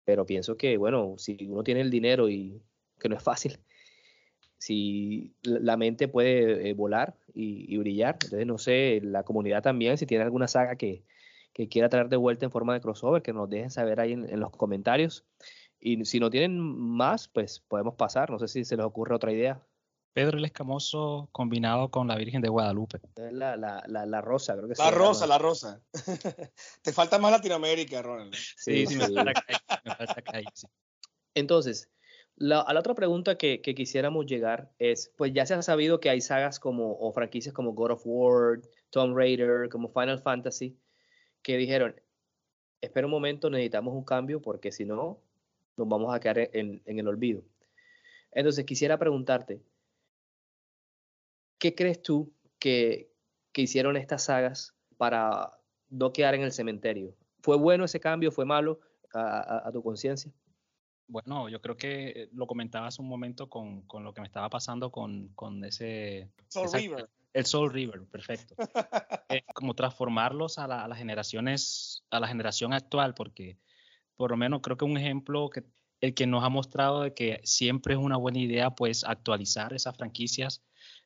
pero 0.03 0.25
pienso 0.25 0.57
que, 0.57 0.77
bueno, 0.77 1.15
si 1.17 1.37
uno 1.49 1.63
tiene 1.63 1.81
el 1.81 1.89
dinero 1.89 2.29
y 2.29 2.61
que 2.99 3.09
no 3.09 3.15
es 3.15 3.23
fácil, 3.23 3.57
si 4.57 5.33
la 5.43 5.77
mente 5.77 6.07
puede 6.07 6.69
eh, 6.69 6.73
volar 6.73 7.15
y, 7.33 7.73
y, 7.73 7.77
brillar, 7.77 8.15
entonces 8.15 8.45
no 8.45 8.57
sé, 8.57 8.99
la 9.03 9.23
comunidad 9.23 9.63
también, 9.63 9.97
si 9.97 10.05
tiene 10.05 10.23
alguna 10.23 10.47
saga 10.47 10.75
que, 10.75 11.03
que 11.55 11.69
quiera 11.69 11.87
traer 11.87 12.09
de 12.09 12.17
vuelta 12.17 12.43
en 12.43 12.51
forma 12.51 12.73
de 12.73 12.81
crossover, 12.81 13.21
que 13.21 13.31
nos 13.31 13.49
dejen 13.49 13.71
saber 13.71 14.01
ahí 14.01 14.11
en, 14.11 14.39
los 14.41 14.51
comentarios. 14.51 15.23
Y 15.79 16.03
si 16.03 16.19
no 16.19 16.29
tienen 16.29 16.59
más, 16.59 17.29
pues 17.29 17.61
podemos 17.61 17.95
pasar. 17.95 18.29
No 18.29 18.37
sé 18.39 18.49
si 18.49 18.65
se 18.65 18.75
les 18.75 18.85
ocurre 18.85 19.15
otra 19.15 19.31
idea. 19.31 19.65
Pedro 20.11 20.37
el 20.37 20.43
Escamoso 20.43 21.29
combinado 21.31 21.89
con 21.91 22.09
la 22.09 22.17
Virgen 22.17 22.41
de 22.41 22.49
Guadalupe. 22.49 22.99
La, 23.15 23.55
la, 23.55 23.85
la, 23.87 24.21
rosa, 24.21 24.53
creo 24.57 24.67
que 24.67 24.75
La 24.77 24.91
rosa, 24.91 25.27
la 25.27 25.37
rosa. 25.37 25.81
Te 26.81 26.91
falta 26.91 27.19
más 27.19 27.31
Latinoamérica, 27.31 28.01
Ronald. 28.01 28.33
Sí, 28.33 28.85
sí, 28.85 28.97
me 28.97 29.07
falta 29.07 29.33
Entonces, 31.35 31.89
la, 32.35 32.59
a 32.59 32.73
la 32.73 32.81
otra 32.81 32.95
pregunta 32.95 33.37
que, 33.37 33.61
que, 33.61 33.75
quisiéramos 33.75 34.25
llegar 34.25 34.73
es, 34.77 35.13
pues 35.17 35.31
ya 35.31 35.45
se 35.45 35.53
ha 35.53 35.61
sabido 35.61 36.01
que 36.01 36.09
hay 36.09 36.19
sagas 36.19 36.59
como, 36.59 36.97
o 36.99 37.13
franquicias 37.13 37.53
como 37.53 37.71
God 37.71 37.91
of 37.91 38.01
War, 38.03 38.59
Tomb 38.89 39.15
Raider, 39.15 39.69
como 39.69 39.87
Final 39.87 40.21
Fantasy, 40.21 40.77
que 41.45 41.57
dijeron, 41.57 41.95
espera 42.81 43.05
un 43.05 43.11
momento, 43.11 43.51
necesitamos 43.51 43.93
un 43.93 44.03
cambio 44.03 44.41
porque 44.41 44.71
si 44.71 44.83
no, 44.83 45.19
nos 45.77 45.87
vamos 45.87 46.11
a 46.11 46.19
quedar 46.19 46.39
en, 46.39 46.81
el 46.87 47.07
olvido. 47.07 47.43
Entonces, 48.31 48.65
quisiera 48.65 48.97
preguntarte, 48.97 49.61
¿qué 51.59 51.75
crees 51.75 52.01
tú 52.01 52.33
que, 52.57 53.11
hicieron 53.53 53.95
estas 53.95 54.23
sagas 54.23 54.73
para 54.97 55.53
no 55.91 56.11
quedar 56.11 56.33
en 56.33 56.41
el 56.41 56.51
cementerio? 56.51 57.13
¿Fue 57.43 57.57
bueno 57.57 57.85
ese 57.85 57.99
cambio? 57.99 58.31
¿Fue 58.31 58.45
malo 58.45 58.79
a, 59.13 59.69
tu 59.71 59.83
conciencia? 59.83 60.31
Bueno, 61.07 61.47
yo 61.47 61.61
creo 61.61 61.77
que 61.77 62.27
lo 62.33 62.47
comentaba 62.47 62.87
hace 62.87 63.03
un 63.03 63.07
momento 63.07 63.51
con, 63.51 63.85
lo 64.03 64.15
que 64.15 64.21
me 64.21 64.27
estaba 64.27 64.49
pasando 64.49 64.91
con, 64.91 65.63
ese... 65.63 66.27
El 67.35 67.45
Soul 67.45 67.71
River, 67.73 68.01
perfecto. 68.09 68.55
Eh, 69.27 69.41
como 69.55 69.73
transformarlos 69.73 70.59
a, 70.59 70.67
las 70.67 70.97
generaciones, 70.99 72.03
a 72.11 72.19
la 72.19 72.27
generación 72.27 72.73
actual, 72.73 73.15
porque 73.15 73.57
por 74.15 74.29
lo 74.29 74.37
menos 74.37 74.61
creo 74.61 74.77
que 74.77 74.85
un 74.85 74.97
ejemplo 74.97 75.49
que 75.49 75.63
el 75.99 76.13
que 76.13 76.27
nos 76.27 76.43
ha 76.43 76.49
mostrado 76.49 77.01
de 77.01 77.15
que 77.15 77.41
siempre 77.43 77.95
es 77.95 77.99
una 77.99 78.17
buena 78.17 78.37
idea 78.37 78.75
pues 78.75 79.03
actualizar 79.03 79.73
esas 79.73 79.97
franquicias 79.97 80.63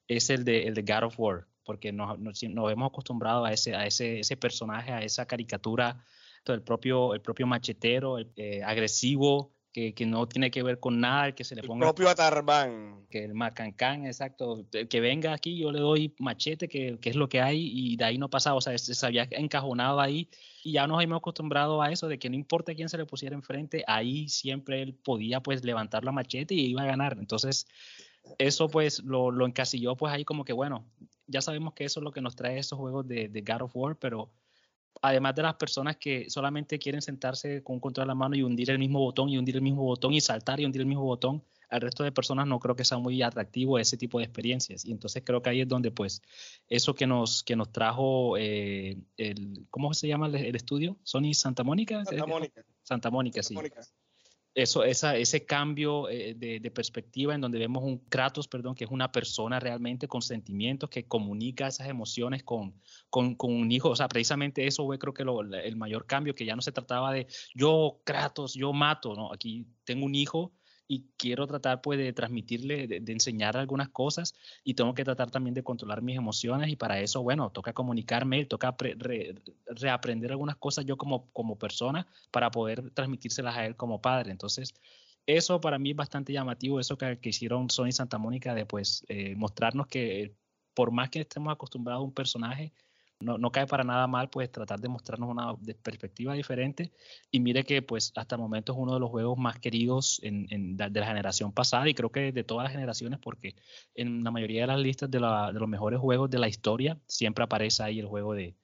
es 0.10 0.30
el 0.30 0.44
de, 0.44 0.68
el 0.68 0.74
de 0.74 0.82
God 0.82 1.06
of 1.06 1.18
War, 1.18 1.48
porque 1.64 1.94
nos, 1.94 2.20
nos, 2.20 2.44
hemos 2.44 2.90
acostumbrado 2.90 3.46
a 3.46 3.54
ese, 3.54 3.74
a 3.74 3.86
ese, 3.86 4.20
ese 4.20 4.36
personaje, 4.36 4.92
a 4.92 5.02
esa 5.02 5.26
caricatura, 5.26 6.04
el 6.46 6.62
propio, 6.62 7.14
el 7.14 7.22
propio 7.22 7.48
machetero, 7.48 8.18
el, 8.18 8.34
eh, 8.36 8.64
agresivo, 8.64 9.56
que, 9.80 9.94
que, 9.94 10.06
no 10.06 10.28
tiene 10.28 10.52
que 10.52 10.62
ver 10.64 10.80
con 10.80 11.00
nada, 11.00 11.34
que 11.34 11.44
se 11.44 11.56
le 11.56 11.64
ponga... 11.64 11.86
El 11.86 11.94
propio 11.94 12.10
Atarbán. 12.10 13.06
Que 13.10 13.24
el 13.24 13.34
Macancán, 13.34 14.06
exacto. 14.06 14.66
Que 14.90 15.00
venga 15.00 15.34
aquí, 15.34 15.58
yo 15.58 15.72
le 15.72 15.80
doy 15.80 16.14
machete, 16.20 16.68
que, 16.68 16.98
que, 17.00 17.10
es 17.10 17.16
lo 17.16 17.30
que 17.30 17.42
hay, 17.42 17.72
y 17.74 17.96
de 17.96 18.06
ahí 18.06 18.18
no 18.18 18.30
pasaba, 18.30 18.58
o 18.58 18.62
sea, 18.62 18.78
se, 18.78 19.06
había 19.06 19.28
encajonado 19.32 20.00
ahí, 20.00 20.30
y 20.64 20.74
ya 20.74 20.88
nos 20.88 21.02
hemos 21.02 21.18
acostumbrado 21.18 21.82
a 21.82 21.92
eso, 21.92 22.08
de 22.08 22.20
que 22.20 22.30
no 22.30 22.36
importa 22.36 22.76
quién 22.76 22.90
se 22.90 22.98
le 22.98 23.06
pusiera 23.06 23.36
enfrente, 23.36 23.84
ahí 23.88 24.28
siempre 24.28 24.82
él 24.82 24.94
podía 24.94 25.42
pues 25.42 25.64
levantar 25.64 26.04
la 26.04 26.12
machete 26.12 26.54
y 26.56 26.66
iba 26.68 26.82
a 26.82 26.88
ganar. 26.88 27.18
Entonces, 27.18 27.66
eso 28.38 28.68
pues 28.68 29.00
lo, 29.04 29.32
lo 29.32 29.46
encasilló 29.46 29.96
pues 29.96 30.14
ahí 30.14 30.26
como 30.26 30.44
que, 30.44 30.54
bueno, 30.54 30.86
ya 31.28 31.42
sabemos 31.42 31.74
que 31.74 31.86
eso 31.86 32.00
es 32.00 32.04
lo 32.04 32.12
que 32.12 32.22
nos 32.22 32.36
trae 32.36 32.60
esos 32.60 32.78
juegos 32.78 33.08
de, 33.08 33.30
de 33.30 33.42
God 33.42 33.62
of 33.62 33.76
War, 33.76 33.96
pero 33.96 34.30
además 35.02 35.36
de 35.36 35.44
las 35.44 35.56
personas 35.56 35.98
que 35.98 36.30
solamente 36.30 36.80
quieren 36.80 37.02
sentarse 37.02 37.64
con 37.64 37.76
un 37.76 37.80
control 37.80 38.06
a 38.06 38.08
la 38.08 38.16
mano 38.16 38.36
y 38.36 38.44
hundir 38.44 38.70
el 38.72 38.80
mismo 38.80 39.00
botón 39.00 39.30
y 39.30 39.38
hundir 39.38 39.56
el 39.56 39.62
mismo 39.62 39.84
botón 39.84 40.14
y 40.14 40.22
saltar 40.22 40.60
y 40.60 40.66
hundir 40.66 40.82
el 40.82 40.88
mismo 40.88 41.04
botón, 41.04 41.44
al 41.70 41.82
resto 41.82 42.04
de 42.04 42.12
personas 42.12 42.48
no 42.48 42.60
creo 42.60 42.76
que 42.76 42.84
sea 42.84 42.98
muy 42.98 43.22
atractivo 43.22 43.78
ese 43.78 43.96
tipo 43.96 44.18
de 44.18 44.26
experiencias. 44.26 44.86
Y 44.86 44.92
entonces 44.92 45.24
creo 45.26 45.42
que 45.42 45.52
ahí 45.52 45.62
es 45.62 45.68
donde 45.68 45.92
pues 45.92 46.22
eso 46.68 46.96
que 46.96 47.06
nos, 47.06 47.44
que 47.44 47.56
nos 47.56 47.72
trajo 47.72 48.38
eh, 48.38 48.98
el, 49.18 49.68
¿cómo 49.70 49.94
se 49.94 50.08
llama 50.08 50.28
el, 50.28 50.56
estudio? 50.56 50.98
Sony 51.04 51.34
Santa 51.34 51.64
Mónica. 51.64 52.04
Santa 52.06 52.26
Mónica. 52.26 52.66
Santa 52.84 53.10
Mónica, 53.12 53.44
sí 53.44 53.56
eso, 54.62 54.84
esa, 54.84 55.18
ese 55.18 55.46
cambio 55.46 56.10
eh, 56.10 56.36
de, 56.36 56.72
perspectiva 56.72 57.34
en 57.34 57.42
donde 57.42 57.60
vemos 57.60 57.84
un 57.84 57.98
Kratos, 58.10 58.48
perdón, 58.48 58.76
que 58.76 58.84
es 58.84 58.92
una 58.92 59.12
persona 59.12 59.60
realmente 59.60 60.08
con 60.08 60.22
sentimientos 60.22 60.90
que 60.90 61.08
comunica 61.08 61.68
esas 61.68 61.88
emociones 61.88 62.44
con, 62.44 62.74
con, 63.10 63.36
con 63.36 63.54
un 63.54 63.72
hijo. 63.72 63.90
O 63.90 63.96
sea, 63.96 64.08
precisamente 64.08 64.68
eso 64.68 64.86
fue 64.86 65.00
creo 65.00 65.14
que 65.14 65.24
lo, 65.24 65.42
el 65.42 65.76
mayor 65.76 66.06
cambio, 66.06 66.36
que 66.36 66.46
ya 66.46 66.56
no 66.56 66.62
se 66.62 66.72
trataba 66.72 67.12
de 67.14 67.28
yo 67.56 68.02
Kratos, 68.04 68.54
yo 68.54 68.74
mato, 68.74 69.16
¿no? 69.16 69.34
Aquí 69.34 69.66
tengo 69.84 70.06
un 70.06 70.16
hijo 70.16 70.54
y 70.92 71.06
quiero 71.18 71.46
tratar 71.46 71.82
pues 71.82 72.00
de 72.00 72.12
transmitirle, 72.14 72.88
de, 72.88 73.14
enseñar 73.14 73.56
algunas 73.56 73.90
cosas 73.90 74.34
y 74.64 74.74
tengo 74.74 74.96
que 74.96 75.04
tratar 75.04 75.30
también 75.30 75.54
de 75.54 75.64
controlar 75.64 76.02
mis 76.02 76.18
emociones 76.18 76.70
y 76.72 76.76
para 76.76 77.00
eso, 77.00 77.22
bueno, 77.22 77.52
toca 77.52 77.74
comunicarme, 77.74 78.44
toca 78.46 78.76
reaprender 79.68 80.32
algunas 80.32 80.56
cosas 80.58 80.86
yo 80.86 80.98
como, 80.98 81.30
como 81.32 81.60
persona 81.60 82.08
para 82.32 82.50
poder 82.50 82.90
transmitírselas 82.90 83.56
a 83.56 83.66
él 83.68 83.76
como 83.76 84.02
padre. 84.02 84.32
Entonces, 84.32 84.74
eso 85.28 85.62
para 85.62 85.78
mí 85.78 85.92
es 85.92 85.96
bastante 85.96 86.34
llamativo, 86.34 86.80
eso 86.80 86.98
que, 86.98 87.20
que 87.20 87.30
hicieron 87.30 87.70
Sony 87.70 87.92
Santa 87.92 88.18
Mónica 88.18 88.56
de 88.56 88.66
pues 88.66 89.06
eh, 89.10 89.36
mostrarnos 89.36 89.86
que 89.86 90.34
por 90.74 90.90
más 90.92 91.12
que 91.12 91.22
estemos 91.22 91.54
acostumbrados 91.54 92.02
a 92.02 92.06
un 92.06 92.14
personaje, 92.16 92.74
no, 93.20 93.38
no, 93.38 93.52
cae 93.52 93.68
para 93.68 93.84
nada 93.84 94.08
mal 94.08 94.30
pues 94.30 94.52
tratar 94.52 94.80
de 94.80 94.88
mostrarnos 94.88 95.30
una 95.30 95.56
perspectiva 95.84 96.34
diferente 96.34 96.94
y 97.32 97.40
mire 97.40 97.64
que 97.64 97.82
pues 97.82 98.14
hasta 98.16 98.36
el 98.36 98.42
momento 98.42 98.72
es 98.72 98.78
uno 98.78 98.94
de 98.94 99.00
los 99.00 99.10
juegos 99.10 99.38
más 99.38 99.60
queridos 99.60 100.22
de 100.24 101.00
la 101.00 101.08
generación 101.08 101.52
pasada 101.52 101.90
y 101.90 101.94
creo 101.94 102.12
que 102.12 102.32
de 102.32 102.44
todas 102.44 102.64
las 102.64 102.72
generaciones 102.72 103.20
porque 103.20 103.56
en 103.94 104.24
la 104.24 104.32
mayoría 104.32 104.62
de 104.62 104.68
las 104.68 104.80
listas 104.80 105.12
de, 105.12 105.20
los 105.20 105.68
mejores 105.68 106.00
juegos 106.00 106.30
de 106.30 106.40
la 106.40 106.48
historia 106.48 106.98
siempre 107.08 107.44
aparece 107.44 107.84
ahí 107.84 108.00
el 108.00 108.08
juego 108.08 108.34
de, 108.34 108.56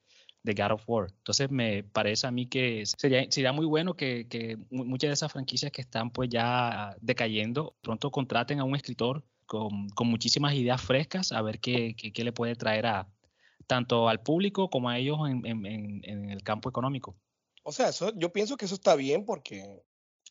God 0.44 0.72
of 0.72 0.84
War. 0.86 1.08
Entonces 1.10 1.50
me 1.50 1.82
parece 1.82 2.26
a 2.28 2.30
mí 2.30 2.46
que 2.46 2.84
sería, 2.86 3.28
sería 3.30 3.52
muy 3.52 3.66
bueno 3.66 3.94
que, 3.94 4.28
que 4.28 4.56
muchas 4.70 5.08
de 5.08 5.14
esas 5.14 5.32
franquicias 5.32 5.72
que 5.72 5.80
están 5.80 6.10
pues 6.10 6.30
ya 6.30 6.96
decayendo 7.00 7.74
pronto 7.82 8.12
contraten 8.12 8.60
a 8.60 8.64
un 8.64 8.76
escritor 8.76 9.24
con, 9.44 9.88
con 9.90 10.06
muchísimas 10.08 10.54
ideas 10.54 10.80
frescas 10.80 11.32
a 11.32 11.42
ver 11.42 11.58
qué, 11.58 11.94
qué, 11.96 12.12
qué 12.12 12.22
le 12.22 12.32
puede 12.32 12.54
traer 12.54 12.86
a, 12.86 13.08
tanto 13.66 14.08
al 14.08 14.22
público 14.22 14.70
como 14.70 14.88
a 14.88 14.98
ellos 14.98 15.18
en, 15.28 16.04
el 16.30 16.42
campo 16.42 16.68
económico. 16.68 17.16
O 17.62 17.72
sea, 17.72 17.88
eso, 17.88 18.12
yo 18.16 18.32
pienso 18.32 18.56
que 18.56 18.64
eso 18.64 18.74
está 18.74 18.94
bien 18.94 19.24
porque, 19.24 19.82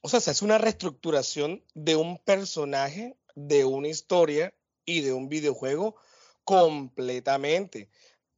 o 0.02 0.10
sea, 0.10 0.20
se 0.20 0.32
hace 0.32 0.46
una 0.46 0.58
reestructuración 0.58 1.64
de 1.74 1.96
un 1.96 2.18
personaje, 2.20 3.18
de 3.36 3.66
una 3.66 3.90
historia 3.90 4.54
y 4.86 5.02
de 5.02 5.14
un 5.14 5.28
videojuego 5.28 5.96
completamente. 6.44 7.90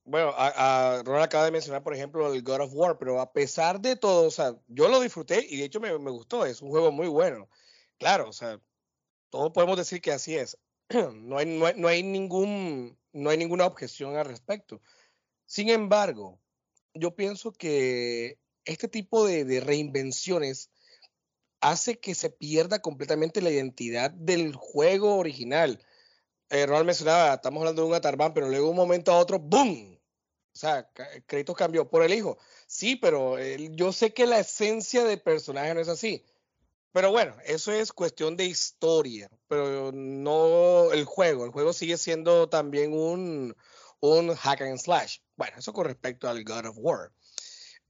Bueno, 0.04 0.34
a, 0.38 1.04
Ron 1.06 1.22
acaba 1.22 1.46
de 1.46 1.52
mencionar, 1.52 1.84
por 1.84 1.94
ejemplo, 1.94 2.34
el 2.34 2.42
God 2.42 2.62
of 2.62 2.74
War, 2.74 2.98
pero 2.98 3.20
a 3.20 3.34
pesar 3.34 3.82
de 3.82 3.98
todo, 3.98 4.26
o 4.26 4.32
sea, 4.32 4.56
yo 4.68 4.88
lo 4.88 5.02
disfruté 5.02 5.46
y 5.48 5.58
de 5.58 5.66
hecho 5.66 5.82
me, 5.82 5.92
gustó, 5.94 6.46
es 6.46 6.62
un 6.62 6.70
juego 6.70 6.92
muy 6.92 7.08
bueno. 7.08 7.50
Claro, 8.00 8.30
o 8.30 8.34
sea, 8.34 8.60
todos 9.30 9.52
podemos 9.52 9.78
decir 9.78 10.02
que 10.02 10.12
así 10.12 10.36
es. 10.36 10.58
No 11.14 11.38
hay 11.38 12.04
ningún 12.04 12.98
no 13.18 13.30
hay 13.30 13.38
ninguna 13.38 13.66
objeción 13.66 14.16
al 14.16 14.26
respecto. 14.26 14.82
Sin 15.46 15.70
embargo, 15.70 16.40
yo 16.94 17.16
pienso 17.16 17.52
que 17.52 18.40
este 18.66 18.88
tipo 18.88 19.26
de, 19.26 19.60
reinvenciones 19.60 20.70
hace 21.62 22.00
que 22.00 22.14
se 22.14 22.30
pierda 22.30 22.82
completamente 22.82 23.42
la 23.42 23.50
identidad 23.50 24.12
del 24.12 24.54
juego 24.56 25.18
original. 25.18 25.84
Eh, 26.50 26.66
Ronald 26.66 26.86
mencionaba, 26.86 27.36
estamos 27.36 27.62
hablando 27.62 27.82
de 27.82 27.88
un 27.90 27.96
Atarbán, 27.96 28.34
pero 28.34 28.48
luego 28.48 28.66
de 28.66 28.72
un 28.72 28.78
momento 28.78 29.12
a 29.12 29.20
otro, 29.20 29.40
¡boom! 29.40 30.00
O 30.54 30.60
sea, 30.60 30.90
crédito 31.26 31.54
cambió 31.54 31.90
por 31.90 32.04
el 32.04 32.14
hijo. 32.14 32.38
Sí, 32.68 32.96
pero 32.96 33.38
yo 33.40 33.92
sé 33.94 34.14
que 34.14 34.26
la 34.26 34.40
esencia 34.40 35.04
del 35.04 35.22
personaje 35.22 35.74
no 35.74 35.82
es 35.82 35.88
así. 35.88 36.24
Pero 36.98 37.12
bueno, 37.12 37.36
eso 37.46 37.72
es 37.72 37.94
cuestión 37.94 38.36
de 38.38 38.46
historia, 38.46 39.30
pero 39.48 39.92
no 39.94 40.92
el 40.92 41.06
juego. 41.06 41.46
El 41.46 41.52
juego 41.52 41.72
sigue 41.72 41.96
siendo 41.96 42.50
también 42.50 42.92
un, 42.92 43.56
un 44.00 44.34
hack 44.34 44.62
and 44.62 44.80
slash. 44.80 45.20
Bueno, 45.36 45.58
eso 45.60 45.74
con 45.74 45.86
respecto 45.86 46.28
al 46.28 46.44
God 46.44 46.66
of 46.66 46.78
War. 46.80 47.12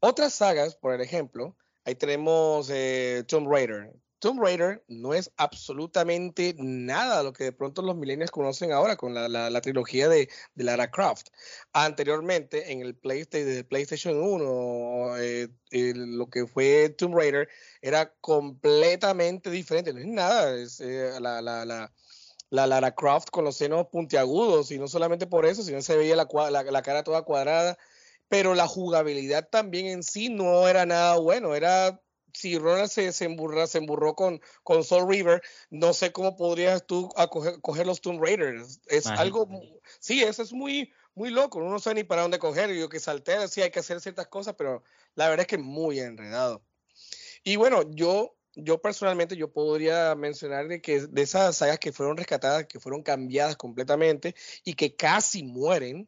Otras 0.01 0.33
sagas, 0.33 0.75
por 0.75 0.99
ejemplo, 0.99 1.55
ahí 1.85 1.95
tenemos 1.95 2.69
eh, 2.69 3.23
Tomb 3.25 3.49
Raider. 3.49 3.93
Tomb 4.19 4.41
Raider 4.41 4.83
no 4.87 5.13
es 5.13 5.31
absolutamente 5.37 6.55
nada 6.57 7.21
lo 7.23 7.33
que 7.33 7.45
de 7.45 7.51
pronto 7.51 7.81
los 7.81 7.95
millennials 7.95 8.31
conocen 8.31 8.71
ahora 8.71 8.95
con 8.95 9.13
la, 9.13 9.27
la, 9.27 9.61
trilogía 9.61 10.09
de, 10.09 10.29
Lara 10.55 10.89
Croft. 10.89 11.27
Anteriormente, 11.73 12.71
en 12.71 12.81
el 12.81 12.95
PlayStation, 12.95 13.63
PlayStation 13.65 14.17
1, 14.17 15.17
eh, 15.17 15.49
lo 15.71 16.29
que 16.29 16.47
fue 16.47 16.89
Tomb 16.89 17.15
Raider 17.15 17.47
era 17.81 18.11
completamente 18.21 19.51
diferente. 19.51 19.93
No 19.93 19.99
es 19.99 20.07
nada, 20.07 20.55
es 20.55 20.79
eh, 20.81 21.19
la, 21.19 21.41
la, 21.41 21.65
la 21.65 21.91
la 22.49 22.67
Lara 22.67 22.95
Croft 22.95 23.29
con 23.29 23.43
los 23.43 23.57
senos 23.57 23.87
puntiagudos 23.87 24.71
y 24.71 24.79
no 24.79 24.87
solamente 24.87 25.27
por 25.27 25.45
eso, 25.45 25.63
sino 25.63 25.81
se 25.81 25.97
veía 25.97 26.15
la, 26.15 26.27
la, 26.49 26.63
la, 26.63 26.81
cara 26.81 27.03
toda 27.03 27.23
cuadrada, 27.23 27.77
pero 28.29 28.55
la 28.55 28.67
jugabilidad 28.67 29.49
también 29.49 29.87
en 29.87 30.03
sí 30.03 30.29
no 30.29 30.67
era 30.67 30.85
nada 30.85 31.17
bueno, 31.17 31.55
era 31.55 32.01
si 32.37 32.57
Ronald 32.57 32.89
se, 32.89 33.11
se, 33.11 33.27
se 33.67 33.77
emburró 33.77 34.15
con, 34.15 34.39
con 34.63 34.83
Soul 34.83 35.09
River, 35.09 35.41
no 35.71 35.93
sé 35.93 36.11
cómo 36.11 36.35
podrías 36.35 36.85
tú 36.85 37.09
coger, 37.61 37.87
los 37.87 38.01
Tomb 38.01 38.21
Raiders. 38.23 38.79
Es 38.85 39.07
algo, 39.07 39.49
sí, 39.99 40.21
eso 40.21 40.43
es 40.43 40.53
muy, 40.53 40.93
muy 41.15 41.31
loco. 41.31 41.57
Uno 41.57 41.71
no 41.71 41.79
sabe 41.79 41.95
ni 41.95 42.03
para 42.03 42.21
dónde 42.21 42.37
coger. 42.37 42.71
Yo 42.73 42.89
que 42.89 42.99
salté, 42.99 43.47
sí 43.47 43.61
hay 43.61 43.71
que 43.71 43.79
hacer 43.79 43.99
ciertas 44.01 44.27
cosas, 44.27 44.53
pero 44.55 44.83
la 45.15 45.29
verdad 45.29 45.41
es 45.41 45.47
que 45.47 45.55
es 45.55 45.61
muy 45.61 45.99
enredado. 45.99 46.63
Y 47.43 47.55
bueno, 47.55 47.89
yo, 47.89 48.35
yo 48.53 48.81
personalmente, 48.81 49.35
yo 49.35 49.51
podría 49.51 50.13
mencionar 50.13 50.67
de 50.67 50.79
que 50.79 51.07
de 51.07 51.21
esas 51.23 51.57
sagas 51.57 51.79
que 51.79 51.91
fueron 51.91 52.17
rescatadas, 52.17 52.67
que 52.67 52.79
fueron 52.79 53.01
cambiadas 53.01 53.55
completamente 53.55 54.35
y 54.63 54.75
que 54.75 54.95
casi 54.95 55.43
mueren. 55.43 56.07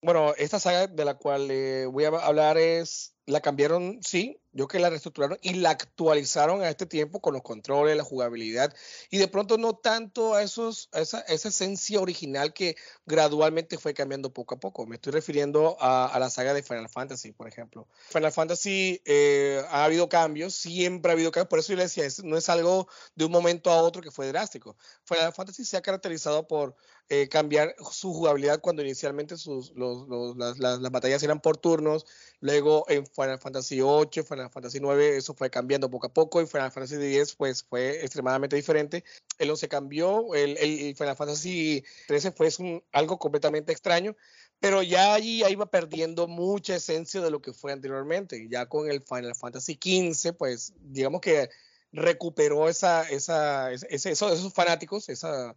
Bueno, 0.00 0.32
esta 0.36 0.60
saga 0.60 0.86
de 0.86 1.04
la 1.04 1.14
cual 1.14 1.50
eh, 1.50 1.86
voy 1.86 2.04
a 2.04 2.08
hablar 2.08 2.56
es, 2.56 3.16
la 3.26 3.40
cambiaron, 3.40 3.98
sí, 4.00 4.40
yo 4.52 4.68
que 4.68 4.78
la 4.78 4.90
reestructuraron 4.90 5.38
y 5.42 5.54
la 5.54 5.70
actualizaron 5.70 6.62
a 6.62 6.68
este 6.68 6.86
tiempo 6.86 7.20
con 7.20 7.34
los 7.34 7.42
controles, 7.42 7.96
la 7.96 8.04
jugabilidad 8.04 8.74
y 9.10 9.18
de 9.18 9.28
pronto 9.28 9.58
no 9.58 9.74
tanto 9.74 10.34
a, 10.34 10.42
esos, 10.42 10.88
esa, 10.92 11.20
esa, 11.22 11.48
esencia 11.48 12.00
original 12.00 12.52
que 12.52 12.76
gradualmente 13.06 13.76
fue 13.76 13.92
cambiando 13.92 14.32
poco 14.32 14.54
a 14.54 14.60
poco. 14.60 14.86
Me 14.86 14.96
estoy 14.96 15.12
refiriendo 15.12 15.76
a, 15.80 16.06
a 16.06 16.18
la 16.18 16.30
saga 16.30 16.54
de 16.54 16.62
Final 16.62 16.88
Fantasy, 16.88 17.32
por 17.32 17.48
ejemplo. 17.48 17.88
Final 18.08 18.32
Fantasy 18.32 19.02
eh, 19.04 19.62
ha 19.68 19.84
habido 19.84 20.08
cambios, 20.08 20.54
siempre 20.54 21.10
ha 21.10 21.14
habido 21.14 21.30
cambios, 21.30 21.50
por 21.50 21.58
eso 21.58 21.72
yo 21.72 21.76
le 21.76 21.84
decía, 21.84 22.04
no 22.24 22.36
es 22.36 22.48
algo 22.48 22.88
de 23.14 23.24
un 23.24 23.32
momento 23.32 23.70
a 23.70 23.82
otro 23.82 24.00
que 24.00 24.10
fue 24.10 24.28
drástico. 24.28 24.76
Final 25.04 25.32
Fantasy 25.32 25.64
se 25.64 25.76
ha 25.76 25.82
caracterizado 25.82 26.48
por 26.48 26.76
eh, 27.10 27.26
cambiar 27.28 27.74
su 27.90 28.12
jugabilidad 28.12 28.60
cuando 28.60 28.82
inicialmente 28.82 29.38
sus, 29.38 29.72
los, 29.74 30.06
los, 30.08 30.36
las, 30.36 30.58
las, 30.58 30.78
las, 30.80 30.92
batallas 30.92 31.22
eran 31.22 31.40
por 31.40 31.56
turnos, 31.56 32.04
luego 32.40 32.84
en 32.88 33.06
Final 33.06 33.38
Fantasy 33.38 33.80
8, 33.80 34.24
Final 34.24 34.50
Fantasy 34.50 34.78
9 34.78 35.16
eso 35.16 35.32
fue 35.32 35.48
cambiando 35.48 35.88
poco 35.90 36.08
a 36.08 36.12
poco 36.12 36.42
y 36.42 36.46
Final 36.46 36.70
Fantasy 36.70 36.96
10 36.96 37.34
pues 37.36 37.62
fue 37.62 38.04
extremadamente 38.04 38.56
diferente. 38.56 39.04
El 39.38 39.50
11 39.50 39.68
cambió, 39.68 40.34
el, 40.34 40.58
el 40.58 40.94
Final 40.96 41.16
Fantasy 41.16 41.82
13 42.08 42.32
fue 42.32 42.50
un, 42.58 42.84
algo 42.92 43.18
completamente 43.18 43.72
extraño, 43.72 44.14
pero 44.60 44.82
ya 44.82 45.14
allí 45.14 45.38
ya 45.38 45.48
iba 45.48 45.64
perdiendo 45.64 46.28
mucha 46.28 46.76
esencia 46.76 47.22
de 47.22 47.30
lo 47.30 47.40
que 47.40 47.54
fue 47.54 47.72
anteriormente. 47.72 48.48
Ya 48.50 48.66
con 48.66 48.90
el 48.90 49.00
Final 49.02 49.34
Fantasy 49.34 49.76
15 49.76 50.34
pues 50.34 50.74
digamos 50.80 51.22
que 51.22 51.48
recuperó 51.90 52.68
esa, 52.68 53.08
esa, 53.08 53.72
ese, 53.72 54.10
esos, 54.10 54.32
esos 54.32 54.52
fanáticos, 54.52 55.08
esa, 55.08 55.56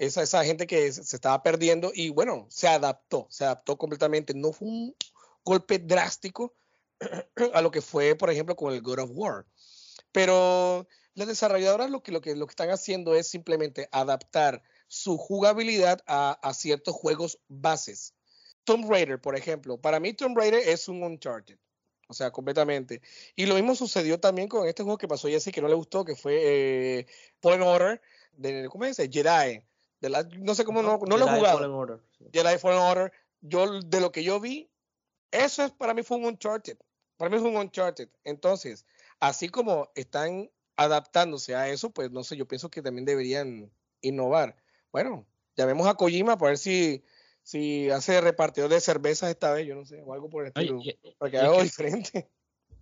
esa, 0.00 0.22
esa 0.22 0.42
gente 0.44 0.66
que 0.66 0.90
se 0.90 1.14
estaba 1.14 1.42
perdiendo 1.42 1.92
y 1.94 2.08
bueno, 2.08 2.46
se 2.48 2.66
adaptó, 2.66 3.26
se 3.28 3.44
adaptó 3.44 3.76
completamente. 3.76 4.32
No 4.32 4.50
fue 4.52 4.66
un 4.68 4.96
golpe 5.44 5.78
drástico, 5.78 6.54
a 7.52 7.60
lo 7.60 7.70
que 7.70 7.82
fue, 7.82 8.14
por 8.16 8.30
ejemplo, 8.30 8.56
con 8.56 8.72
el 8.72 8.80
God 8.80 9.00
of 9.00 9.10
War. 9.12 9.46
Pero 10.10 10.88
las 11.12 11.28
desarrolladoras 11.28 11.90
lo 11.90 12.02
que, 12.02 12.12
lo 12.12 12.22
que, 12.22 12.34
lo 12.34 12.46
que 12.46 12.52
están 12.52 12.70
haciendo 12.70 13.14
es 13.14 13.28
simplemente 13.28 13.90
adaptar 13.92 14.62
su 14.88 15.18
jugabilidad 15.18 16.00
a, 16.06 16.32
a 16.42 16.54
ciertos 16.54 16.94
juegos 16.94 17.38
bases. 17.48 18.14
Tomb 18.64 18.90
Raider, 18.90 19.20
por 19.20 19.36
ejemplo, 19.36 19.78
para 19.78 20.00
mí 20.00 20.14
Tomb 20.14 20.36
Raider 20.36 20.66
es 20.66 20.88
un 20.88 21.02
Uncharted. 21.02 21.58
O 22.08 22.14
sea, 22.14 22.30
completamente. 22.30 23.02
Y 23.36 23.44
lo 23.44 23.54
mismo 23.54 23.74
sucedió 23.74 24.18
también 24.18 24.48
con 24.48 24.66
este 24.66 24.82
juego 24.82 24.98
que 24.98 25.06
pasó 25.06 25.28
sí 25.38 25.52
que 25.52 25.60
no 25.60 25.68
le 25.68 25.74
gustó, 25.74 26.06
que 26.06 26.16
fue 26.16 26.40
eh, 26.42 27.06
Fallen 27.40 27.62
Order, 27.62 28.00
de, 28.32 28.68
¿cómo 28.70 28.86
es? 28.86 28.96
Jedi. 28.96 29.62
De 30.00 30.08
la, 30.08 30.22
no 30.22 30.54
sé 30.54 30.64
cómo, 30.64 30.82
no, 30.82 30.98
no 30.98 31.16
lo 31.16 31.26
he 31.26 31.36
jugado. 31.36 31.58
Fallen 31.58 31.72
Order, 31.72 32.00
sí. 32.18 32.24
Jedi 32.32 32.58
Fallen 32.58 32.80
Order. 32.80 33.12
Yo, 33.42 33.80
de 33.80 34.00
lo 34.00 34.12
que 34.12 34.22
yo 34.22 34.40
vi, 34.40 34.70
eso 35.30 35.62
es, 35.62 35.70
para 35.72 35.94
mí 35.94 36.02
fue 36.02 36.16
un 36.16 36.24
Uncharted. 36.24 36.78
Para 37.16 37.30
mí 37.30 37.36
es 37.36 37.42
un 37.42 37.56
Uncharted. 37.56 38.08
Entonces, 38.24 38.86
así 39.18 39.48
como 39.48 39.90
están 39.94 40.50
adaptándose 40.76 41.54
a 41.54 41.68
eso, 41.68 41.90
pues 41.90 42.10
no 42.10 42.24
sé, 42.24 42.36
yo 42.36 42.48
pienso 42.48 42.70
que 42.70 42.82
también 42.82 43.04
deberían 43.04 43.70
innovar. 44.00 44.56
Bueno, 44.92 45.26
llamemos 45.56 45.86
a 45.86 45.94
Kojima 45.94 46.38
para 46.38 46.50
ver 46.50 46.58
si, 46.58 47.04
si 47.42 47.90
hace 47.90 48.20
repartidor 48.20 48.70
de 48.70 48.80
cervezas 48.80 49.30
esta 49.30 49.52
vez, 49.52 49.66
yo 49.66 49.74
no 49.74 49.84
sé, 49.84 50.02
o 50.02 50.14
algo 50.14 50.30
por 50.30 50.44
el 50.44 50.48
estilo, 50.48 50.78
Oye, 50.78 50.98
para 51.18 51.30
que 51.30 51.38
haga 51.38 51.48
algo 51.48 51.62
diferente. 51.62 52.30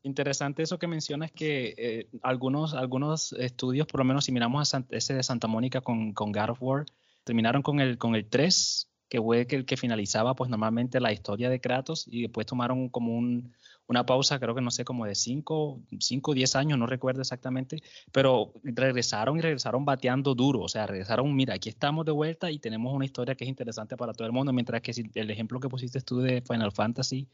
Interesante 0.03 0.63
eso 0.63 0.79
que 0.79 0.87
mencionas 0.87 1.33
que 1.33 1.75
eh, 1.77 2.09
algunos, 2.23 2.75
algunos 2.75 3.33
estudios, 3.33 3.89
por 3.89 3.99
lo 3.99 4.05
menos 4.05 4.25
si 4.25 4.33
miramos 4.33 4.73
a 4.75 4.85
ese 4.91 5.15
de 5.15 5.23
Santa 5.25 5.49
Mónica 5.49 5.81
con, 5.81 6.13
con 6.13 6.31
God 6.31 6.51
of 6.51 6.63
War, 6.63 6.87
terminaron 7.29 7.63
con 7.63 7.79
el, 7.79 7.99
con 7.99 8.15
el 8.15 8.27
3 8.27 8.89
que 9.09 9.21
fue 9.21 9.47
el 9.49 9.65
que 9.65 9.77
finalizaba 9.77 10.35
pues 10.35 10.51
normalmente 10.51 11.01
la 11.01 11.13
historia 11.13 11.49
de 11.49 11.61
Kratos 11.61 12.07
y 12.11 12.23
después 12.23 12.47
tomaron 12.47 12.89
como 12.89 13.17
un, 13.17 13.53
una 13.87 14.05
pausa, 14.05 14.39
creo 14.39 14.55
que 14.55 14.61
no 14.61 14.71
sé, 14.71 14.85
como 14.85 15.07
de 15.07 15.15
5 15.15 15.81
o 16.23 16.35
10 16.35 16.57
años, 16.57 16.79
no 16.79 16.87
recuerdo 16.87 17.23
exactamente, 17.23 17.83
pero 18.13 18.53
regresaron 18.63 19.39
y 19.39 19.41
regresaron 19.41 19.85
bateando 19.85 20.35
duro, 20.35 20.61
o 20.61 20.69
sea, 20.69 20.87
regresaron, 20.87 21.35
mira, 21.35 21.55
aquí 21.55 21.71
estamos 21.71 22.05
de 22.05 22.13
vuelta 22.13 22.51
y 22.51 22.59
tenemos 22.59 22.95
una 22.95 23.07
historia 23.07 23.35
que 23.35 23.45
es 23.45 23.49
interesante 23.49 23.97
para 23.97 24.13
todo 24.13 24.27
el 24.27 24.33
mundo, 24.33 24.53
mientras 24.53 24.83
que 24.83 24.93
el 25.15 25.31
ejemplo 25.31 25.59
que 25.59 25.71
pusiste 25.71 26.01
tú 26.03 26.21
de 26.21 26.43
Final 26.43 26.73
Fantasy, 26.73 27.29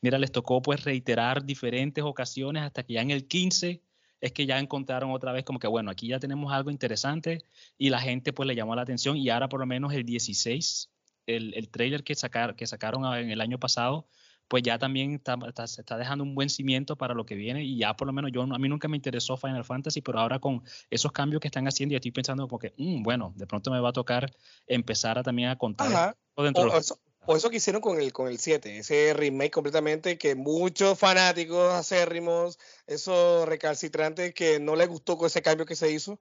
mira, 0.00 0.18
les 0.18 0.32
tocó 0.32 0.60
pues 0.62 0.84
reiterar 0.84 1.44
diferentes 1.44 2.02
ocasiones 2.02 2.64
hasta 2.64 2.82
que 2.82 2.94
ya 2.94 3.02
en 3.02 3.12
el 3.12 3.28
15 3.28 3.80
es 4.20 4.32
que 4.32 4.46
ya 4.46 4.58
encontraron 4.58 5.10
otra 5.12 5.32
vez 5.32 5.44
como 5.44 5.58
que, 5.58 5.66
bueno, 5.66 5.90
aquí 5.90 6.08
ya 6.08 6.18
tenemos 6.18 6.52
algo 6.52 6.70
interesante 6.70 7.42
y 7.78 7.90
la 7.90 8.00
gente 8.00 8.32
pues 8.32 8.46
le 8.46 8.54
llamó 8.54 8.74
la 8.74 8.82
atención 8.82 9.16
y 9.16 9.28
ahora 9.30 9.48
por 9.48 9.60
lo 9.60 9.66
menos 9.66 9.92
el 9.92 10.04
16, 10.04 10.90
el, 11.26 11.54
el 11.54 11.68
trailer 11.68 12.04
que, 12.04 12.14
sacar, 12.14 12.56
que 12.56 12.66
sacaron 12.66 13.04
en 13.16 13.30
el 13.30 13.40
año 13.40 13.58
pasado, 13.58 14.06
pues 14.50 14.64
ya 14.64 14.78
también 14.78 15.14
está, 15.14 15.66
se 15.68 15.80
está 15.80 15.96
dejando 15.96 16.24
un 16.24 16.34
buen 16.34 16.50
cimiento 16.50 16.96
para 16.96 17.14
lo 17.14 17.24
que 17.24 17.36
viene 17.36 17.62
y 17.62 17.78
ya 17.78 17.94
por 17.94 18.08
lo 18.08 18.12
menos 18.12 18.32
yo, 18.32 18.42
a 18.42 18.58
mí 18.58 18.68
nunca 18.68 18.88
me 18.88 18.96
interesó 18.96 19.36
Final 19.36 19.64
Fantasy, 19.64 20.00
pero 20.00 20.18
ahora 20.18 20.40
con 20.40 20.64
esos 20.90 21.12
cambios 21.12 21.40
que 21.40 21.46
están 21.46 21.68
haciendo 21.68 21.92
y 21.92 21.96
estoy 21.96 22.10
pensando 22.10 22.48
como 22.48 22.58
que, 22.58 22.74
mm, 22.76 23.04
bueno, 23.04 23.32
de 23.36 23.46
pronto 23.46 23.70
me 23.70 23.78
va 23.78 23.90
a 23.90 23.92
tocar 23.92 24.28
empezar 24.66 25.18
a 25.18 25.22
también 25.22 25.50
a 25.50 25.56
contar 25.56 26.16
dentro 26.36 26.64
o, 26.64 26.76
eso, 26.76 26.98
o, 27.26 27.36
eso, 27.36 27.50
que 27.50 27.56
hicieron 27.58 27.82
con 27.82 28.00
el, 28.00 28.12
con 28.12 28.28
el 28.28 28.38
7, 28.38 28.78
ese 28.78 29.14
remake 29.14 29.52
completamente 29.52 30.18
que 30.18 30.34
muchos 30.34 30.98
fanáticos 30.98 31.72
acérrimos, 31.72 32.58
esos 32.86 33.48
recalcitrantes 33.48 34.34
que 34.34 34.60
no 34.60 34.76
les 34.76 34.88
gustó 34.88 35.16
con 35.18 35.26
ese 35.26 35.42
cambio 35.42 35.66
que 35.66 35.76
se 35.76 35.90
hizo, 35.90 36.18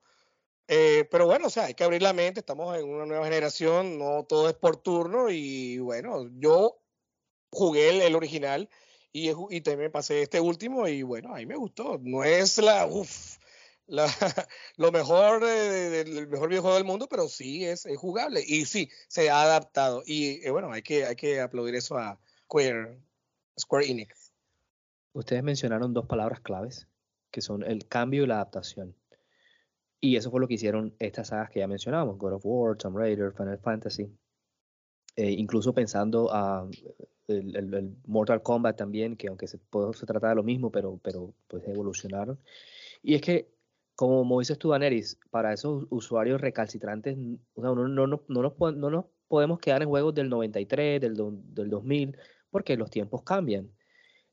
eh, 0.72 1.08
pero 1.10 1.26
bueno, 1.26 1.48
o 1.48 1.50
sea, 1.50 1.66
hay 1.66 1.74
que 1.74 1.84
abrir 1.84 2.04
la 2.04 2.14
mente, 2.14 2.42
estamos 2.42 2.78
en 2.78 2.88
una 2.88 3.08
nueva 3.08 3.26
generación, 3.26 3.98
no 3.98 4.24
todo 4.26 4.50
es 4.50 4.56
por 4.56 4.78
turno 4.78 5.32
y 5.32 5.80
bueno, 5.80 6.30
yo 6.38 6.78
jugué 7.52 8.06
el, 8.06 8.16
original 8.16 8.70
y, 9.12 9.32
y, 9.50 9.62
también 9.62 9.92
pasé 9.92 10.22
este 10.22 10.40
último 10.40 10.88
y 10.88 11.02
bueno, 11.02 11.34
ahí 11.34 11.48
me 11.48 11.56
gustó. 11.56 12.00
No 12.04 12.24
es 12.24 12.60
la, 12.60 12.86
uf, 12.86 13.39
la 13.90 14.08
lo 14.78 14.92
mejor 14.92 15.44
del 15.44 16.28
mejor 16.28 16.50
videojuego 16.50 16.76
del 16.76 16.86
mundo, 16.86 17.08
pero 17.10 17.28
sí 17.28 17.66
es, 17.66 17.86
es, 17.86 17.98
jugable 17.98 18.44
y 18.46 18.66
sí, 18.66 18.90
se 19.08 19.30
ha 19.30 19.44
adaptado. 19.44 20.04
Y 20.06 20.46
eh, 20.46 20.52
bueno, 20.52 20.72
hay 20.72 20.82
que, 20.82 21.06
hay 21.06 21.16
que 21.16 21.42
aplaudir 21.42 21.76
eso 21.76 21.98
a 21.98 22.20
Square, 22.46 23.00
Square 23.60 23.90
Enix. 23.90 24.32
Ustedes 25.14 25.44
mencionaron 25.44 25.94
dos 25.94 26.06
palabras 26.06 26.40
claves, 26.40 26.88
que 27.32 27.42
son 27.42 27.64
el 27.64 27.88
cambio 27.88 28.24
y 28.24 28.28
la 28.28 28.36
adaptación. 28.36 28.96
Y 30.02 30.16
eso 30.16 30.32
fue 30.32 30.40
lo 30.40 30.48
que 30.48 30.54
hicieron 30.54 30.96
estas 31.00 31.30
sagas 31.30 31.50
que 31.50 31.60
ya 31.60 31.68
mencionamos, 31.68 32.18
God 32.18 32.34
of 32.34 32.46
War, 32.46 32.78
Tomb 32.78 32.98
Raider, 32.98 33.34
Final 33.34 33.60
Fantasy. 33.60 34.10
Eh, 35.16 35.32
incluso 35.32 35.74
pensando 35.74 36.32
a 36.32 36.70
el, 37.28 37.96
Mortal 38.08 38.42
Kombat 38.42 38.78
también, 38.78 39.18
que 39.18 39.28
aunque 39.28 39.48
se, 39.48 39.58
se 39.58 40.06
trata 40.06 40.30
de 40.30 40.36
lo 40.36 40.44
mismo, 40.44 40.72
pero, 40.72 41.00
pero 41.04 41.34
pues 41.48 41.68
evolucionaron. 41.68 42.40
Y 43.02 43.16
es 43.16 43.22
que, 43.22 43.50
como 44.00 44.40
dices 44.40 44.58
tú, 44.58 44.72
para 45.30 45.52
esos 45.52 45.86
usuarios 45.90 46.40
recalcitrantes, 46.40 47.18
o 47.54 47.62
sea, 47.62 47.72
no, 47.72 47.86
no, 47.90 48.08
no, 48.08 48.24
no, 48.30 48.42
nos, 48.42 48.78
no 48.78 49.10
podemos 49.28 49.60
quedar 49.60 49.82
en 49.82 49.90
juegos 49.90 50.16
del 50.16 50.30
93, 50.30 51.02
del, 51.02 51.16
del 51.16 51.70
2000, 51.70 52.18
porque 52.50 52.78
los 52.78 52.90
tiempos 52.90 53.24
cambian, 53.24 53.70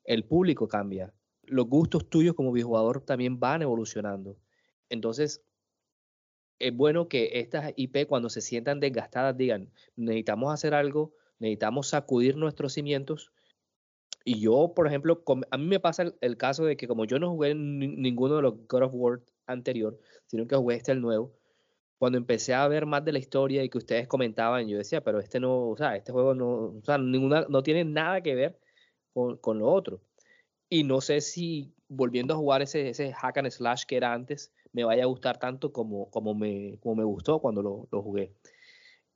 el 0.05 0.25
público 0.25 0.69
cambia, 0.69 1.13
los 1.43 1.67
gustos 1.67 2.09
tuyos 2.09 2.37
como 2.37 2.53
videojugador 2.53 3.01
también 3.01 3.41
van 3.41 3.63
evolucionando. 3.63 4.37
Entonces, 4.89 5.43
es 6.61 6.77
bueno 6.77 7.09
que 7.09 7.41
estas 7.41 7.73
IP 7.75 8.07
cuando 8.07 8.29
se 8.29 8.43
sientan 8.43 8.79
desgastadas 8.79 9.37
digan, 9.37 9.69
necesitamos 9.97 10.55
hacer 10.55 10.75
algo 10.75 11.13
necesitamos 11.39 11.89
sacudir 11.89 12.37
nuestros 12.37 12.73
cimientos. 12.73 13.33
Y 14.29 14.41
yo, 14.41 14.73
por 14.75 14.89
ejemplo, 14.89 15.23
a 15.53 15.57
mí 15.57 15.67
me 15.67 15.79
pasa 15.79 16.13
el, 16.21 16.37
caso 16.37 16.65
de 16.65 16.77
que 16.77 16.89
como 16.89 17.05
yo 17.05 17.21
no 17.21 17.31
jugué 17.31 17.55
ninguno 17.55 18.35
de 18.35 18.43
los 18.43 18.55
God 18.67 18.83
of 18.83 18.91
War 18.93 19.21
anterior, 19.47 19.97
sino 20.27 20.49
que 20.49 20.57
jugué 20.57 20.75
este 20.75 20.91
el 20.91 21.01
nuevo, 21.01 21.33
cuando 21.97 22.19
empecé 22.19 22.53
a 22.53 22.67
ver 22.67 22.87
más 22.87 23.05
de 23.05 23.13
la 23.13 23.21
historia 23.21 23.63
y 23.63 23.69
que 23.71 23.79
ustedes 23.79 24.09
comentaban, 24.09 24.67
yo 24.67 24.79
decía, 24.79 25.01
pero 25.01 25.21
este 25.21 25.39
no, 25.39 25.69
o 25.69 25.77
sea, 25.77 25.95
este 25.95 26.11
juego 26.11 26.35
no, 26.35 26.49
o 26.49 26.83
sea, 26.85 26.99
ninguna, 26.99 27.47
no 27.49 27.63
tiene 27.63 27.85
nada 27.85 28.21
que 28.21 28.35
ver 28.35 28.59
con, 29.15 29.37
con 29.37 29.61
lo 29.61 29.69
otro. 29.69 30.01
Y 30.69 30.83
no 30.83 31.01
sé 31.01 31.21
si 31.21 31.73
volviendo 31.87 32.35
a 32.35 32.37
jugar 32.37 32.63
ese, 32.63 32.89
ese 32.89 33.13
hack 33.13 33.39
and 33.39 33.51
slash 33.51 33.85
que 33.85 33.97
era 33.97 34.13
antes, 34.13 34.53
me 34.73 34.83
vaya 34.83 35.05
a 35.05 35.07
gustar 35.07 35.39
tanto 35.39 35.73
como, 35.73 36.11
como, 36.11 36.35
me, 36.35 36.79
como 36.81 36.97
me 36.97 37.05
gustó 37.05 37.39
cuando 37.39 37.63
lo, 37.63 37.87
lo 37.93 38.03
jugué. 38.03 38.33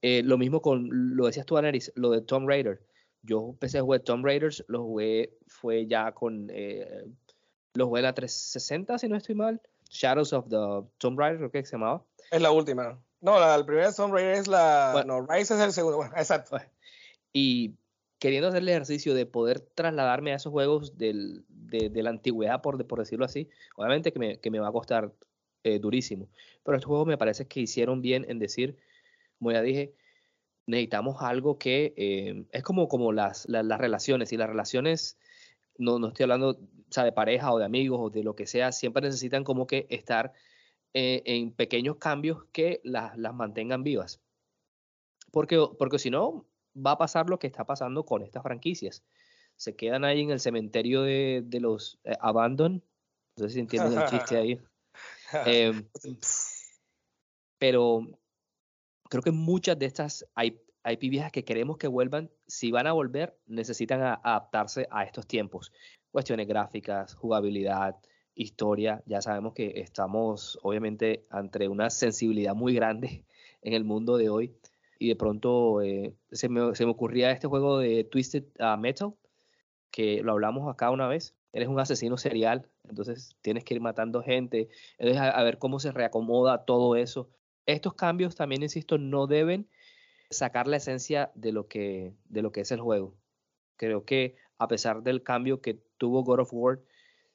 Eh, 0.02 0.22
lo 0.22 0.38
mismo 0.38 0.62
con, 0.62 0.88
lo 1.16 1.26
decías 1.26 1.46
tú, 1.46 1.56
Anaris, 1.56 1.92
lo 1.96 2.10
de 2.10 2.20
Tomb 2.20 2.48
Raider. 2.48 2.80
Yo 3.22 3.50
empecé 3.50 3.78
a 3.78 3.82
jugar 3.82 4.00
Tomb 4.00 4.24
Raiders, 4.24 4.64
lo 4.68 4.82
jugué, 4.82 5.36
fue 5.46 5.86
ya 5.86 6.12
con, 6.12 6.48
eh, 6.50 7.04
lo 7.74 7.86
jugué 7.86 8.00
en 8.00 8.04
la 8.04 8.14
360, 8.14 8.98
si 8.98 9.08
no 9.08 9.16
estoy 9.16 9.34
mal. 9.34 9.60
Shadows 9.90 10.32
of 10.32 10.48
the 10.48 10.88
Tomb 10.98 11.18
Raider, 11.18 11.38
creo 11.38 11.50
que 11.50 11.64
se 11.64 11.72
llamaba. 11.72 12.04
Es 12.30 12.40
la 12.40 12.50
última. 12.50 12.98
No, 13.20 13.38
la, 13.38 13.54
el 13.56 13.66
primer 13.66 13.92
Tomb 13.94 14.14
Raider 14.14 14.36
es 14.36 14.48
la, 14.48 14.90
bueno, 14.92 15.20
no, 15.20 15.26
Rise 15.26 15.54
es 15.54 15.60
el 15.60 15.72
segundo, 15.72 15.98
bueno, 15.98 16.12
exacto. 16.16 16.58
Y 17.32 17.74
queriendo 18.18 18.48
hacer 18.48 18.62
el 18.62 18.68
ejercicio 18.68 19.14
de 19.14 19.26
poder 19.26 19.60
trasladarme 19.60 20.32
a 20.32 20.36
esos 20.36 20.52
juegos 20.52 20.96
del, 20.96 21.44
de, 21.48 21.90
de, 21.90 22.02
la 22.02 22.10
antigüedad, 22.10 22.62
por, 22.62 22.86
por 22.86 22.98
decirlo 22.98 23.24
así, 23.24 23.48
obviamente 23.76 24.12
que 24.12 24.18
me, 24.18 24.38
que 24.38 24.50
me 24.50 24.58
va 24.58 24.68
a 24.68 24.72
costar 24.72 25.12
eh, 25.64 25.78
durísimo. 25.78 26.28
Pero 26.62 26.76
estos 26.76 26.88
juegos 26.88 27.06
me 27.06 27.18
parece 27.18 27.46
que 27.46 27.60
hicieron 27.60 28.00
bien 28.00 28.24
en 28.28 28.38
decir, 28.38 28.78
como 29.38 29.52
ya 29.52 29.62
dije, 29.62 29.94
necesitamos 30.70 31.22
algo 31.22 31.58
que 31.58 31.92
eh, 31.96 32.44
es 32.52 32.62
como, 32.62 32.88
como 32.88 33.12
las, 33.12 33.46
las, 33.48 33.78
relaciones, 33.78 34.32
y 34.32 34.36
las 34.36 34.48
relaciones, 34.48 35.18
no, 35.78 35.98
no 35.98 36.08
estoy 36.08 36.24
hablando 36.24 36.50
o 36.50 36.92
sea, 36.92 37.04
de 37.04 37.12
pareja 37.12 37.52
o 37.52 37.58
de 37.58 37.64
amigos 37.64 37.98
o 38.00 38.10
de 38.10 38.22
lo 38.22 38.34
que 38.34 38.46
sea, 38.46 38.72
siempre 38.72 39.02
necesitan 39.02 39.44
como 39.44 39.66
que 39.66 39.86
estar 39.90 40.32
eh, 40.94 41.22
en 41.26 41.52
pequeños 41.52 41.96
cambios 41.96 42.44
que 42.52 42.80
las, 42.84 43.16
las 43.18 43.34
mantengan 43.34 43.82
vivas. 43.82 44.20
Porque, 45.30 45.64
porque 45.78 45.98
si 45.98 46.10
no, 46.10 46.46
va 46.74 46.92
a 46.92 46.98
pasar 46.98 47.28
lo 47.28 47.38
que 47.38 47.46
está 47.46 47.64
pasando 47.64 48.04
con 48.04 48.22
estas 48.22 48.42
franquicias. 48.42 49.04
Se 49.56 49.76
quedan 49.76 50.04
ahí 50.04 50.22
en 50.22 50.30
el 50.30 50.40
cementerio 50.40 51.02
de, 51.02 51.42
de 51.44 51.60
los 51.60 51.98
eh, 52.04 52.16
Abandon. 52.20 52.82
No 53.36 53.44
sé 53.44 53.54
si 53.54 53.60
entienden 53.60 53.98
el 53.98 54.08
chiste 54.08 54.36
ahí. 54.36 54.60
Em, 55.46 55.86
pero 57.60 58.04
creo 59.10 59.22
que 59.22 59.32
muchas 59.32 59.78
de 59.78 59.86
estas 59.86 60.24
IP 60.36 61.10
viejas 61.10 61.32
que 61.32 61.44
queremos 61.44 61.76
que 61.76 61.88
vuelvan, 61.88 62.30
si 62.46 62.70
van 62.70 62.86
a 62.86 62.92
volver, 62.92 63.36
necesitan 63.46 64.00
adaptarse 64.00 64.86
a 64.90 65.04
estos 65.04 65.26
tiempos. 65.26 65.72
Cuestiones 66.10 66.46
gráficas, 66.46 67.14
jugabilidad, 67.14 67.96
historia. 68.34 69.02
Ya 69.06 69.20
sabemos 69.20 69.52
que 69.52 69.72
estamos 69.76 70.58
obviamente 70.62 71.26
ante 71.28 71.68
una 71.68 71.90
sensibilidad 71.90 72.54
muy 72.54 72.72
grande 72.72 73.24
en 73.62 73.74
el 73.74 73.84
mundo 73.84 74.16
de 74.16 74.30
hoy. 74.30 74.54
Y 74.98 75.08
de 75.08 75.16
pronto 75.16 75.82
eh, 75.82 76.14
se, 76.30 76.48
me, 76.48 76.74
se, 76.74 76.84
me, 76.84 76.92
ocurría 76.92 77.32
este 77.32 77.48
juego 77.48 77.78
de 77.78 78.04
Twisted 78.04 78.44
uh, 78.60 78.78
Metal, 78.78 79.14
que 79.90 80.22
lo 80.22 80.32
hablamos 80.32 80.72
acá 80.72 80.90
una 80.90 81.08
vez. 81.08 81.34
Eres 81.52 81.68
un 81.68 81.80
asesino 81.80 82.16
serial, 82.16 82.68
entonces 82.88 83.34
tienes 83.42 83.64
que 83.64 83.74
ir 83.74 83.80
matando 83.80 84.22
gente. 84.22 84.68
Entonces, 84.98 85.20
a 85.20 85.42
ver 85.42 85.58
cómo 85.58 85.80
se 85.80 85.90
reacomoda 85.90 86.64
todo 86.64 86.94
eso 86.94 87.28
estos 87.66 87.94
cambios 87.94 88.34
también, 88.34 88.62
insisto, 88.62 88.98
no 88.98 89.26
deben 89.26 89.68
sacar 90.30 90.66
la 90.66 90.76
esencia 90.76 91.30
de 91.34 91.52
lo 91.52 91.68
que, 91.68 92.14
de 92.24 92.42
lo 92.42 92.52
que 92.52 92.60
es 92.62 92.70
el 92.70 92.80
juego. 92.80 93.16
Creo 93.76 94.04
que 94.04 94.36
a 94.58 94.68
pesar 94.68 95.02
del 95.02 95.22
cambio 95.22 95.60
que 95.60 95.82
tuvo 95.96 96.22
God 96.22 96.40
of 96.40 96.52
War, 96.52 96.80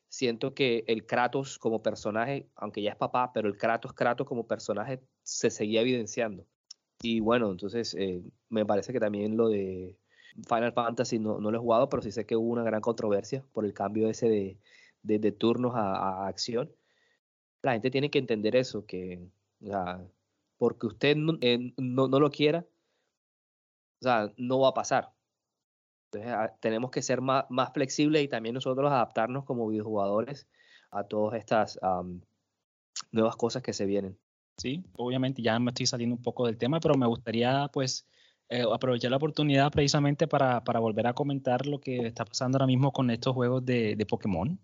siento 0.09 0.53
que 0.53 0.83
el 0.87 1.05
Kratos 1.05 1.59
como 1.59 1.81
personaje, 1.81 2.47
aunque 2.55 2.81
ya 2.81 2.91
es 2.91 2.95
papá, 2.95 3.31
pero 3.33 3.47
el 3.47 3.57
Kratos 3.57 3.93
Kratos 3.93 4.27
como 4.27 4.47
personaje 4.47 5.01
se 5.23 5.49
seguía 5.49 5.81
evidenciando. 5.81 6.45
Y 7.01 7.19
bueno, 7.19 7.51
entonces 7.51 7.95
eh, 7.95 8.21
me 8.49 8.65
parece 8.65 8.93
que 8.93 8.99
también 8.99 9.35
lo 9.37 9.49
de 9.49 9.97
Final 10.47 10.73
Fantasy 10.73 11.19
no, 11.19 11.39
no, 11.39 11.51
lo 11.51 11.57
he 11.57 11.61
jugado, 11.61 11.89
pero 11.89 12.01
sí 12.01 12.11
sé 12.11 12.25
que 12.25 12.35
hubo 12.35 12.49
una 12.49 12.63
gran 12.63 12.81
controversia 12.81 13.43
por 13.53 13.65
el 13.65 13.73
cambio 13.73 14.09
ese 14.09 14.29
de, 14.29 14.59
de, 15.03 15.31
turnos 15.31 15.73
a, 15.75 16.27
acción. 16.27 16.71
La 17.61 17.73
gente 17.73 17.91
tiene 17.91 18.09
que 18.09 18.19
entender 18.19 18.55
eso, 18.55 18.85
que 18.85 19.27
porque 20.57 20.87
usted 20.87 21.17
eh, 21.41 21.73
no, 21.77 22.07
no, 22.07 22.19
lo 22.19 22.29
quiera, 22.29 22.65
o 24.01 24.03
sea, 24.03 24.31
no 24.37 24.59
va 24.59 24.69
a 24.69 24.73
pasar. 24.73 25.13
Entonces, 26.11 26.31
ah, 26.33 26.55
tenemos 26.59 26.91
que 26.91 27.01
ser 27.01 27.21
más, 27.21 27.45
más 27.49 27.73
flexibles 27.73 28.23
y 28.23 28.27
también 28.27 28.55
nosotros 28.55 28.91
adaptarnos 28.91 29.43
como 29.45 29.67
videojugadores 29.67 30.47
a 30.91 31.03
todas 31.03 31.37
estas 31.37 31.79
nuevas 33.11 33.35
cosas 33.35 33.61
que 33.61 33.73
se 33.73 33.85
vienen. 33.85 34.17
Sí, 34.57 34.83
obviamente 34.95 35.41
ya 35.41 35.59
me 35.59 35.71
estoy 35.71 35.85
saliendo 35.85 36.15
un 36.15 36.21
poco 36.21 36.45
del 36.45 36.57
tema, 36.57 36.79
pero 36.79 36.95
me 36.95 37.07
gustaría 37.07 37.69
pues 37.73 38.07
eh, 38.47 38.63
aprovechar 38.71 39.11
la 39.11 39.17
oportunidad 39.17 39.71
precisamente 39.71 40.27
para, 40.27 40.63
para, 40.63 40.79
volver 40.79 41.07
a 41.07 41.13
comentar 41.13 41.65
lo 41.65 41.81
que 41.81 42.07
está 42.07 42.23
pasando 42.25 42.57
ahora 42.57 42.67
mismo 42.67 42.91
con 42.91 43.09
estos 43.09 43.33
juegos 43.33 43.65
de, 43.65 43.95
de 43.95 44.05
Pokémon. 44.05 44.59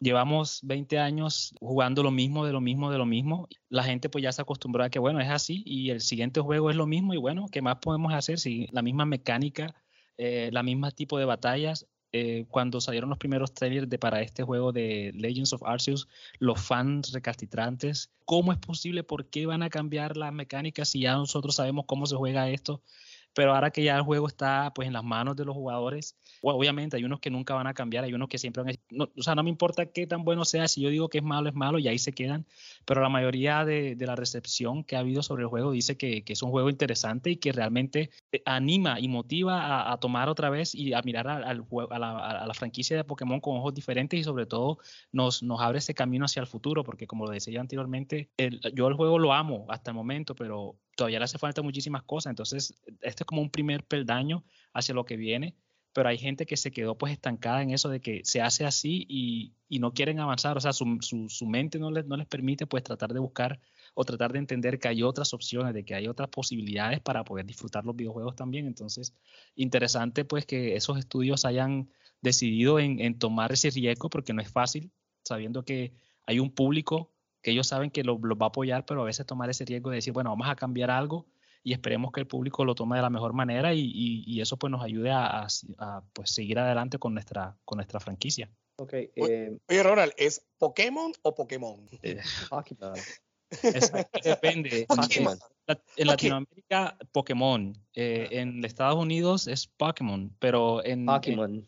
Llevamos 0.00 0.60
20 0.62 0.98
años 0.98 1.54
jugando 1.60 2.02
lo 2.02 2.10
mismo, 2.10 2.44
de 2.44 2.52
lo 2.52 2.60
mismo, 2.60 2.90
de 2.90 2.98
lo 2.98 3.06
mismo. 3.06 3.48
La 3.68 3.82
gente 3.82 4.08
pues 4.08 4.22
ya 4.22 4.32
se 4.32 4.42
acostumbró 4.42 4.84
a 4.84 4.90
que, 4.90 4.98
bueno, 4.98 5.20
es 5.20 5.28
así 5.28 5.62
y 5.64 5.90
el 5.90 6.00
siguiente 6.00 6.40
juego 6.40 6.70
es 6.70 6.76
lo 6.76 6.86
mismo 6.86 7.14
y 7.14 7.18
bueno, 7.18 7.46
¿qué 7.50 7.62
más 7.62 7.76
podemos 7.76 8.12
hacer 8.12 8.38
si 8.38 8.68
la 8.72 8.82
misma 8.82 9.06
mecánica, 9.06 9.74
eh, 10.18 10.50
la 10.52 10.62
misma 10.62 10.90
tipo 10.90 11.18
de 11.18 11.24
batallas? 11.24 11.86
Eh, 12.12 12.46
cuando 12.48 12.80
salieron 12.80 13.10
los 13.10 13.18
primeros 13.18 13.52
trailers 13.52 13.90
de, 13.90 13.98
para 13.98 14.22
este 14.22 14.42
juego 14.42 14.72
de 14.72 15.12
Legends 15.14 15.52
of 15.52 15.62
Arceus, 15.64 16.08
los 16.38 16.60
fans 16.60 17.12
recalcitrantes, 17.12 18.10
¿cómo 18.24 18.52
es 18.52 18.58
posible? 18.58 19.02
¿Por 19.02 19.28
qué 19.28 19.44
van 19.44 19.62
a 19.62 19.70
cambiar 19.70 20.16
las 20.16 20.32
mecánicas 20.32 20.88
si 20.88 21.00
ya 21.00 21.14
nosotros 21.14 21.56
sabemos 21.56 21.84
cómo 21.86 22.06
se 22.06 22.16
juega 22.16 22.48
esto? 22.48 22.80
Pero 23.36 23.54
ahora 23.54 23.70
que 23.70 23.82
ya 23.82 23.96
el 23.96 24.02
juego 24.02 24.26
está 24.28 24.72
pues 24.74 24.88
en 24.88 24.94
las 24.94 25.04
manos 25.04 25.36
de 25.36 25.44
los 25.44 25.54
jugadores, 25.54 26.16
obviamente 26.40 26.96
hay 26.96 27.04
unos 27.04 27.20
que 27.20 27.28
nunca 27.28 27.52
van 27.52 27.66
a 27.66 27.74
cambiar, 27.74 28.02
hay 28.02 28.14
unos 28.14 28.30
que 28.30 28.38
siempre 28.38 28.62
van 28.62 28.72
a, 28.72 28.78
no, 28.88 29.10
o 29.14 29.22
sea, 29.22 29.34
no 29.34 29.42
me 29.42 29.50
importa 29.50 29.84
qué 29.84 30.06
tan 30.06 30.24
bueno 30.24 30.46
sea, 30.46 30.66
si 30.68 30.80
yo 30.80 30.88
digo 30.88 31.10
que 31.10 31.18
es 31.18 31.24
malo, 31.24 31.50
es 31.50 31.54
malo 31.54 31.78
y 31.78 31.86
ahí 31.86 31.98
se 31.98 32.14
quedan, 32.14 32.46
pero 32.86 33.02
la 33.02 33.10
mayoría 33.10 33.66
de, 33.66 33.94
la 34.00 34.16
recepción 34.16 34.84
que 34.84 34.96
ha 34.96 35.00
habido 35.00 35.22
sobre 35.22 35.42
el 35.42 35.50
juego 35.50 35.70
dice 35.70 35.98
que, 35.98 36.24
es 36.26 36.42
un 36.42 36.50
juego 36.50 36.70
interesante 36.70 37.28
y 37.28 37.36
que 37.36 37.52
realmente 37.52 38.08
anima 38.46 38.98
y 39.00 39.08
motiva 39.08 39.92
a, 39.92 39.98
tomar 39.98 40.30
otra 40.30 40.48
vez 40.48 40.74
y 40.74 40.94
a 40.94 41.02
mirar 41.02 41.28
al, 41.28 41.44
a, 41.44 41.98
la, 41.98 42.18
a, 42.18 42.46
la, 42.46 42.54
franquicia 42.54 42.96
de 42.96 43.04
Pokémon 43.04 43.40
con 43.40 43.58
ojos 43.58 43.74
diferentes 43.74 44.18
y 44.18 44.24
sobre 44.24 44.46
todo 44.46 44.78
nos, 45.12 45.42
nos 45.42 45.60
abre 45.60 45.80
ese 45.80 45.92
camino 45.92 46.24
hacia 46.24 46.40
el 46.40 46.46
futuro, 46.46 46.84
porque 46.84 47.06
como 47.06 47.26
lo 47.26 47.32
decía 47.32 47.52
yo 47.52 47.60
anteriormente, 47.60 48.30
yo 48.72 48.88
el 48.88 48.94
juego 48.94 49.18
lo 49.18 49.34
amo 49.34 49.66
hasta 49.68 49.90
el 49.90 49.94
momento, 49.94 50.34
pero 50.34 50.78
todavía 50.96 51.20
le 51.20 51.26
hace 51.26 51.38
falta 51.38 51.62
muchísimas 51.62 52.02
cosas. 52.02 52.30
Entonces, 52.30 52.74
este 53.02 53.22
es 53.22 53.26
como 53.26 53.42
un 53.42 53.50
primer 53.50 53.84
peldaño 53.84 54.44
hacia 54.72 54.94
lo 54.94 55.04
que 55.04 55.16
viene, 55.16 55.54
pero 55.92 56.08
hay 56.08 56.18
gente 56.18 56.44
que 56.44 56.56
se 56.56 56.72
quedó 56.72 56.98
pues 56.98 57.12
estancada 57.12 57.62
en 57.62 57.70
eso 57.70 57.88
de 57.88 58.00
que 58.00 58.22
se 58.24 58.42
hace 58.42 58.66
así 58.66 59.06
y, 59.08 59.54
y 59.68 59.78
no 59.78 59.92
quieren 59.92 60.20
avanzar, 60.20 60.56
o 60.56 60.60
sea, 60.60 60.72
su, 60.72 60.98
su, 61.00 61.28
su 61.28 61.46
mente 61.46 61.78
no 61.78 61.90
les, 61.90 62.06
no 62.06 62.16
les 62.16 62.26
permite 62.26 62.66
pues 62.66 62.82
tratar 62.82 63.14
de 63.14 63.20
buscar 63.20 63.60
o 63.94 64.04
tratar 64.04 64.32
de 64.32 64.38
entender 64.38 64.78
que 64.78 64.88
hay 64.88 65.02
otras 65.02 65.32
opciones, 65.32 65.72
de 65.72 65.84
que 65.84 65.94
hay 65.94 66.08
otras 66.08 66.28
posibilidades 66.28 67.00
para 67.00 67.24
poder 67.24 67.46
disfrutar 67.46 67.86
los 67.86 67.96
videojuegos 67.96 68.36
también. 68.36 68.66
Entonces, 68.66 69.14
interesante 69.54 70.24
pues 70.24 70.44
que 70.44 70.76
esos 70.76 70.98
estudios 70.98 71.46
hayan 71.46 71.88
decidido 72.20 72.78
en, 72.78 73.00
en 73.00 73.18
tomar 73.18 73.52
ese 73.52 73.70
riesgo 73.70 74.10
porque 74.10 74.34
no 74.34 74.42
es 74.42 74.50
fácil, 74.50 74.90
sabiendo 75.24 75.64
que 75.64 75.94
hay 76.26 76.40
un 76.40 76.50
público 76.50 77.15
que 77.46 77.52
ellos 77.52 77.68
saben 77.68 77.92
que 77.92 78.02
lo, 78.02 78.18
va 78.18 78.46
a 78.46 78.48
apoyar, 78.48 78.84
pero 78.86 79.02
a 79.02 79.04
veces 79.04 79.24
tomar 79.24 79.48
ese 79.48 79.64
riesgo 79.64 79.90
de 79.90 79.96
decir, 79.98 80.12
bueno, 80.12 80.30
vamos 80.30 80.48
a 80.48 80.56
cambiar 80.56 80.90
algo 80.90 81.26
y 81.62 81.74
esperemos 81.74 82.10
que 82.10 82.18
el 82.18 82.26
público 82.26 82.64
lo 82.64 82.74
tome 82.74 82.96
de 82.96 83.02
la 83.02 83.08
mejor 83.08 83.34
manera 83.34 83.72
y, 83.72 84.40
eso 84.40 84.56
pues 84.56 84.68
nos 84.68 84.82
ayude 84.82 85.12
a, 85.12 85.46
pues, 86.12 86.30
seguir 86.30 86.58
adelante 86.58 86.98
con 86.98 87.14
nuestra, 87.14 87.56
con 87.64 87.76
nuestra 87.76 88.00
franquicia. 88.00 88.50
Okay, 88.78 89.12
eh, 89.14 89.56
Oye, 89.68 89.82
Ronald, 89.84 90.12
¿es 90.16 90.44
Pokémon 90.58 91.12
o 91.22 91.36
Pokémon? 91.36 91.88
Eh, 92.02 92.20
depende. 94.24 94.88
En 95.96 96.06
Latinoamérica, 96.08 96.98
Pokémon. 97.12 97.76
Eh, 97.94 98.26
en 98.32 98.64
Estados 98.64 98.96
Unidos 98.96 99.46
es 99.46 99.68
Pokémon, 99.68 100.34
pero 100.40 100.84
en... 100.84 101.06
Pokémon. 101.06 101.64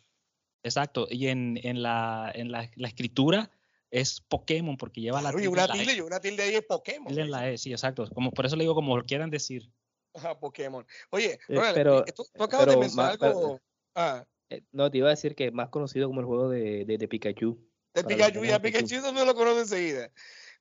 exacto. 0.65 1.07
Y 1.09 1.29
en, 1.29 1.57
en, 1.63 1.83
la, 1.83 2.33
en 2.35 2.51
la, 2.51 2.69
la, 2.75 2.89
escritura 2.89 3.53
es 3.91 4.21
Pokémon 4.21 4.77
porque 4.77 5.01
lleva 5.01 5.23
la 5.23 5.31
tilde. 5.33 5.49
Una 5.49 5.69
tilde, 5.69 5.95
y 5.95 6.01
una 6.01 6.21
tilde 6.21 6.43
ahí 6.43 6.55
es 6.55 6.65
Pokémon. 6.65 7.19
En 7.19 7.31
la 7.31 7.51
E, 7.51 7.59
sí, 7.59 7.73
exacto. 7.73 8.09
Como, 8.15 8.31
por 8.31 8.47
eso 8.47 8.57
le 8.57 8.65
digo 8.65 8.75
como 8.75 8.97
lo 8.97 9.05
quieran 9.05 9.31
decir. 9.31 9.71
Ajá, 10.15 10.39
Pokémon. 10.39 10.87
Oye, 11.11 11.39
eh, 11.49 11.61
pero, 11.75 12.05
tú, 12.05 12.27
acabas 12.39 12.67
de 12.67 12.77
mencionar 12.77 13.17
algo. 13.21 13.61
ah. 13.95 14.25
Eh, 14.51 14.63
no, 14.73 14.91
te 14.91 14.99
iba 14.99 15.09
a 15.09 15.11
decir 15.11 15.35
que 15.35 15.51
más 15.51 15.69
conocido 15.69 16.09
como 16.09 16.21
el 16.21 16.27
juego 16.27 16.49
de, 16.49 16.85
de, 16.85 16.97
de 16.97 17.09
Pikachu. 17.09 17.59
De 17.95 18.05
Pikachu, 18.05 18.45
ya 18.45 18.61
Pikachu 18.61 19.01
no 19.13 19.25
lo 19.25 19.35
conoce 19.35 19.61
enseguida. 19.61 20.11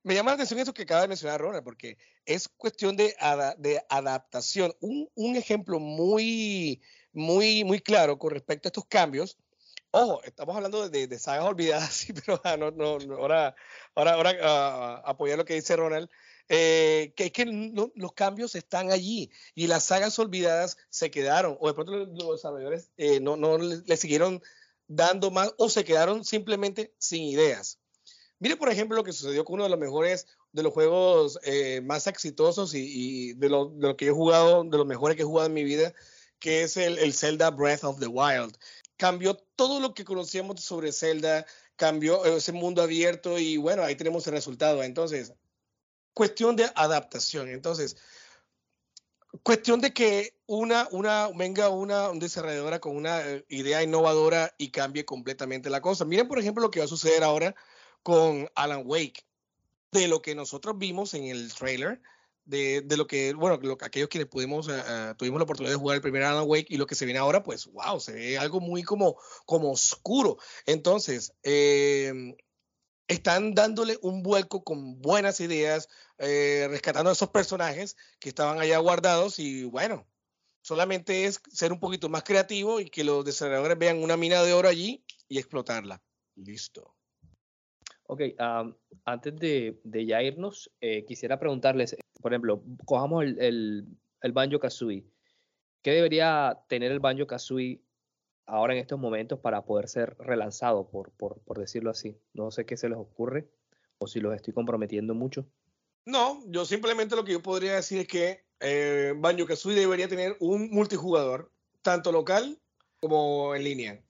Me 0.04 0.14
llama 0.14 0.32
la 0.32 0.36
atención 0.36 0.60
eso 0.60 0.74
que 0.74 0.84
acaba 0.84 1.02
de 1.02 1.08
mencionar 1.08 1.42
Ronald, 1.42 1.64
porque 1.64 1.98
es 2.26 2.48
cuestión 2.50 2.96
de, 2.96 3.16
de 3.58 3.82
adaptación. 3.90 4.74
Un, 4.82 5.10
un 5.16 5.36
ejemplo 5.36 5.80
muy, 5.80 6.82
muy, 7.14 7.64
muy 7.64 7.80
claro 7.80 8.18
con 8.18 8.32
respecto 8.32 8.68
a 8.68 8.70
estos 8.70 8.86
cambios 8.86 9.38
Ojo, 10.00 10.22
estamos 10.24 10.56
hablando 10.56 10.88
de, 10.90 11.08
de 11.08 11.18
sagas 11.18 11.46
olvidadas, 11.46 11.92
sí, 11.96 12.14
pero 12.14 12.40
ah, 12.44 12.56
no, 12.56 12.70
no, 12.70 13.00
ahora, 13.16 13.56
ahora, 13.96 14.14
ahora 14.14 14.32
uh, 14.32 15.10
apoyar 15.10 15.40
lo 15.40 15.46
que 15.46 15.56
dice 15.56 15.76
Ronald, 15.76 16.08
eh, 16.50 17.14
que 17.16 17.26
es 17.26 17.32
que 17.32 17.46
los 17.96 18.14
cambios 18.14 18.54
están 18.54 18.92
allí 18.92 19.32
y 19.56 19.66
las 19.66 19.86
sagas 19.86 20.20
olvidadas 20.20 20.78
se 20.92 21.10
quedaron, 21.10 21.58
o 21.60 21.68
de 21.68 21.74
pronto 21.74 21.94
los, 21.94 22.32
desarrolladores 22.32 22.92
eh, 22.98 23.20
no, 23.20 23.38
no 23.38 23.58
le, 23.58 23.98
siguieron 23.98 24.44
dando 24.88 25.32
más 25.32 25.52
o 25.58 25.68
se 25.68 25.84
quedaron 25.84 26.24
simplemente 26.24 26.94
sin 27.00 27.24
ideas. 27.24 27.80
Mire, 28.38 28.56
por 28.56 28.70
ejemplo, 28.70 28.98
lo 28.98 29.04
que 29.04 29.14
sucedió 29.14 29.46
con 29.46 29.56
uno 29.56 29.64
de 29.64 29.72
los 29.72 29.80
mejores, 29.80 30.28
de 30.52 30.62
los 30.62 30.74
juegos 30.74 31.40
eh, 31.42 31.82
más 31.82 32.06
exitosos 32.06 32.76
y, 32.76 33.34
de, 33.34 33.50
lo, 33.50 33.70
de, 33.70 33.88
lo, 33.88 33.98
que 33.98 34.10
he 34.10 34.12
jugado, 34.12 34.64
de 34.64 34.78
los 34.78 34.86
mejores 34.86 35.18
que 35.18 35.24
he 35.24 35.26
jugado 35.26 35.48
en 35.48 35.56
mi 35.56 35.64
vida, 35.64 35.92
que 36.38 36.62
es 36.62 36.78
el, 36.78 37.00
el 37.00 37.16
Zelda 37.16 37.50
Breath 37.50 37.84
of 37.84 38.00
the 38.00 38.06
Wild 38.06 38.56
cambió 38.98 39.36
todo 39.36 39.80
lo 39.80 39.94
que 39.94 40.04
conocíamos 40.04 40.62
sobre 40.62 40.92
Zelda, 40.92 41.46
cambió 41.76 42.26
ese 42.26 42.52
mundo 42.52 42.82
abierto 42.82 43.38
y 43.40 43.58
bueno, 43.58 43.84
ahí 43.84 43.96
tenemos 43.96 44.28
el 44.28 44.34
resultado. 44.34 44.84
Entonces, 44.84 45.34
cuestión 46.14 46.56
de 46.56 46.70
adaptación. 46.76 47.50
Entonces, 47.50 47.96
cuestión 49.44 49.80
de 49.82 49.94
que 49.94 50.36
una, 50.48 50.88
una, 50.92 51.30
venga 51.36 51.70
una, 51.70 52.10
desarrolladora 52.14 52.80
con 52.80 52.96
una 52.96 53.22
eh, 53.22 53.46
idea 53.50 53.84
innovadora 53.84 54.54
y 54.58 54.72
cambie 54.72 55.06
completamente 55.06 55.70
la 55.70 55.82
cosa. 55.82 56.06
Miren, 56.06 56.28
por 56.28 56.40
ejemplo, 56.40 56.64
lo 56.64 56.72
que 56.72 56.80
va 56.80 56.86
a 56.86 56.90
suceder 56.90 57.24
ahora 57.24 57.56
con 58.04 58.50
Alan 58.56 58.84
Wake. 58.86 59.26
De 59.92 60.08
lo 60.08 60.22
que 60.22 60.36
nosotros 60.36 60.78
vimos 60.78 61.14
en 61.14 61.26
el 61.26 61.54
trailer, 61.54 62.02
de, 62.48 62.82
de, 62.82 62.98
lo 62.98 63.06
que, 63.06 63.34
bueno, 63.34 63.60
lo, 63.62 63.78
aquellos 63.82 64.10
quienes 64.10 64.30
pudimos, 64.30 64.68
uh, 64.68 65.14
tuvimos 65.18 65.40
la 65.40 65.44
oportunidad 65.44 65.74
de 65.74 65.80
jugar 65.80 65.96
el 65.96 66.02
primer 66.02 66.24
Alan 66.24 66.46
Wake 66.48 66.68
y 66.70 66.78
lo 66.78 66.88
que 66.88 66.96
se 66.96 67.06
viene 67.06 67.20
ahora, 67.20 67.44
pues, 67.44 67.68
wow, 67.68 68.00
se 68.00 68.14
ve 68.14 68.38
algo 68.38 68.60
muy 68.60 68.84
como, 68.84 69.18
como 69.46 69.72
oscuro. 69.72 70.38
Entonces, 70.66 71.34
eh, 71.44 72.36
están 73.08 73.54
dándole 73.54 73.98
un 74.02 74.24
vuelco 74.24 74.64
con 74.64 75.02
buenas 75.02 75.40
ideas, 75.40 75.90
eh, 76.18 76.68
rescatando 76.70 77.10
a 77.10 77.14
esos 77.14 77.30
personajes 77.30 77.96
que 78.20 78.30
estaban 78.30 78.60
allá 78.60 78.78
guardados 78.80 79.40
y 79.40 79.64
bueno, 79.66 80.08
solamente 80.62 81.26
es 81.26 81.42
ser 81.52 81.72
un 81.72 81.80
poquito 81.80 82.10
más 82.10 82.24
creativo 82.24 82.80
y 82.80 82.90
que 82.90 83.04
los 83.04 83.24
desarrolladores 83.24 83.78
vean 83.78 84.02
una 84.02 84.18
mina 84.18 84.44
de 84.44 84.54
oro 84.54 84.68
allí 84.68 85.04
y 85.30 85.38
explotarla. 85.38 86.02
Listo. 86.36 86.97
Ok, 88.10 88.22
antes 89.04 89.36
de, 89.36 89.82
de, 89.84 90.06
ya 90.06 90.24
irnos, 90.24 90.72
eh, 90.80 91.04
quisiera 91.06 91.40
preguntarles, 91.40 91.98
por 92.22 92.32
ejemplo, 92.32 92.64
cojamos 92.86 93.26
el, 93.26 93.40
el, 93.42 93.88
el 94.22 94.32
Banjo 94.32 94.60
Kazooie. 94.60 95.06
¿Qué 95.82 95.92
debería 95.92 96.58
tener 96.70 96.94
el 96.94 97.02
Banjo 97.02 97.28
Kazooie 97.28 97.82
ahora 98.46 98.74
en 98.74 98.80
estos 98.80 98.98
momentos 98.98 99.40
para 99.40 99.66
poder 99.66 99.90
ser 99.90 100.16
relanzado, 100.20 100.90
por, 100.90 101.12
por, 101.12 101.42
por, 101.42 101.60
decirlo 101.60 101.90
así? 101.90 102.18
No 102.34 102.50
sé 102.50 102.66
qué 102.66 102.78
se 102.78 102.88
les 102.88 102.98
ocurre 102.98 103.50
o 103.98 104.08
si 104.08 104.22
los 104.22 104.34
estoy 104.34 104.54
comprometiendo 104.54 105.14
mucho. 105.14 105.46
No, 106.06 106.42
yo 106.48 106.64
simplemente 106.64 107.18
lo 107.18 107.26
que 107.26 107.34
yo 107.34 107.44
podría 107.44 107.76
decir 107.76 108.00
es 108.00 108.08
que 108.08 108.46
eh, 108.62 109.14
Banjo 109.18 109.46
Kazooie 109.46 109.76
debería 109.76 110.08
tener 110.08 110.38
un 110.40 110.70
multijugador, 110.70 111.52
tanto 111.82 112.14
local 112.14 112.58
como 113.02 113.54
en 113.54 113.64
línea. 113.66 114.07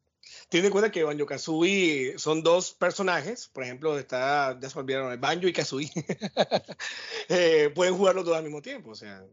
Tiene 0.50 0.68
en 0.68 0.72
cuenta 0.72 0.92
que 0.92 1.04
Banjo 1.04 1.26
Kazooie 1.26 2.18
son 2.18 2.42
dos 2.42 2.74
personajes, 2.74 3.50
por 3.50 3.64
ejemplo, 3.64 4.00
está, 4.00 4.58
ya 4.60 4.70
se 4.70 4.80
olvidaron, 4.80 5.20
Banjo 5.20 5.48
y 5.48 5.54
Kazooie. 5.54 5.92
eh, 7.30 7.70
pueden 7.76 7.98
jugarlo 7.98 8.24
todos 8.24 8.38
al 8.38 8.44
mismo 8.44 8.62
tiempo, 8.62 8.92
o 8.92 8.96
sea, 8.96 9.26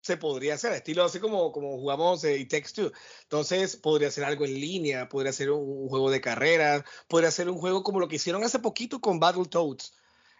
se 0.00 0.16
podría 0.16 0.54
hacer, 0.54 0.72
estilo 0.72 1.04
así 1.04 1.18
como, 1.18 1.50
como 1.50 1.78
jugamos 1.78 2.22
eh, 2.24 2.38
y 2.38 2.46
Text 2.46 2.78
Entonces, 3.22 3.76
podría 3.76 4.10
ser 4.12 4.24
algo 4.24 4.44
en 4.44 4.54
línea, 4.54 5.08
podría 5.08 5.32
ser 5.32 5.50
un, 5.50 5.66
un, 5.66 5.88
juego 5.88 6.10
de 6.10 6.20
carreras, 6.20 6.84
podría 7.08 7.32
ser 7.32 7.48
un 7.50 7.58
juego 7.58 7.82
como 7.82 7.98
lo 7.98 8.06
que 8.06 8.16
hicieron 8.16 8.44
hace 8.44 8.60
poquito 8.60 9.00
con 9.00 9.18
Battletoads. 9.18 9.94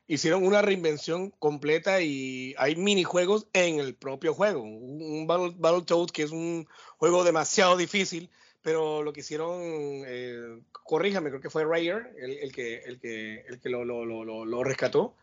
Hicieron 0.07 0.45
una 0.45 0.61
reinvención 0.63 1.31
completa 1.31 2.03
y 2.03 2.55
hay 2.59 2.77
minijuegos 2.77 3.49
en 3.55 3.81
el 3.81 3.97
propio 3.97 4.35
juego. 4.35 4.63
Un, 4.63 5.01
un 5.03 5.27
Battle, 5.27 5.55
Battletoads 5.57 6.13
que 6.13 6.25
es 6.25 6.31
un 6.31 6.69
juego 6.99 7.25
demasiado 7.25 7.77
difícil 7.77 8.31
pero 8.65 9.03
lo 9.03 9.13
que 9.13 9.21
hicieron, 9.21 9.61
eh, 10.07 10.59
corríjame, 10.73 11.29
creo 11.29 11.43
que 11.43 11.51
fue 11.51 11.67
Rayer 11.67 12.15
el, 12.19 12.33
el, 12.39 12.51
que, 12.51 12.79
el 12.79 12.99
que, 12.99 13.41
el 13.47 13.61
que 13.61 13.69
lo, 13.69 13.85
lo, 13.85 14.07
lo, 14.07 14.25
lo, 14.25 14.65
rescató. 14.65 15.15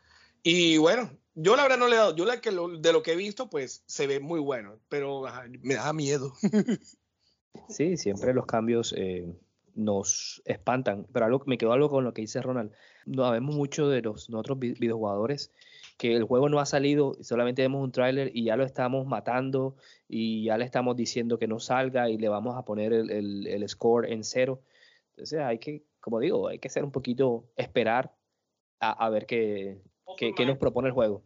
Y 0.43 0.77
bueno, 0.77 1.09
yo 1.33 1.55
la 1.55 1.63
verdad 1.63 1.79
no 1.79 1.87
le 1.87 1.95
he 1.95 1.97
dado, 1.97 2.15
yo 2.15 2.25
la 2.25 2.39
que 2.39 2.51
de 2.51 2.93
lo 2.93 3.01
que 3.01 3.13
he 3.13 3.15
visto, 3.15 3.49
pues 3.49 3.83
se 3.87 4.05
ve 4.05 4.19
muy 4.19 4.39
bueno, 4.39 4.77
pero 4.89 5.25
ajá, 5.25 5.45
me 5.63 5.73
da 5.73 5.91
miedo. 5.91 6.35
sí, 7.67 7.97
siempre 7.97 8.35
los 8.35 8.45
cambios 8.45 8.93
eh, 8.95 9.25
nos 9.73 10.43
espantan, 10.45 11.07
pero 11.11 11.25
algo, 11.25 11.41
me 11.47 11.57
quedó 11.57 11.73
algo 11.73 11.89
con 11.89 12.03
lo 12.03 12.13
que 12.13 12.21
dice 12.21 12.43
Ronald. 12.43 12.71
No 13.07 13.23
sabemos 13.23 13.55
mucho 13.55 13.89
de 13.89 14.03
los 14.03 14.29
nosotros 14.29 14.59
videojugadores 14.59 15.51
que 16.01 16.15
el 16.15 16.23
juego 16.23 16.49
no 16.49 16.59
ha 16.59 16.65
salido, 16.65 17.15
solamente 17.21 17.61
vemos 17.61 17.83
un 17.83 17.91
tráiler 17.91 18.31
y 18.33 18.45
ya 18.45 18.55
lo 18.55 18.63
estamos 18.63 19.05
matando 19.05 19.75
y 20.07 20.45
ya 20.45 20.57
le 20.57 20.65
estamos 20.65 20.95
diciendo 20.95 21.37
que 21.37 21.47
no 21.47 21.59
salga 21.59 22.09
y 22.09 22.17
le 22.17 22.27
vamos 22.27 22.57
a 22.57 22.65
poner 22.65 22.91
el, 22.91 23.11
el, 23.11 23.45
el, 23.45 23.69
score 23.69 24.11
en 24.11 24.23
cero. 24.23 24.63
Entonces 25.11 25.39
hay 25.41 25.59
que, 25.59 25.83
como 25.99 26.19
digo, 26.19 26.47
hay 26.47 26.57
que 26.57 26.69
ser 26.69 26.83
un 26.83 26.91
poquito, 26.91 27.45
esperar 27.55 28.15
a, 28.79 29.07
ver 29.11 29.27
qué, 29.27 29.79
qué, 30.17 30.43
nos 30.43 30.57
propone 30.57 30.87
el 30.87 30.95
juego. 30.95 31.21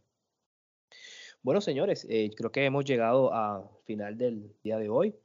Bueno, 1.41 1.61
señores, 1.61 2.05
eh, 2.09 2.32
creo 2.36 2.51
que 2.51 2.65
hemos 2.65 2.84
llegado 2.84 3.34
al 3.34 3.69
final 3.86 4.17
del 4.17 4.51
día 4.61 4.78
de 4.78 4.89
hoy. 4.89 5.15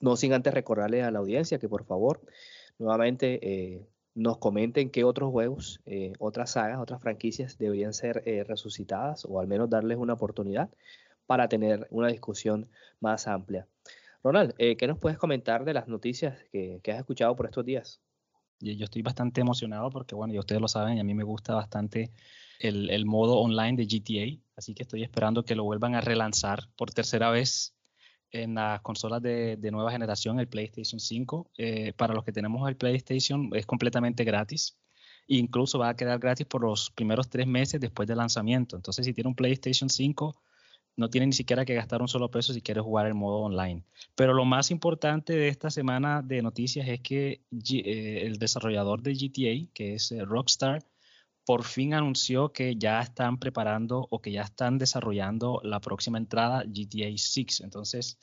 No 0.00 0.16
sin 0.16 0.32
antes 0.32 0.54
recordarle 0.54 1.02
a 1.02 1.10
la 1.10 1.18
audiencia 1.18 1.58
que 1.58 1.68
por 1.68 1.84
favor, 1.84 2.22
nuevamente, 2.78 3.40
eh, 3.42 3.86
nos 4.14 4.38
comenten 4.38 4.90
qué 4.90 5.04
otros 5.04 5.30
juegos, 5.30 5.80
eh, 5.86 6.12
otras 6.18 6.52
sagas, 6.52 6.78
otras 6.78 7.00
franquicias 7.00 7.58
deberían 7.58 7.92
ser 7.92 8.22
resucitadas 8.46 9.24
o 9.24 9.40
al 9.40 9.46
menos 9.46 9.70
darles 9.70 9.98
una 9.98 10.14
oportunidad 10.14 10.70
para 11.26 11.48
tener 11.48 11.86
una 11.90 12.08
discusión 12.08 12.68
más 12.98 13.28
amplia. 13.28 13.66
Ronald, 14.22 14.54
¿qué 14.56 14.86
nos 14.86 14.98
puedes 14.98 15.18
comentar 15.18 15.64
de 15.64 15.74
las 15.74 15.88
noticias 15.88 16.42
que, 16.52 16.80
que 16.82 16.92
has 16.92 16.98
escuchado 16.98 17.34
por 17.36 17.46
estos 17.46 17.64
días? 17.64 18.00
Yo 18.60 18.84
estoy 18.84 19.00
bastante 19.00 19.40
emocionado 19.40 19.90
porque, 19.90 20.14
bueno, 20.14 20.34
ya 20.34 20.40
ustedes 20.40 20.60
lo 20.60 20.68
saben 20.68 20.98
y 20.98 21.00
a 21.00 21.04
mí 21.04 21.14
me 21.14 21.24
gusta 21.24 21.54
bastante 21.54 22.12
el, 22.58 22.90
el, 22.90 23.06
modo 23.06 23.38
online 23.38 23.76
de 23.76 23.86
GTA, 23.86 24.42
así 24.54 24.74
que 24.74 24.82
estoy 24.82 25.02
esperando 25.02 25.44
que 25.44 25.54
lo 25.54 25.64
vuelvan 25.64 25.94
a 25.94 26.02
relanzar 26.02 26.68
por 26.76 26.90
tercera 26.90 27.30
vez 27.30 27.74
en 28.32 28.54
las 28.54 28.80
consolas 28.80 29.22
de, 29.22 29.56
de 29.56 29.70
nueva 29.70 29.90
generación, 29.90 30.40
el 30.40 30.48
PlayStation 30.48 31.00
5. 31.00 31.50
Eh, 31.58 31.92
para 31.96 32.14
los 32.14 32.24
que 32.24 32.32
tenemos 32.32 32.68
el 32.68 32.76
PlayStation 32.76 33.50
es 33.54 33.66
completamente 33.66 34.24
gratis. 34.24 34.78
Incluso 35.26 35.78
va 35.78 35.90
a 35.90 35.96
quedar 35.96 36.18
gratis 36.18 36.46
por 36.46 36.62
los 36.62 36.90
primeros 36.90 37.28
tres 37.28 37.46
meses 37.46 37.80
después 37.80 38.08
del 38.08 38.18
lanzamiento. 38.18 38.76
Entonces, 38.76 39.06
si 39.06 39.12
tiene 39.12 39.28
un 39.28 39.36
PlayStation 39.36 39.88
5, 39.88 40.34
no 40.96 41.08
tiene 41.08 41.26
ni 41.26 41.32
siquiera 41.32 41.64
que 41.64 41.74
gastar 41.74 42.02
un 42.02 42.08
solo 42.08 42.30
peso 42.30 42.52
si 42.52 42.62
quiere 42.62 42.80
jugar 42.80 43.06
el 43.06 43.14
modo 43.14 43.38
online. 43.38 43.84
Pero 44.14 44.34
lo 44.34 44.44
más 44.44 44.70
importante 44.70 45.32
de 45.34 45.48
esta 45.48 45.70
semana 45.70 46.22
de 46.22 46.42
noticias 46.42 46.88
es 46.88 47.00
que 47.00 47.42
eh, 47.52 48.22
el 48.26 48.38
desarrollador 48.38 49.02
de 49.02 49.14
GTA, 49.14 49.70
que 49.72 49.94
es 49.94 50.12
eh, 50.12 50.24
Rockstar, 50.24 50.84
por 51.44 51.64
fin 51.64 51.94
anunció 51.94 52.52
que 52.52 52.76
ya 52.76 53.00
están 53.00 53.38
preparando 53.38 54.06
o 54.10 54.20
que 54.20 54.32
ya 54.32 54.42
están 54.42 54.78
desarrollando 54.78 55.60
la 55.64 55.80
próxima 55.80 56.18
entrada 56.18 56.64
GTA 56.66 57.10
6. 57.16 57.60
Entonces, 57.60 58.18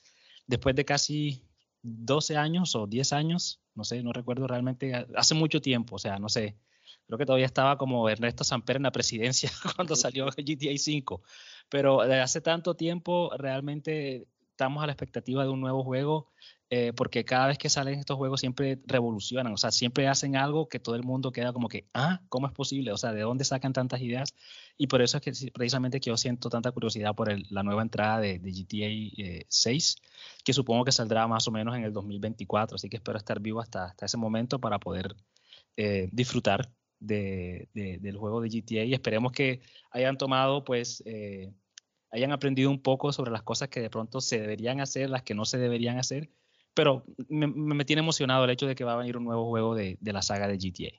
después 0.45 0.75
de 0.75 0.85
casi 0.85 1.43
12 1.81 2.37
años 2.37 2.75
o 2.75 2.87
10 2.87 3.13
años, 3.13 3.61
no 3.75 3.83
sé, 3.83 4.03
no 4.03 4.13
recuerdo 4.13 4.47
realmente, 4.47 5.07
hace 5.15 5.35
mucho 5.35 5.61
tiempo, 5.61 5.95
o 5.95 5.99
sea, 5.99 6.19
no 6.19 6.29
sé, 6.29 6.57
creo 7.05 7.17
que 7.17 7.25
todavía 7.25 7.45
estaba 7.45 7.77
como 7.77 8.09
Ernesto 8.09 8.43
Samper 8.43 8.77
en 8.77 8.83
la 8.83 8.91
presidencia 8.91 9.51
cuando 9.75 9.95
salió 9.95 10.27
GTA 10.27 10.77
5, 10.77 11.21
pero 11.69 12.01
desde 12.01 12.21
hace 12.21 12.41
tanto 12.41 12.75
tiempo 12.75 13.31
realmente 13.37 14.27
estamos 14.51 14.83
a 14.83 14.87
la 14.87 14.93
expectativa 14.93 15.43
de 15.43 15.49
un 15.49 15.61
nuevo 15.61 15.83
juego 15.83 16.31
eh, 16.69 16.91
porque 16.93 17.23
cada 17.23 17.47
vez 17.47 17.57
que 17.57 17.69
salen 17.69 17.97
estos 17.97 18.17
juegos 18.17 18.41
siempre 18.41 18.77
revolucionan, 18.85 19.53
o 19.53 19.57
sea, 19.57 19.71
siempre 19.71 20.09
hacen 20.09 20.35
algo 20.35 20.67
que 20.67 20.79
todo 20.79 20.95
el 20.95 21.03
mundo 21.03 21.31
queda 21.31 21.53
como 21.53 21.69
que, 21.69 21.87
ah, 21.93 22.21
¿cómo 22.27 22.45
es 22.47 22.51
posible? 22.53 22.91
O 22.91 22.97
sea, 22.97 23.13
¿de 23.13 23.21
dónde 23.21 23.45
sacan 23.45 23.71
tantas 23.71 24.01
ideas? 24.01 24.35
Y 24.77 24.87
por 24.87 25.01
eso 25.01 25.17
es 25.17 25.23
que 25.23 25.51
precisamente 25.51 26.01
que 26.01 26.09
yo 26.09 26.17
siento 26.17 26.49
tanta 26.49 26.71
curiosidad 26.73 27.15
por 27.15 27.33
la 27.51 27.63
nueva 27.63 27.81
entrada 27.83 28.19
de, 28.19 28.39
GTA 28.39 29.45
6, 29.47 29.95
eh, 29.95 30.07
que 30.43 30.51
supongo 30.51 30.83
que 30.83 30.91
saldrá 30.91 31.25
más 31.27 31.47
o 31.47 31.51
menos 31.51 31.73
en 31.77 31.85
el 31.85 31.93
2024, 31.93 32.75
así 32.75 32.89
que 32.89 32.97
espero 32.97 33.17
estar 33.17 33.39
vivo 33.39 33.61
hasta, 33.61 33.85
hasta 33.85 34.05
ese 34.05 34.17
momento 34.17 34.59
para 34.59 34.77
poder 34.77 35.15
eh, 35.77 36.09
disfrutar 36.11 36.69
de, 36.99 37.69
del 37.73 38.17
juego 38.17 38.41
de 38.41 38.49
GTA 38.49 38.83
y 38.83 38.93
esperemos 38.93 39.31
que 39.31 39.61
hayan 39.91 40.17
tomado 40.17 40.63
pues 40.63 41.03
hayan 42.11 42.31
aprendido 42.31 42.71
un 42.71 42.81
poco 42.81 43.13
sobre 43.13 43.31
las 43.31 43.43
cosas 43.43 43.69
que 43.69 43.81
de 43.81 43.89
pronto 43.89 44.19
se 44.21 44.39
deberían 44.39 44.81
hacer, 44.81 45.09
las 45.09 45.23
que 45.23 45.35
no 45.35 45.45
se 45.45 45.59
deberían 45.59 45.99
hacer 45.99 46.31
pero 46.77 47.03
me, 47.27 47.85
tiene 47.85 48.01
emocionado 48.01 48.43
el 48.43 48.51
hecho 48.51 48.67
de 48.67 48.75
que 48.75 48.83
va 48.83 48.93
a 48.93 48.97
venir 48.97 49.17
un 49.17 49.23
nuevo 49.23 49.47
juego 49.49 49.73
de, 49.73 49.97
de 49.99 50.13
la 50.13 50.21
saga 50.21 50.47
de 50.47 50.57
GTA. 50.57 50.93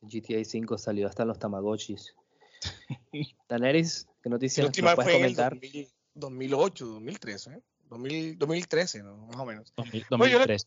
GTA 0.00 0.42
5 0.42 0.78
salió 0.78 1.06
hasta 1.06 1.24
en 1.24 1.28
los 1.28 1.38
Tamagotchis. 1.38 2.14
Daneris, 3.48 4.08
¿qué 4.22 4.30
noticias 4.30 4.66
nos 4.66 4.94
puedes 4.94 5.14
comentar? 5.14 5.58
En 5.60 5.86
2008, 6.14 6.86
2013, 6.86 7.50
¿eh? 7.50 7.62
2013, 7.90 9.02
¿no? 9.02 9.18
más 9.26 9.36
o 9.36 9.44
menos. 9.44 9.74
2003. 10.08 10.66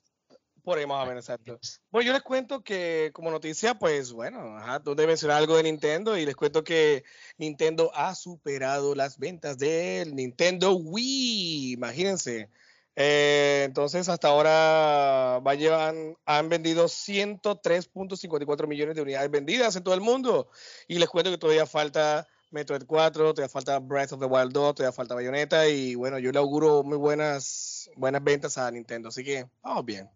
por 0.63 0.77
ahí 0.77 0.85
más 0.85 1.03
o 1.03 1.07
menos, 1.07 1.23
exacto. 1.25 1.59
Bueno, 1.89 2.05
yo 2.05 2.13
les 2.13 2.21
cuento 2.21 2.63
que 2.63 3.09
como 3.13 3.31
noticia, 3.31 3.73
pues 3.79 4.11
bueno, 4.11 4.57
ajá, 4.57 4.77
donde 4.77 5.07
mencionar 5.07 5.37
algo 5.37 5.57
de 5.57 5.63
Nintendo 5.63 6.15
y 6.19 6.23
les 6.23 6.35
cuento 6.35 6.63
que 6.63 7.03
Nintendo 7.39 7.89
ha 7.95 8.13
superado 8.13 8.93
las 8.93 9.17
ventas 9.17 9.57
del 9.57 10.15
Nintendo 10.15 10.75
Wii, 10.75 11.71
imagínense. 11.71 12.51
Eh, 12.95 13.63
entonces, 13.65 14.07
hasta 14.07 14.29
ahora 14.29 15.39
va 15.45 15.55
llevan, 15.55 16.17
han 16.25 16.49
vendido 16.49 16.85
103.54 16.85 18.67
millones 18.67 18.95
de 18.95 19.01
unidades 19.01 19.29
vendidas 19.29 19.75
en 19.75 19.83
todo 19.83 19.93
el 19.93 20.01
mundo. 20.01 20.49
Y 20.87 20.97
les 20.99 21.09
cuento 21.09 21.29
que 21.29 21.37
todavía 21.37 21.65
falta 21.65 22.27
Metroid 22.51 22.85
4, 22.85 23.33
todavía 23.33 23.49
falta 23.49 23.79
Breath 23.79 24.13
of 24.13 24.19
the 24.19 24.25
Wild 24.25 24.53
2, 24.53 24.75
todavía 24.75 24.93
falta 24.93 25.15
Bayonetta. 25.15 25.67
Y 25.67 25.95
bueno, 25.95 26.19
yo 26.19 26.31
le 26.31 26.39
auguro 26.39 26.83
muy 26.83 26.97
buenas, 26.97 27.89
buenas 27.97 28.23
ventas 28.23 28.57
a 28.57 28.71
Nintendo. 28.71 29.09
Así 29.09 29.23
que 29.23 29.45
vamos 29.61 29.83
bien. 29.83 30.09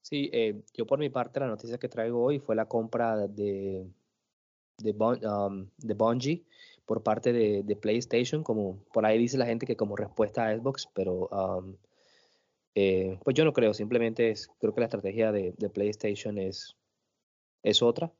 Sí, 0.00 0.30
eh, 0.32 0.62
yo 0.74 0.86
por 0.86 0.98
mi 0.98 1.10
parte, 1.10 1.40
la 1.40 1.46
noticia 1.46 1.78
que 1.78 1.88
traigo 1.88 2.22
hoy 2.22 2.38
fue 2.38 2.56
la 2.56 2.66
compra 2.66 3.16
de, 3.16 3.86
de, 4.78 4.92
um, 4.92 5.68
de 5.78 5.94
Bungie 5.94 6.44
por 6.86 7.02
parte 7.02 7.32
de, 7.32 7.76
PlayStation, 7.76 8.42
como 8.42 8.78
por 8.92 9.06
ahí 9.06 9.18
dice 9.18 9.38
la 9.38 9.46
gente 9.46 9.66
que 9.66 9.76
como 9.76 9.96
respuesta 9.96 10.46
a 10.46 10.56
Xbox, 10.56 10.88
pero 10.94 11.28
eh, 12.74 13.18
pues 13.22 13.34
yo 13.34 13.44
no 13.44 13.52
creo, 13.52 13.72
simplemente 13.72 14.30
es, 14.30 14.50
creo 14.58 14.74
que 14.74 14.80
la 14.80 14.86
estrategia 14.86 15.32
de, 15.32 15.52
PlayStation 15.72 16.38
es, 16.38 16.76
es 17.62 17.82
otra. 17.82 18.12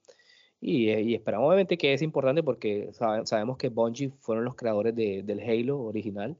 Y, 0.61 0.89
eh, 0.91 1.03
y, 1.03 1.15
esperamos 1.15 1.49
obviamente 1.49 1.77
que 1.77 1.93
es 1.93 2.03
importante 2.03 2.43
porque 2.43 2.91
sabemos 2.93 3.59
que 3.59 3.69
Bungie 3.69 4.13
fueron 4.21 4.45
los 4.45 4.55
creadores 4.55 4.95
del 4.95 5.41
Halo 5.41 5.81
original. 5.81 6.37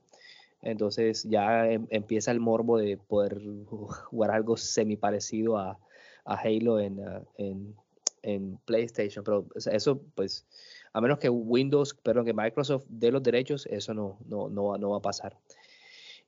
Entonces 0.63 1.25
ya 1.25 1.71
em, 1.71 1.87
empieza 1.91 2.31
el 2.31 2.41
morbo 2.41 2.79
de 2.79 2.97
poder 2.97 3.39
jugar 3.67 4.31
algo 4.31 4.57
semi 4.57 4.97
parecido 4.97 5.59
a, 5.59 5.79
a 6.25 6.35
Halo 6.37 6.81
en, 6.81 7.01
ah, 7.07 7.23
en, 7.37 7.75
en, 8.23 8.59
PlayStation. 8.65 9.25
Pero 9.25 9.47
eso 9.71 10.01
pues 10.15 10.47
a 10.95 11.01
menos 11.01 11.19
que 11.19 11.29
Windows, 11.29 11.93
perdón, 11.93 12.25
que 12.25 12.33
Microsoft 12.33 12.87
dé 12.89 13.11
los 13.11 13.23
derechos, 13.23 13.67
eso 13.67 13.93
no, 13.93 14.17
no, 14.27 14.49
no, 14.49 14.79
no 14.79 14.91
va 14.91 14.99
a 14.99 15.03
pasar. 15.03 15.37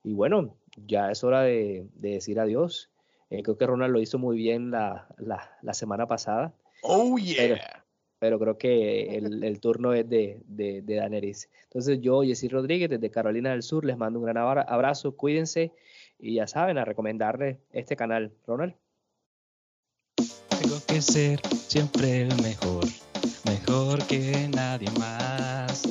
Y 0.03 0.13
bueno, 0.13 0.57
ya 0.85 1.09
es 1.09 1.23
hora 1.23 1.41
de, 1.41 1.87
decir 1.95 2.37
adiós. 2.37 2.89
Eh, 3.29 3.43
creo 3.43 3.57
que 3.57 3.65
Ronald 3.65 3.93
lo 3.93 4.01
hizo 4.01 4.19
muy 4.19 4.35
bien 4.35 4.69
la, 4.69 5.07
la, 5.17 5.73
semana 5.73 6.05
pasada. 6.05 6.53
Oh, 6.83 7.17
yeah. 7.17 7.83
Pero, 8.19 8.39
creo 8.39 8.57
que 8.57 9.15
el, 9.15 9.43
el, 9.43 9.59
turno 9.61 9.93
es 9.93 10.07
de, 10.09 10.41
de, 10.45 10.81
de 10.81 10.95
Daneris. 10.95 11.49
Entonces 11.63 12.01
yo, 12.01 12.21
Jessy 12.23 12.49
Rodríguez, 12.49 12.89
desde 12.89 13.09
Carolina 13.09 13.51
del 13.51 13.63
Sur, 13.63 13.85
les 13.85 13.97
mando 13.97 14.19
un 14.19 14.25
gran 14.25 14.37
abrazo, 14.37 15.15
cuídense 15.15 15.71
y 16.19 16.35
ya 16.35 16.47
saben, 16.47 16.77
a 16.77 16.83
recomendarles 16.83 17.57
este 17.71 17.95
canal. 17.95 18.33
Ronald. 18.45 18.75
Tengo 20.59 20.77
que 20.87 21.01
ser 21.01 21.39
siempre 21.45 22.23
el 22.23 22.41
mejor 22.41 22.85
mejor 23.45 24.05
que 24.07 24.49
nadie 24.53 24.89
más. 24.91 25.83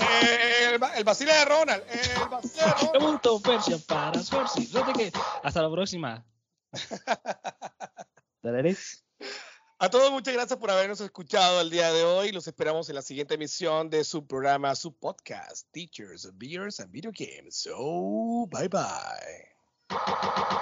El, 0.00 0.80
el 0.96 1.04
vacile 1.04 1.32
de 1.32 1.44
Ronald. 1.44 1.82
El 1.90 2.28
vacile 2.28 2.64
de 2.64 2.72
Ronald. 2.72 2.92
para 3.86 4.20
Hasta 5.42 5.62
la 5.62 5.70
próxima. 5.70 6.24
A 9.80 9.90
todos 9.90 10.10
muchas 10.10 10.34
gracias 10.34 10.58
por 10.58 10.72
habernos 10.72 11.00
escuchado 11.00 11.60
el 11.60 11.70
día 11.70 11.92
de 11.92 12.02
hoy. 12.02 12.32
Los 12.32 12.48
esperamos 12.48 12.88
en 12.88 12.96
la 12.96 13.02
siguiente 13.02 13.34
emisión 13.34 13.90
de 13.90 14.02
su 14.02 14.26
programa, 14.26 14.74
su 14.74 14.92
podcast, 14.92 15.68
Teachers, 15.70 16.36
Beers 16.36 16.80
and 16.80 16.90
Video 16.90 17.12
Games. 17.14 17.54
So, 17.54 18.48
bye 18.50 18.68
bye. 18.68 20.58